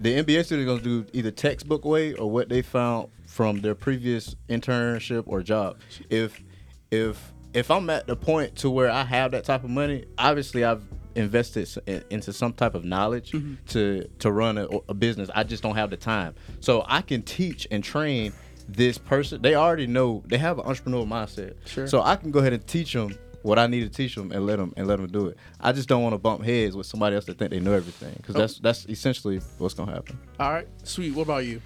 The 0.00 0.22
MBA 0.22 0.44
students 0.44 0.68
gonna 0.68 0.82
do 0.82 1.06
either 1.12 1.30
textbook 1.30 1.84
way 1.84 2.14
or 2.14 2.30
what 2.30 2.48
they 2.48 2.62
found 2.62 3.08
from 3.26 3.60
their 3.60 3.74
previous 3.74 4.34
internship 4.48 5.24
or 5.26 5.42
job. 5.42 5.78
If 6.10 6.42
if 6.90 7.32
if 7.52 7.70
I'm 7.70 7.88
at 7.90 8.06
the 8.06 8.16
point 8.16 8.56
to 8.56 8.70
where 8.70 8.90
I 8.90 9.04
have 9.04 9.30
that 9.30 9.44
type 9.44 9.64
of 9.64 9.70
money, 9.70 10.04
obviously 10.18 10.64
I've 10.64 10.82
invested 11.14 11.68
into 12.10 12.32
some 12.32 12.52
type 12.52 12.74
of 12.74 12.84
knowledge 12.84 13.32
mm-hmm. 13.32 13.54
to 13.68 14.08
to 14.18 14.32
run 14.32 14.58
a, 14.58 14.66
a 14.88 14.94
business. 14.94 15.30
I 15.34 15.44
just 15.44 15.62
don't 15.62 15.76
have 15.76 15.90
the 15.90 15.96
time, 15.96 16.34
so 16.60 16.84
I 16.86 17.02
can 17.02 17.22
teach 17.22 17.66
and 17.70 17.82
train 17.82 18.32
this 18.68 18.98
person. 18.98 19.42
They 19.42 19.54
already 19.54 19.86
know 19.86 20.22
they 20.26 20.38
have 20.38 20.58
an 20.58 20.64
entrepreneurial 20.64 21.08
mindset, 21.08 21.54
Sure. 21.66 21.86
so 21.86 22.02
I 22.02 22.16
can 22.16 22.30
go 22.30 22.40
ahead 22.40 22.52
and 22.52 22.66
teach 22.66 22.92
them 22.92 23.16
what 23.42 23.58
I 23.58 23.66
need 23.66 23.80
to 23.80 23.90
teach 23.90 24.14
them 24.14 24.32
and 24.32 24.46
let 24.46 24.56
them 24.56 24.72
and 24.76 24.86
let 24.86 24.96
them 24.96 25.08
do 25.08 25.26
it. 25.26 25.36
I 25.60 25.72
just 25.72 25.88
don't 25.88 26.02
want 26.02 26.14
to 26.14 26.18
bump 26.18 26.42
heads 26.42 26.74
with 26.76 26.86
somebody 26.86 27.14
else 27.14 27.26
that 27.26 27.38
think 27.38 27.50
they 27.50 27.60
know 27.60 27.74
everything 27.74 28.14
because 28.16 28.34
that's 28.34 28.56
oh. 28.56 28.60
that's 28.62 28.86
essentially 28.86 29.40
what's 29.58 29.74
gonna 29.74 29.92
happen. 29.92 30.18
All 30.40 30.50
right, 30.50 30.68
sweet. 30.82 31.14
What 31.14 31.22
about 31.22 31.44
you? 31.44 31.60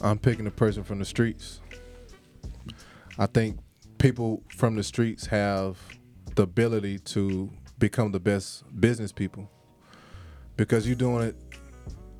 I'm 0.00 0.18
picking 0.18 0.46
a 0.46 0.50
person 0.50 0.82
from 0.82 0.98
the 0.98 1.04
streets. 1.04 1.60
I 3.18 3.26
think 3.26 3.58
people 3.98 4.42
from 4.48 4.76
the 4.76 4.82
streets 4.82 5.26
have 5.26 5.78
the 6.34 6.42
ability 6.42 6.98
to 6.98 7.50
become 7.80 8.12
the 8.12 8.20
best 8.20 8.62
business 8.80 9.10
people 9.10 9.50
because 10.56 10.86
you're 10.86 10.94
doing 10.94 11.26
it 11.26 11.36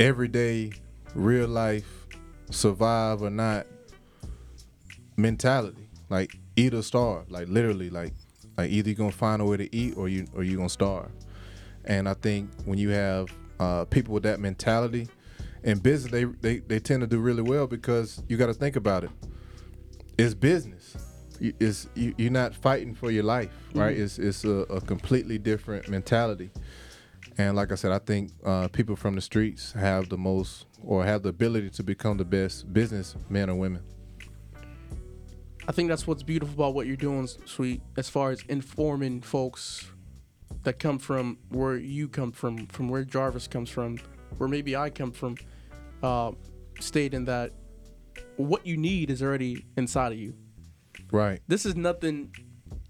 every 0.01 0.27
day, 0.27 0.73
real 1.15 1.47
life, 1.47 2.07
survive 2.51 3.23
or 3.23 3.31
not 3.31 3.67
mentality. 5.17 5.87
Like 6.09 6.37
eat 6.57 6.75
or 6.75 6.83
starve. 6.83 7.31
Like 7.31 7.47
literally, 7.49 7.91
like 7.91 8.13
like 8.57 8.71
either 8.71 8.89
you're 8.89 8.97
gonna 8.97 9.13
find 9.13 9.41
a 9.41 9.45
way 9.45 9.59
to 9.59 9.77
eat 9.77 9.97
or 9.97 10.09
you 10.09 10.27
or 10.35 10.43
you're 10.43 10.57
gonna 10.57 10.69
starve. 10.69 11.11
And 11.85 12.09
I 12.09 12.15
think 12.15 12.51
when 12.65 12.79
you 12.79 12.91
have 12.91 13.29
uh, 13.61 13.85
people 13.85 14.15
with 14.15 14.25
that 14.25 14.41
mentality 14.41 15.09
in 15.63 15.79
business, 15.79 16.11
they, 16.11 16.25
they 16.25 16.59
they 16.59 16.81
tend 16.81 17.03
to 17.03 17.07
do 17.07 17.21
really 17.21 17.43
well 17.43 17.67
because 17.67 18.23
you 18.29 18.37
got 18.37 18.47
to 18.47 18.55
think 18.55 18.77
about 18.77 19.05
it. 19.05 19.11
It's 20.19 20.35
business. 20.35 20.97
You- 21.41 21.55
It's 21.59 21.89
you, 21.95 22.15
you're 22.19 22.31
not 22.31 22.55
fighting 22.55 22.95
for 22.95 23.11
your 23.11 23.25
life, 23.25 23.51
right? 23.75 23.97
It's 23.97 24.19
it's 24.19 24.45
a, 24.45 24.67
a 24.79 24.81
completely 24.81 25.39
different 25.39 25.89
mentality. 25.89 26.51
And 27.39 27.57
like 27.57 27.73
I 27.73 27.77
said, 27.77 27.93
I 27.93 27.99
think 27.99 28.33
uh, 28.45 28.69
people 28.69 28.97
from 28.97 29.15
the 29.15 29.21
streets 29.21 29.73
have 29.73 30.09
the 30.09 30.19
most 30.19 30.67
or 30.83 31.05
have 31.05 31.23
the 31.23 31.31
ability 31.31 31.71
to 31.71 31.83
become 31.83 32.17
the 32.19 32.25
best 32.25 32.71
business 32.73 33.15
men 33.31 33.49
or 33.49 33.55
women. 33.55 33.83
I 35.69 35.73
think 35.73 35.89
that's 35.89 36.07
what's 36.07 36.23
beautiful 36.23 36.55
about 36.55 36.75
what 36.75 36.87
you're 36.87 36.97
doing, 36.97 37.27
sweet. 37.47 37.81
As 37.97 38.09
far 38.11 38.31
as 38.31 38.43
informing 38.49 39.21
folks 39.23 39.87
that 40.65 40.79
come 40.79 40.99
from 40.99 41.39
where 41.51 41.77
you 41.77 42.09
come 42.09 42.33
from, 42.33 42.67
from 42.67 42.89
where 42.89 43.05
Jarvis 43.05 43.47
comes 43.47 43.71
from, 43.71 43.99
where 44.39 44.49
maybe 44.49 44.75
I 44.77 44.91
come 44.91 45.13
from, 45.13 45.37
uh, 46.03 46.33
stating 46.81 47.25
that 47.27 47.53
what 48.37 48.67
you 48.67 48.77
need 48.77 49.11
is 49.11 49.23
already 49.23 49.65
inside 49.77 50.13
of 50.13 50.19
you. 50.19 50.35
Right. 51.11 51.41
This 51.49 51.67
is 51.67 51.77
nothing 51.77 52.35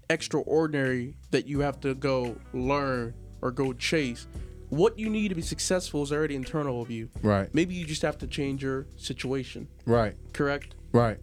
extraordinary 0.09 1.15
that 1.31 1.47
you 1.47 1.59
have 1.61 1.79
to 1.81 1.95
go 1.95 2.35
learn 2.53 3.13
or 3.41 3.51
go 3.51 3.73
chase. 3.73 4.27
What 4.69 4.97
you 4.97 5.09
need 5.09 5.29
to 5.29 5.35
be 5.35 5.41
successful 5.41 6.03
is 6.03 6.11
already 6.11 6.35
internal 6.35 6.81
of 6.81 6.89
you. 6.89 7.09
Right. 7.21 7.53
Maybe 7.53 7.75
you 7.75 7.85
just 7.85 8.01
have 8.03 8.17
to 8.19 8.27
change 8.27 8.63
your 8.63 8.87
situation. 8.95 9.67
Right. 9.85 10.15
Correct? 10.33 10.75
Right. 10.93 11.17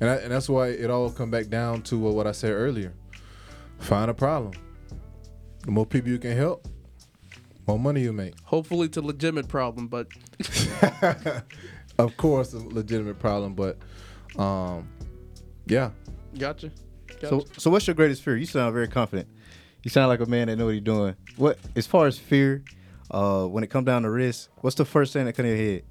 And 0.00 0.10
I, 0.10 0.16
and 0.16 0.32
that's 0.32 0.48
why 0.48 0.68
it 0.68 0.90
all 0.90 1.10
come 1.10 1.30
back 1.30 1.48
down 1.48 1.82
to 1.82 1.98
what 1.98 2.26
I 2.26 2.32
said 2.32 2.52
earlier. 2.52 2.94
Find 3.78 4.10
a 4.10 4.14
problem. 4.14 4.54
The 5.64 5.70
more 5.70 5.86
people 5.86 6.10
you 6.10 6.18
can 6.18 6.36
help, 6.36 6.66
more 7.66 7.78
money 7.78 8.02
you 8.02 8.12
make. 8.12 8.38
Hopefully, 8.44 8.86
it's 8.86 8.96
a 8.96 9.02
legitimate 9.02 9.48
problem, 9.48 9.88
but 9.88 10.08
Of 11.98 12.16
course, 12.16 12.52
a 12.54 12.58
legitimate 12.58 13.18
problem, 13.18 13.54
but 13.54 13.78
um, 14.40 14.88
yeah. 15.66 15.90
Gotcha. 16.38 16.70
gotcha. 17.08 17.28
So 17.28 17.44
so 17.56 17.70
what's 17.70 17.86
your 17.86 17.94
greatest 17.94 18.22
fear? 18.22 18.36
You 18.36 18.46
sound 18.46 18.72
very 18.74 18.88
confident. 18.88 19.28
You 19.82 19.90
sound 19.90 20.08
like 20.08 20.20
a 20.20 20.26
man 20.26 20.48
that 20.48 20.56
know 20.56 20.66
what 20.66 20.74
he's 20.74 20.82
doing. 20.82 21.14
What 21.36 21.58
as 21.76 21.86
far 21.86 22.06
as 22.06 22.18
fear, 22.18 22.64
uh, 23.10 23.44
when 23.46 23.64
it 23.64 23.70
comes 23.70 23.86
down 23.86 24.02
to 24.02 24.10
risk, 24.10 24.50
what's 24.60 24.76
the 24.76 24.84
first 24.84 25.12
thing 25.12 25.26
that 25.26 25.34
comes 25.34 25.48
in 25.48 25.56
your 25.56 25.66
head? 25.66 25.82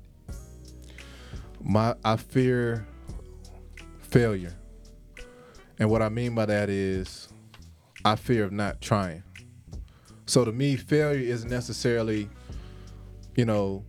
My 1.62 1.96
I 2.04 2.18
fear 2.18 2.88
failure. 4.00 4.54
And 5.80 5.90
what 5.90 6.02
I 6.02 6.10
mean 6.10 6.36
by 6.36 6.46
that 6.46 6.70
is 6.70 7.30
I 8.06 8.16
fear 8.16 8.44
of 8.44 8.52
not 8.52 8.82
trying. 8.82 9.24
So 10.26 10.46
to 10.46 10.52
me, 10.52 10.76
failure 10.76 11.20
isn't 11.20 11.50
necessarily, 11.50 12.30
you 13.36 13.46
know, 13.46 13.84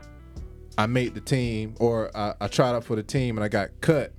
I 0.76 0.86
made 0.86 1.14
the 1.14 1.20
team 1.20 1.76
or 1.78 2.10
I, 2.16 2.34
I 2.40 2.48
tried 2.48 2.74
out 2.74 2.84
for 2.84 2.96
the 2.96 3.02
team 3.02 3.36
and 3.36 3.44
I 3.44 3.48
got 3.48 3.70
cut. 3.80 4.12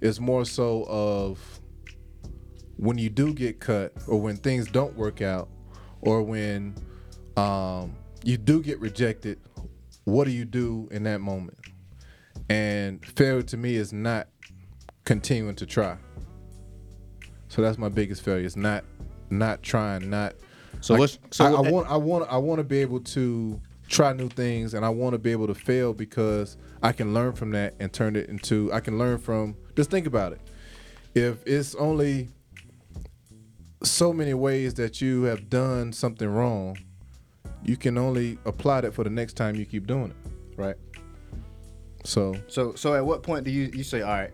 It's 0.00 0.20
more 0.20 0.44
so 0.44 0.84
of 0.88 1.57
when 2.78 2.96
you 2.96 3.10
do 3.10 3.34
get 3.34 3.60
cut 3.60 3.92
or 4.06 4.20
when 4.20 4.36
things 4.36 4.68
don't 4.70 4.96
work 4.96 5.20
out 5.20 5.48
or 6.00 6.22
when 6.22 6.74
um, 7.36 7.94
you 8.24 8.36
do 8.36 8.62
get 8.62 8.80
rejected, 8.80 9.38
what 10.04 10.24
do 10.24 10.30
you 10.30 10.44
do 10.44 10.88
in 10.90 11.02
that 11.02 11.20
moment? 11.20 11.58
And 12.48 13.04
failure 13.04 13.42
to 13.42 13.56
me 13.56 13.74
is 13.74 13.92
not 13.92 14.28
continuing 15.04 15.56
to 15.56 15.66
try. 15.66 15.96
So 17.48 17.62
that's 17.62 17.78
my 17.78 17.88
biggest 17.88 18.22
failure. 18.22 18.44
Is 18.44 18.56
not 18.56 18.84
not 19.30 19.62
trying, 19.62 20.08
not 20.08 20.34
So 20.80 20.94
like, 20.94 21.00
what's 21.00 21.18
so 21.30 21.44
I, 21.44 21.50
I 21.50 21.70
want 21.70 21.90
I 21.90 21.96
want 21.96 22.30
I 22.30 22.36
want 22.38 22.58
to 22.58 22.64
be 22.64 22.78
able 22.78 23.00
to 23.00 23.60
try 23.88 24.12
new 24.12 24.28
things 24.28 24.74
and 24.74 24.84
I 24.84 24.90
want 24.90 25.14
to 25.14 25.18
be 25.18 25.32
able 25.32 25.46
to 25.46 25.54
fail 25.54 25.94
because 25.94 26.58
I 26.82 26.92
can 26.92 27.14
learn 27.14 27.32
from 27.32 27.50
that 27.52 27.74
and 27.80 27.92
turn 27.92 28.16
it 28.16 28.28
into 28.28 28.72
I 28.72 28.80
can 28.80 28.98
learn 28.98 29.18
from 29.18 29.56
just 29.76 29.90
think 29.90 30.06
about 30.06 30.32
it. 30.32 30.40
If 31.14 31.44
it's 31.46 31.74
only 31.74 32.28
so 33.82 34.12
many 34.12 34.34
ways 34.34 34.74
that 34.74 35.00
you 35.00 35.22
have 35.24 35.48
done 35.48 35.92
something 35.92 36.28
wrong, 36.28 36.76
you 37.62 37.76
can 37.76 37.96
only 37.98 38.38
apply 38.44 38.80
that 38.82 38.92
for 38.94 39.04
the 39.04 39.10
next 39.10 39.34
time 39.34 39.54
you 39.56 39.64
keep 39.66 39.86
doing 39.86 40.10
it. 40.10 40.16
right? 40.56 40.76
So 42.04 42.34
So 42.48 42.74
so 42.74 42.94
at 42.94 43.04
what 43.04 43.22
point 43.22 43.44
do 43.44 43.50
you 43.50 43.70
you 43.72 43.84
say, 43.84 44.02
all 44.02 44.10
right, 44.10 44.30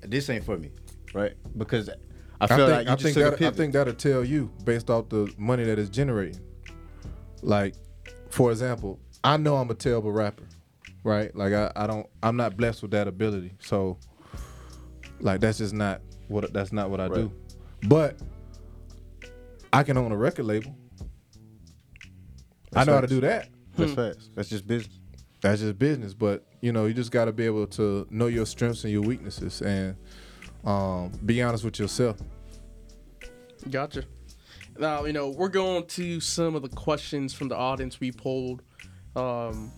this 0.00 0.28
ain't 0.30 0.44
for 0.44 0.56
me, 0.56 0.70
right? 1.12 1.34
Because 1.56 1.88
I 1.88 1.94
I 2.40 2.46
feel 2.46 2.66
think 2.66 2.70
like 2.70 2.86
you 2.86 2.92
I 2.92 2.96
just 2.96 3.14
think 3.14 3.38
that, 3.38 3.42
I 3.42 3.50
think 3.50 3.72
that'll 3.72 3.94
tell 3.94 4.24
you 4.24 4.50
based 4.64 4.90
off 4.90 5.08
the 5.08 5.32
money 5.38 5.64
that 5.64 5.78
it's 5.78 5.90
generating. 5.90 6.40
Like, 7.42 7.74
for 8.30 8.50
example, 8.50 8.98
I 9.22 9.36
know 9.36 9.56
I'm 9.56 9.70
a 9.70 9.74
terrible 9.74 10.12
rapper, 10.12 10.44
right? 11.02 11.34
Like 11.36 11.52
I, 11.52 11.70
I 11.76 11.86
don't 11.86 12.06
I'm 12.22 12.36
not 12.36 12.56
blessed 12.56 12.82
with 12.82 12.90
that 12.92 13.08
ability. 13.08 13.54
So 13.60 13.98
like 15.20 15.40
that's 15.40 15.58
just 15.58 15.74
not 15.74 16.00
what 16.28 16.52
that's 16.52 16.72
not 16.72 16.90
what 16.90 17.00
I 17.00 17.08
do. 17.08 17.32
But 17.86 18.18
I 19.72 19.82
can 19.82 19.96
own 19.96 20.12
a 20.12 20.16
record 20.16 20.44
label. 20.44 20.76
I 21.92 21.98
That's 22.70 22.86
know 22.86 22.94
how 22.94 23.00
to 23.00 23.06
do 23.06 23.20
that. 23.20 23.48
That's 23.76 23.92
fast. 23.92 24.34
That's 24.34 24.48
just 24.48 24.66
business. 24.66 24.98
That's 25.40 25.60
just 25.60 25.78
business. 25.78 26.14
But 26.14 26.46
you 26.60 26.72
know, 26.72 26.86
you 26.86 26.94
just 26.94 27.10
got 27.10 27.26
to 27.26 27.32
be 27.32 27.44
able 27.44 27.66
to 27.68 28.06
know 28.10 28.26
your 28.26 28.46
strengths 28.46 28.84
and 28.84 28.92
your 28.92 29.02
weaknesses, 29.02 29.60
and 29.62 29.96
um, 30.64 31.12
be 31.24 31.42
honest 31.42 31.64
with 31.64 31.78
yourself. 31.78 32.18
Gotcha. 33.70 34.04
Now, 34.78 35.04
you 35.04 35.12
know, 35.12 35.28
we're 35.28 35.48
going 35.48 35.86
to 35.86 36.20
some 36.20 36.54
of 36.54 36.62
the 36.62 36.68
questions 36.68 37.32
from 37.32 37.48
the 37.48 37.56
audience 37.56 38.00
we 38.00 38.10
polled. 38.10 38.62
Um, 39.14 39.70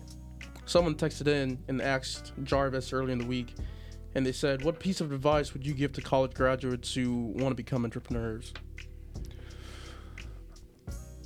someone 0.65 0.95
texted 0.95 1.29
in 1.29 1.59
and 1.69 1.83
asked 1.83 2.33
Jarvis 2.45 2.93
early 2.93 3.13
in 3.13 3.19
the 3.19 3.27
week, 3.27 3.55
and 4.17 4.25
they 4.25 4.33
said, 4.33 4.65
What 4.65 4.81
piece 4.81 5.03
of 5.03 5.13
advice 5.13 5.53
would 5.53 5.67
you 5.67 5.75
give 5.75 5.93
to 5.93 6.01
college 6.01 6.33
graduates 6.33 6.95
who 6.95 7.35
want 7.37 7.51
to 7.51 7.55
become 7.55 7.85
entrepreneurs? 7.85 8.53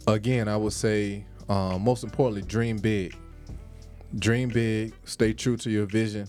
again, 0.06 0.48
I 0.48 0.56
would 0.56 0.72
say 0.72 1.24
um, 1.48 1.82
most 1.82 2.02
importantly, 2.02 2.42
dream 2.42 2.78
big. 2.78 3.14
Dream 4.18 4.48
big. 4.48 4.92
Stay 5.04 5.32
true 5.32 5.56
to 5.58 5.70
your 5.70 5.86
vision, 5.86 6.26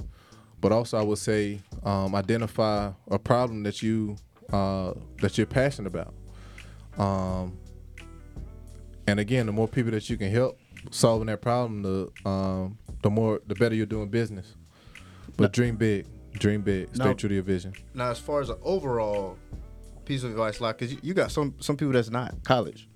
but 0.59 0.72
also 0.72 0.99
I 0.99 1.01
would 1.01 1.18
say 1.18 1.62
um, 1.84 2.14
identify 2.14 2.91
a 3.09 3.18
problem 3.18 3.64
that 3.64 3.82
you 3.82 4.18
uh, 4.53 4.93
that 5.20 5.39
you're 5.39 5.47
passionate 5.47 5.88
about. 5.88 6.14
Um, 6.99 7.57
and 9.07 9.20
again, 9.20 9.47
the 9.47 9.51
more 9.51 9.68
people 9.68 9.91
that 9.91 10.12
you 10.12 10.18
can 10.18 10.30
help 10.30 10.59
solving 10.91 11.26
that 11.26 11.41
problem, 11.41 11.82
the 11.82 12.30
um, 12.30 12.78
the 13.01 13.09
more 13.09 13.41
the 13.47 13.55
better 13.55 13.74
you're 13.74 13.88
doing 13.88 14.09
business. 14.09 14.53
But 15.38 15.53
dream 15.53 15.76
big. 15.76 16.05
Dream 16.34 16.61
big. 16.61 16.95
Stay 16.95 17.03
Now- 17.03 17.13
true 17.13 17.29
to 17.29 17.36
your 17.36 17.43
vision. 17.43 17.73
Now, 17.93 18.09
as 18.09 18.19
far 18.19 18.41
as 18.41 18.49
an 18.49 18.57
overall 18.63 19.38
piece 20.05 20.23
of 20.23 20.32
advice, 20.32 20.59
like, 20.61 20.77
cause 20.77 20.91
you, 20.91 20.97
you 21.01 21.13
got 21.13 21.32
some 21.32 21.55
some 21.59 21.77
people 21.77 21.93
that's 21.93 22.09
not 22.09 22.43
college. 22.43 22.88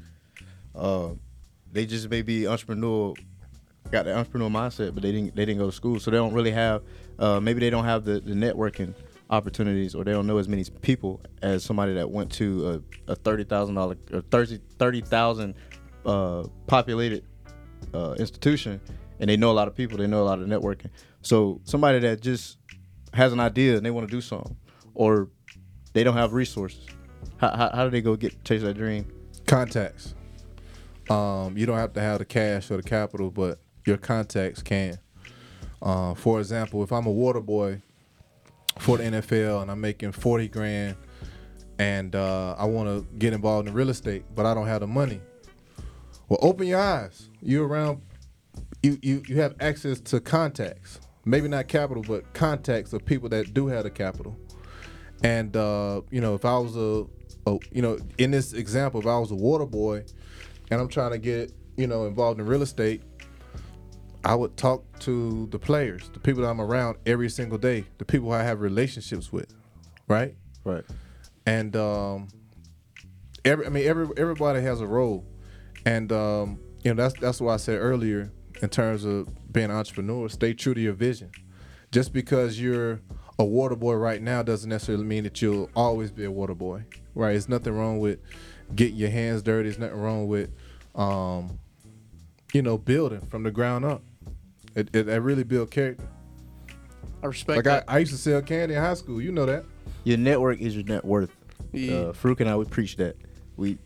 Uh, 0.74 1.10
they 1.72 1.86
just 1.86 2.10
may 2.10 2.22
be 2.22 2.42
entrepreneurial, 2.42 3.16
got 3.92 4.06
the 4.06 4.12
entrepreneurial 4.12 4.52
mindset, 4.52 4.94
but 4.94 5.04
they 5.04 5.12
didn't 5.12 5.36
they 5.36 5.46
didn't 5.46 5.60
go 5.60 5.68
to 5.68 5.72
school, 5.76 6.00
so 6.00 6.12
they 6.12 6.18
don't 6.18 6.34
really 6.34 6.52
have. 6.52 6.82
Uh, 7.20 7.40
maybe 7.40 7.60
they 7.60 7.70
don't 7.70 7.86
have 7.86 8.04
the, 8.04 8.20
the 8.20 8.34
networking 8.34 8.94
opportunities, 9.30 9.96
or 9.96 10.04
they 10.04 10.12
don't 10.12 10.28
know 10.28 10.38
as 10.38 10.48
many 10.48 10.64
people 10.82 11.22
as 11.42 11.64
somebody 11.64 11.94
that 11.94 12.10
went 12.10 12.32
to 12.34 12.82
a, 13.08 13.12
a 13.12 13.16
thirty 13.16 13.44
thousand 13.44 13.76
dollar 13.76 13.96
or 14.12 14.22
thirty 14.22 14.60
thirty 14.80 15.02
thousand 15.02 15.56
uh, 16.06 16.44
populated 16.68 17.24
uh, 17.94 18.16
institution, 18.20 18.82
and 19.20 19.30
they 19.30 19.38
know 19.38 19.52
a 19.52 19.54
lot 19.54 19.68
of 19.68 19.76
people. 19.76 19.98
They 19.98 20.08
know 20.08 20.22
a 20.24 20.26
lot 20.26 20.40
of 20.40 20.48
networking. 20.48 20.90
So 21.22 21.62
somebody 21.64 22.00
that 22.00 22.22
just 22.22 22.58
has 23.16 23.34
an 23.34 23.40
idea 23.40 23.78
and 23.78 23.86
they 23.86 23.92
want 23.92 24.08
to 24.08 24.12
do 24.12 24.22
something, 24.22 24.56
or 24.94 25.30
they 25.94 26.04
don't 26.04 26.18
have 26.18 26.34
resources. 26.34 26.86
How, 27.38 27.56
how, 27.56 27.72
how 27.74 27.84
do 27.86 27.90
they 27.90 28.02
go 28.02 28.16
get 28.16 28.44
chase 28.44 28.62
that 28.62 28.76
dream? 28.76 29.12
contacts. 29.46 30.16
Um, 31.10 31.58
you 31.58 31.66
don't 31.66 31.78
have 31.78 31.94
to 31.94 32.02
have 32.02 32.20
the 32.20 32.26
cash 32.26 32.72
or 32.72 32.78
the 32.78 32.84
capital, 32.84 33.30
but 33.30 33.60
your 33.86 33.98
contacts 33.98 34.62
can. 34.62 34.98
Uh, 35.82 36.16
for 36.16 36.40
example, 36.40 36.84
if 36.84 36.92
I'm 36.92 37.06
a 37.06 37.12
water 37.12 37.42
boy 37.42 37.82
for 38.80 38.98
the 38.98 39.04
NFL 39.04 39.62
and 39.62 39.72
I'm 39.72 39.82
making 39.82 40.14
40 40.14 40.48
grand 40.48 40.98
and 41.78 42.16
uh, 42.16 42.56
I 42.58 42.66
want 42.66 42.90
to 42.90 43.18
get 43.18 43.34
involved 43.34 43.68
in 43.68 43.74
real 43.74 43.90
estate, 43.90 44.26
but 44.34 44.46
I 44.46 44.54
don't 44.54 44.68
have 44.68 44.82
the 44.82 44.88
money. 44.88 45.22
Well, 46.28 46.40
open 46.42 46.66
your 46.68 46.80
eyes. 46.80 47.30
You 47.42 47.64
around, 47.64 48.02
you 48.82 48.98
you 49.04 49.22
you 49.28 49.42
have 49.42 49.54
access 49.60 50.00
to 50.00 50.20
contacts. 50.20 51.00
Maybe 51.26 51.48
not 51.48 51.68
capital, 51.68 52.04
but 52.04 52.34
contacts 52.34 52.94
of 52.94 53.04
people 53.04 53.30
that 53.30 53.54
do 53.54 53.68
have 53.68 53.84
the 53.84 53.90
capital. 53.90 54.38
And 55.24 55.56
uh, 55.58 56.02
you 56.12 56.22
know, 56.22 56.36
if 56.36 56.46
I 56.46 56.58
was 56.58 56.76
a, 56.76 57.06
a, 57.50 57.58
you 57.72 57.82
know, 57.82 57.98
in 58.18 58.32
this 58.32 58.54
example, 58.54 59.00
if 59.00 59.08
I 59.08 59.18
was 59.18 59.32
a 59.32 59.36
water 59.36 59.66
boy, 59.66 60.04
and 60.70 60.82
I'm 60.82 60.88
trying 60.88 61.12
to 61.12 61.18
get 61.18 61.52
you 61.78 61.88
know 61.88 62.06
involved 62.06 62.40
in 62.40 62.46
real 62.46 62.62
estate, 62.62 63.02
I 64.24 64.36
would 64.36 64.58
talk 64.58 64.84
to 65.00 65.48
the 65.48 65.60
players, 65.60 66.10
the 66.10 66.20
people 66.20 66.44
that 66.44 66.50
I'm 66.50 66.62
around 66.62 66.98
every 67.06 67.30
single 67.30 67.58
day, 67.58 67.86
the 67.98 68.06
people 68.06 68.32
I 68.32 68.44
have 68.44 68.62
relationships 68.62 69.32
with, 69.32 69.54
right? 70.08 70.36
Right. 70.64 70.84
And 71.46 71.76
um, 71.76 72.28
every 73.44 73.66
I 73.66 73.70
mean 73.70 73.88
every 73.88 74.08
everybody 74.18 74.62
has 74.62 74.82
a 74.82 74.88
role, 74.88 75.26
and 75.86 76.12
um, 76.12 76.60
you 76.84 76.94
know 76.94 77.02
that's 77.02 77.20
that's 77.20 77.42
why 77.42 77.54
I 77.54 77.58
said 77.58 77.80
earlier 77.80 78.32
in 78.62 78.70
terms 78.70 79.06
of 79.06 79.28
being 79.52 79.70
an 79.70 79.76
entrepreneur, 79.76 80.30
stay 80.30 80.54
true 80.54 80.74
to 80.74 80.82
your 80.82 80.94
vision. 80.94 81.32
Just 81.92 82.14
because 82.14 82.60
you're 82.60 83.00
a 83.40 83.46
water 83.46 83.76
boy 83.76 83.94
right 83.94 84.22
now 84.22 84.44
doesn't 84.44 84.70
necessarily 84.70 85.06
mean 85.06 85.24
that 85.24 85.42
you'll 85.42 85.70
always 85.76 86.12
be 86.12 86.26
a 86.26 86.32
water 86.32 86.56
boy, 86.56 86.84
right? 87.14 87.32
There's 87.32 87.50
nothing 87.50 87.74
wrong 87.74 88.00
with 88.00 88.20
getting 88.76 88.96
your 88.96 89.10
hands 89.10 89.44
dirty. 89.44 89.70
There's 89.70 89.80
nothing 89.80 90.00
wrong 90.00 90.28
with, 90.28 90.50
um, 90.96 91.60
you 92.54 92.62
know, 92.62 92.78
building 92.78 93.22
from 93.22 93.44
the 93.44 93.52
ground 93.52 93.86
up. 93.86 94.02
It, 94.76 94.90
it, 94.94 95.08
it 95.08 95.22
really 95.22 95.44
build 95.44 95.72
character. 95.72 96.06
I 97.24 97.28
respect 97.28 97.58
Like 97.58 97.68
I, 97.68 97.70
that. 97.78 97.84
I 97.88 97.98
used 98.00 98.12
to 98.12 98.18
sell 98.18 98.42
candy 98.42 98.76
in 98.76 98.82
high 98.82 98.94
school. 98.94 99.22
You 99.22 99.32
know 99.32 99.46
that. 99.46 99.66
Your 100.04 100.18
network 100.18 100.60
is 100.60 100.76
your 100.76 100.86
net 100.86 101.04
worth. 101.04 101.36
Yeah. 101.72 101.96
Uh, 101.96 102.14
Farouk 102.14 102.42
and 102.42 102.50
I, 102.50 102.56
we 102.56 102.66
preach 102.66 102.98
that. 102.98 103.16
We 103.58 103.78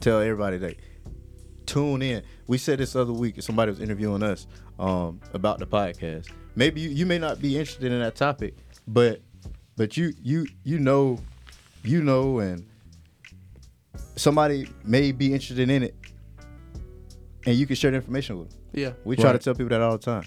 tell 0.00 0.20
everybody 0.20 0.58
that 0.58 0.76
tune 1.66 2.02
in. 2.02 2.22
We 2.48 2.58
said 2.58 2.78
this 2.78 2.96
other 2.96 3.12
week. 3.12 3.40
Somebody 3.42 3.70
was 3.70 3.80
interviewing 3.80 4.22
us 4.24 4.46
um, 4.78 5.20
about 5.34 5.58
the 5.60 5.66
podcast. 5.66 6.28
Maybe 6.56 6.80
you, 6.80 6.88
you 6.88 7.06
may 7.06 7.18
not 7.18 7.40
be 7.40 7.56
interested 7.56 7.92
in 7.92 8.00
that 8.00 8.16
topic, 8.16 8.56
but 8.88 9.20
but 9.76 9.96
you 9.96 10.12
you 10.22 10.46
you 10.64 10.78
know 10.80 11.20
you 11.84 12.02
know 12.02 12.40
and 12.40 12.66
somebody 14.16 14.68
may 14.84 15.12
be 15.12 15.26
interested 15.32 15.70
in 15.70 15.82
it, 15.84 15.94
and 17.46 17.54
you 17.54 17.66
can 17.66 17.76
share 17.76 17.90
the 17.90 17.96
information 17.96 18.38
with 18.38 18.50
them. 18.50 18.58
yeah. 18.72 18.92
We 19.04 19.14
try 19.16 19.32
to 19.32 19.38
tell 19.38 19.54
people 19.54 19.68
that 19.68 19.80
all 19.80 19.92
the 19.92 19.98
time. 19.98 20.24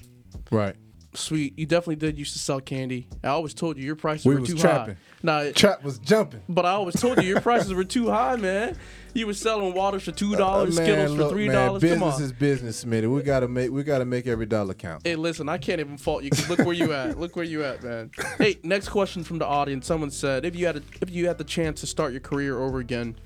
Right. 0.52 0.76
Sweet. 1.14 1.60
You 1.60 1.66
definitely 1.66 1.98
did 1.98 2.18
used 2.18 2.32
to 2.34 2.40
sell 2.40 2.62
candy. 2.62 3.08
I 3.22 3.28
always 3.30 3.54
told 3.54 3.78
you 3.78 3.84
your 3.84 3.98
prices 3.98 4.26
We 4.26 4.34
were 4.36 4.40
was 4.42 4.50
too 4.50 4.58
trapping. 4.58 4.96
high. 4.96 5.00
Nah, 5.48 5.52
Trap 5.52 5.84
was 5.84 6.00
jumping. 6.00 6.42
but 6.48 6.66
I 6.66 6.70
always 6.72 6.96
told 7.00 7.22
you 7.22 7.28
your 7.28 7.42
prices 7.42 7.74
were 7.74 7.84
too 7.84 8.10
high, 8.10 8.38
man. 8.38 8.78
You 9.14 9.28
were 9.28 9.34
selling 9.34 9.74
waters 9.74 10.04
for 10.04 10.14
two 10.14 10.38
dollars, 10.38 10.80
Uh, 10.80 10.84
Skittles 10.84 11.18
for 11.18 11.30
three 11.30 11.50
dollars. 11.50 11.82
Come 11.84 11.90
Business 12.00 12.20
is 12.22 12.32
business, 12.32 12.86
Smitty. 12.86 13.14
We 13.14 13.22
gotta 13.24 13.50
make 13.50 13.72
we 13.72 13.84
gotta 13.84 14.06
make 14.06 14.26
every 14.26 14.46
dollar 14.46 14.74
count. 14.74 15.06
Hey, 15.06 15.18
listen, 15.18 15.50
I 15.50 15.58
can't 15.58 15.82
even 15.82 15.98
fault 15.98 16.24
you 16.24 16.30
look 16.48 16.60
where 16.60 16.74
you 16.74 16.94
at. 16.94 17.20
Look 17.20 17.36
where 17.36 17.44
you 17.44 17.66
at, 17.66 17.84
man. 17.84 18.12
Hey, 18.38 18.60
next 18.64 18.88
question 18.88 19.26
from 19.26 19.38
the 19.40 19.46
audience. 19.46 19.86
Someone 19.86 20.12
said, 20.12 20.46
if 20.46 20.56
you 20.56 20.66
had 20.66 20.78
a, 20.78 20.82
if 21.02 21.10
you 21.12 21.28
had 21.28 21.38
the 21.38 21.44
chance 21.44 21.82
to 21.82 21.88
start 21.88 22.14
your 22.14 22.22
career 22.22 22.58
over 22.58 22.80
again, 22.80 23.18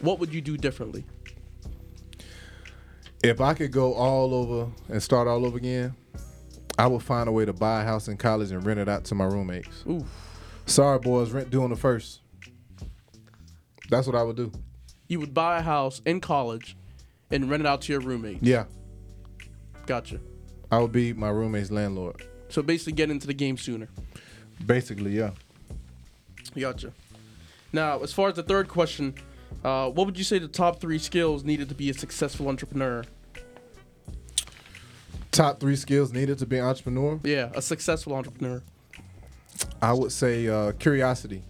what 0.00 0.20
would 0.20 0.32
you 0.32 0.40
do 0.40 0.56
differently? 0.56 1.04
If 3.24 3.40
I 3.40 3.54
could 3.54 3.72
go 3.72 3.94
all 3.94 4.32
over 4.32 4.70
and 4.88 5.02
start 5.02 5.26
all 5.26 5.44
over 5.44 5.56
again, 5.56 5.94
I 6.78 6.86
would 6.86 7.02
find 7.02 7.28
a 7.28 7.32
way 7.32 7.44
to 7.44 7.52
buy 7.52 7.82
a 7.82 7.84
house 7.84 8.08
in 8.08 8.16
college 8.16 8.50
and 8.50 8.64
rent 8.64 8.78
it 8.80 8.88
out 8.88 9.04
to 9.06 9.14
my 9.14 9.24
roommates. 9.24 9.84
Ooh, 9.88 10.04
Sorry, 10.66 10.98
boys, 10.98 11.30
rent 11.30 11.50
due 11.50 11.62
on 11.62 11.70
the 11.70 11.76
first. 11.76 12.20
That's 13.88 14.06
what 14.06 14.16
I 14.16 14.22
would 14.22 14.36
do. 14.36 14.50
you 15.08 15.20
would 15.20 15.32
buy 15.32 15.58
a 15.58 15.62
house 15.62 16.02
in 16.04 16.20
college 16.20 16.76
and 17.30 17.48
rent 17.48 17.60
it 17.62 17.66
out 17.66 17.82
to 17.82 17.92
your 17.92 18.00
roommates. 18.00 18.42
Yeah, 18.42 18.64
Gotcha. 19.86 20.20
I 20.72 20.80
would 20.80 20.90
be 20.90 21.12
my 21.12 21.28
roommate's 21.30 21.70
landlord. 21.70 22.24
So 22.48 22.60
basically, 22.62 22.94
get 22.94 23.08
into 23.10 23.26
the 23.28 23.34
game 23.34 23.56
sooner. 23.56 23.88
Basically, 24.64 25.12
yeah. 25.16 25.30
Gotcha. 26.58 26.92
Now, 27.72 28.00
as 28.00 28.12
far 28.12 28.28
as 28.28 28.34
the 28.34 28.42
third 28.42 28.66
question, 28.68 29.14
uh, 29.64 29.88
what 29.90 30.06
would 30.06 30.18
you 30.18 30.24
say 30.24 30.38
the 30.40 30.48
top 30.48 30.80
three 30.80 30.98
skills 30.98 31.44
needed 31.44 31.68
to 31.68 31.74
be 31.76 31.88
a 31.90 31.94
successful 31.94 32.48
entrepreneur? 32.48 33.04
Top 35.36 35.60
three 35.60 35.76
skills 35.76 36.14
needed 36.14 36.38
to 36.38 36.46
be 36.46 36.56
an 36.56 36.64
entrepreneur. 36.64 37.20
Yeah, 37.22 37.50
a 37.54 37.60
successful 37.60 38.14
entrepreneur. 38.14 38.62
I 39.82 39.92
would 39.92 40.10
say 40.10 40.48
uh, 40.48 40.72
curiosity. 40.72 41.44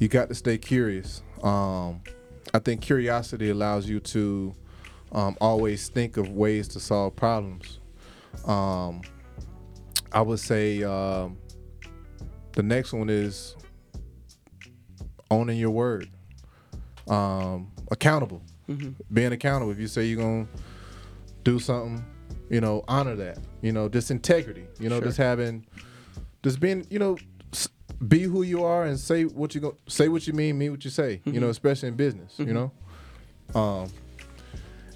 You 0.00 0.08
got 0.08 0.28
to 0.28 0.34
stay 0.34 0.58
curious. 0.58 1.22
Um, 1.40 2.00
I 2.52 2.58
think 2.58 2.80
curiosity 2.80 3.50
allows 3.50 3.88
you 3.88 4.00
to 4.00 4.56
um, 5.12 5.36
always 5.40 5.88
think 5.88 6.16
of 6.16 6.30
ways 6.30 6.66
to 6.66 6.80
solve 6.80 7.14
problems. 7.14 7.78
Um, 8.44 9.02
I 10.10 10.22
would 10.22 10.40
say 10.40 10.82
um, 10.82 11.38
the 12.54 12.64
next 12.64 12.92
one 12.92 13.08
is 13.08 13.54
owning 15.30 15.58
your 15.58 15.70
word. 15.70 16.10
Um, 17.06 17.70
accountable. 17.92 18.42
Being 19.12 19.32
accountable. 19.32 19.70
If 19.70 19.78
you 19.78 19.86
say 19.86 20.06
you're 20.06 20.20
gonna 20.20 20.48
do 21.44 21.60
something, 21.60 22.04
you 22.50 22.60
know, 22.60 22.84
honor 22.88 23.14
that. 23.16 23.38
You 23.62 23.72
know, 23.72 23.88
just 23.88 24.10
integrity. 24.10 24.66
You 24.78 24.88
know, 24.90 24.96
Sure. 24.96 25.06
just 25.06 25.18
having, 25.18 25.64
just 26.42 26.60
being, 26.60 26.86
you 26.90 26.98
know, 26.98 27.16
be 28.06 28.22
who 28.22 28.42
you 28.42 28.64
are 28.64 28.84
and 28.84 28.98
say 28.98 29.24
what 29.24 29.54
you 29.54 29.60
go, 29.60 29.76
say 29.86 30.08
what 30.08 30.26
you 30.26 30.32
mean, 30.32 30.58
mean 30.58 30.72
what 30.72 30.84
you 30.84 30.90
say. 30.90 31.20
You 31.24 31.40
know, 31.40 31.48
especially 31.48 31.88
in 31.88 31.94
business. 31.94 32.34
You 32.38 32.52
know, 32.52 32.72
um, 33.54 33.88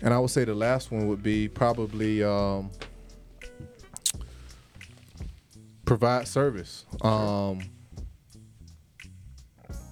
and 0.02 0.12
I 0.12 0.18
would 0.18 0.30
say 0.30 0.44
the 0.44 0.54
last 0.54 0.90
one 0.90 1.06
would 1.08 1.22
be 1.22 1.48
probably 1.48 2.22
um, 2.24 2.70
provide 5.84 6.26
service. 6.26 6.84
Um, 7.02 7.60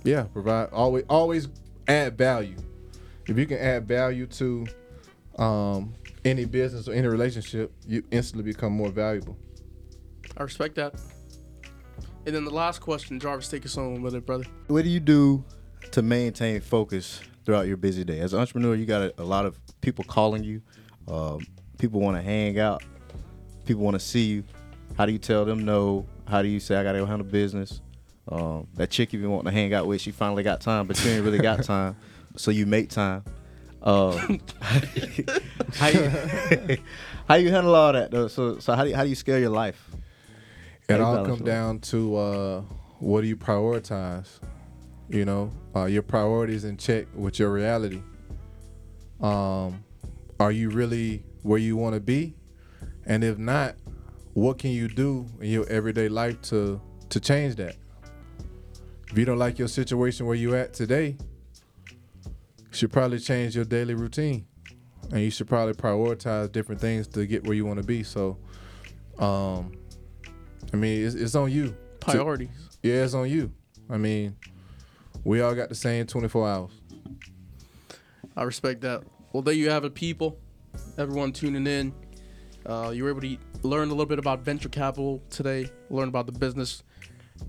yeah, 0.04 0.22
provide 0.32 0.70
always 0.72 1.04
always 1.08 1.48
add 1.86 2.18
value. 2.18 2.56
If 3.26 3.38
you 3.38 3.46
can 3.46 3.58
add 3.58 3.86
value 3.86 4.26
to 4.26 4.66
um, 5.38 5.94
any 6.24 6.44
business 6.44 6.88
or 6.88 6.92
any 6.92 7.06
relationship, 7.06 7.72
you 7.86 8.02
instantly 8.10 8.52
become 8.52 8.72
more 8.72 8.90
valuable. 8.90 9.36
I 10.36 10.42
respect 10.42 10.76
that. 10.76 10.94
And 12.24 12.34
then 12.34 12.44
the 12.44 12.50
last 12.50 12.80
question, 12.80 13.18
Jarvis, 13.18 13.48
take 13.48 13.64
us 13.66 13.76
on 13.76 14.00
with 14.00 14.14
it, 14.14 14.24
brother. 14.24 14.44
What 14.68 14.84
do 14.84 14.88
you 14.88 15.00
do 15.00 15.44
to 15.90 16.02
maintain 16.02 16.60
focus 16.60 17.20
throughout 17.44 17.66
your 17.66 17.76
busy 17.76 18.04
day? 18.04 18.20
As 18.20 18.32
an 18.32 18.40
entrepreneur, 18.40 18.74
you 18.74 18.86
got 18.86 19.02
a, 19.02 19.14
a 19.18 19.24
lot 19.24 19.44
of 19.44 19.58
people 19.80 20.04
calling 20.04 20.44
you. 20.44 20.62
Um, 21.08 21.40
people 21.78 22.00
want 22.00 22.16
to 22.16 22.22
hang 22.22 22.60
out. 22.60 22.84
People 23.64 23.82
want 23.82 23.94
to 23.94 24.00
see 24.00 24.24
you. 24.24 24.44
How 24.96 25.06
do 25.06 25.12
you 25.12 25.18
tell 25.18 25.44
them 25.44 25.64
no? 25.64 26.06
How 26.28 26.42
do 26.42 26.48
you 26.48 26.60
say 26.60 26.76
I 26.76 26.84
gotta 26.84 26.98
go 26.98 27.06
handle 27.06 27.26
business? 27.26 27.80
Um, 28.28 28.68
that 28.74 28.90
chick 28.90 29.12
you've 29.12 29.22
been 29.22 29.32
wanting 29.32 29.50
to 29.50 29.52
hang 29.52 29.74
out 29.74 29.86
with, 29.86 30.00
she 30.00 30.12
finally 30.12 30.44
got 30.44 30.60
time, 30.60 30.86
but 30.86 31.02
you 31.04 31.10
ain't 31.10 31.24
really 31.24 31.38
got 31.38 31.64
time. 31.64 31.96
So 32.36 32.50
you 32.50 32.66
make 32.66 32.88
time. 32.88 33.24
Um, 33.82 34.40
how 35.74 35.88
you 35.88 36.10
how 37.28 37.34
you 37.34 37.50
handle 37.50 37.74
all 37.74 37.92
that 37.92 38.10
though? 38.10 38.28
So 38.28 38.58
so 38.58 38.74
how 38.74 38.84
do 38.84 38.90
you, 38.90 38.96
how 38.96 39.02
do 39.02 39.08
you 39.08 39.14
scale 39.14 39.38
your 39.38 39.50
life? 39.50 39.90
It 40.88 40.98
you 40.98 41.04
all 41.04 41.14
balance 41.14 41.28
comes 41.28 41.42
down 41.42 41.80
to 41.80 42.16
uh, 42.16 42.60
what 43.00 43.22
do 43.22 43.26
you 43.26 43.36
prioritize? 43.36 44.28
You 45.08 45.24
know, 45.24 45.52
uh, 45.74 45.84
your 45.84 46.02
priorities 46.02 46.64
in 46.64 46.76
check 46.76 47.06
with 47.14 47.38
your 47.38 47.52
reality. 47.52 48.00
Um, 49.20 49.84
are 50.38 50.52
you 50.52 50.70
really 50.70 51.24
where 51.42 51.58
you 51.58 51.76
want 51.76 51.94
to 51.94 52.00
be? 52.00 52.34
And 53.06 53.24
if 53.24 53.38
not, 53.38 53.76
what 54.34 54.58
can 54.58 54.70
you 54.70 54.88
do 54.88 55.26
in 55.40 55.50
your 55.50 55.68
everyday 55.68 56.08
life 56.08 56.40
to 56.42 56.80
to 57.08 57.20
change 57.20 57.56
that? 57.56 57.76
If 59.10 59.18
you 59.18 59.24
don't 59.24 59.38
like 59.38 59.58
your 59.58 59.68
situation 59.68 60.26
where 60.26 60.36
you 60.36 60.54
at 60.54 60.72
today, 60.72 61.16
you 61.18 61.31
should 62.72 62.92
probably 62.92 63.18
change 63.18 63.54
your 63.56 63.64
daily 63.64 63.94
routine, 63.94 64.46
and 65.10 65.20
you 65.20 65.30
should 65.30 65.48
probably 65.48 65.74
prioritize 65.74 66.50
different 66.50 66.80
things 66.80 67.06
to 67.08 67.26
get 67.26 67.44
where 67.44 67.54
you 67.54 67.64
want 67.66 67.80
to 67.80 67.86
be. 67.86 68.02
So, 68.02 68.38
um, 69.18 69.72
I 70.72 70.76
mean, 70.76 71.04
it's, 71.06 71.14
it's 71.14 71.34
on 71.34 71.50
you. 71.50 71.68
to- 71.68 71.74
Priorities. 72.00 72.48
yeah, 72.82 73.04
it's 73.04 73.14
on 73.14 73.28
you. 73.28 73.52
I 73.90 73.96
mean, 73.96 74.36
we 75.24 75.40
all 75.40 75.54
got 75.54 75.68
the 75.68 75.74
same 75.74 76.06
24 76.06 76.48
hours. 76.48 76.70
I 78.36 78.44
respect 78.44 78.80
that. 78.82 79.02
Well, 79.32 79.42
there 79.42 79.54
you 79.54 79.70
have 79.70 79.84
it, 79.84 79.94
people. 79.94 80.38
Everyone 80.98 81.32
tuning 81.32 81.66
in. 81.66 81.92
Uh, 82.64 82.90
you 82.94 83.04
were 83.04 83.10
able 83.10 83.20
to 83.20 83.36
learn 83.62 83.88
a 83.88 83.90
little 83.90 84.06
bit 84.06 84.18
about 84.18 84.40
venture 84.40 84.68
capital 84.68 85.22
today, 85.30 85.70
learn 85.90 86.08
about 86.08 86.26
the 86.26 86.32
business, 86.32 86.82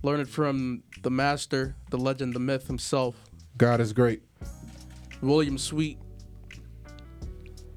learn 0.02 0.20
it 0.20 0.28
from 0.28 0.84
the 1.04 1.12
master, 1.12 1.76
the 1.92 1.98
legend, 1.98 2.34
the 2.34 2.40
myth 2.40 2.68
himself, 2.68 3.16
God 3.58 3.80
is 3.80 3.94
great. 3.94 4.24
William 5.24 5.58
Sweet, 5.58 5.98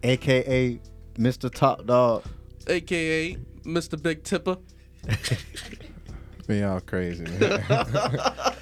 AKA 0.03 0.81
Mr. 1.15 1.53
Top 1.53 1.87
Dog. 1.87 2.25
aka 2.69 3.37
Mr. 3.65 4.01
Big 4.01 4.23
Tipper. 4.23 4.59
Man, 6.49 6.61
y'all 6.61 6.81
crazy, 6.81 7.25
man. 7.25 7.63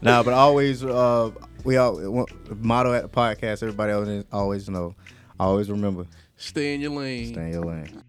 Nah, 0.00 0.22
but 0.22 0.34
always, 0.34 0.84
uh, 0.84 1.30
we 1.64 1.78
all 1.78 1.96
the 1.96 2.54
motto 2.56 2.92
at 2.92 3.02
the 3.02 3.08
podcast. 3.08 3.62
Everybody 3.62 3.92
always 3.92 4.24
always 4.30 4.68
know. 4.68 4.94
Always 5.40 5.70
remember. 5.70 6.06
Stay 6.36 6.74
in 6.74 6.82
your 6.82 6.90
lane. 6.90 7.32
Stay 7.32 7.46
in 7.46 7.52
your 7.52 7.64
lane. 7.64 8.02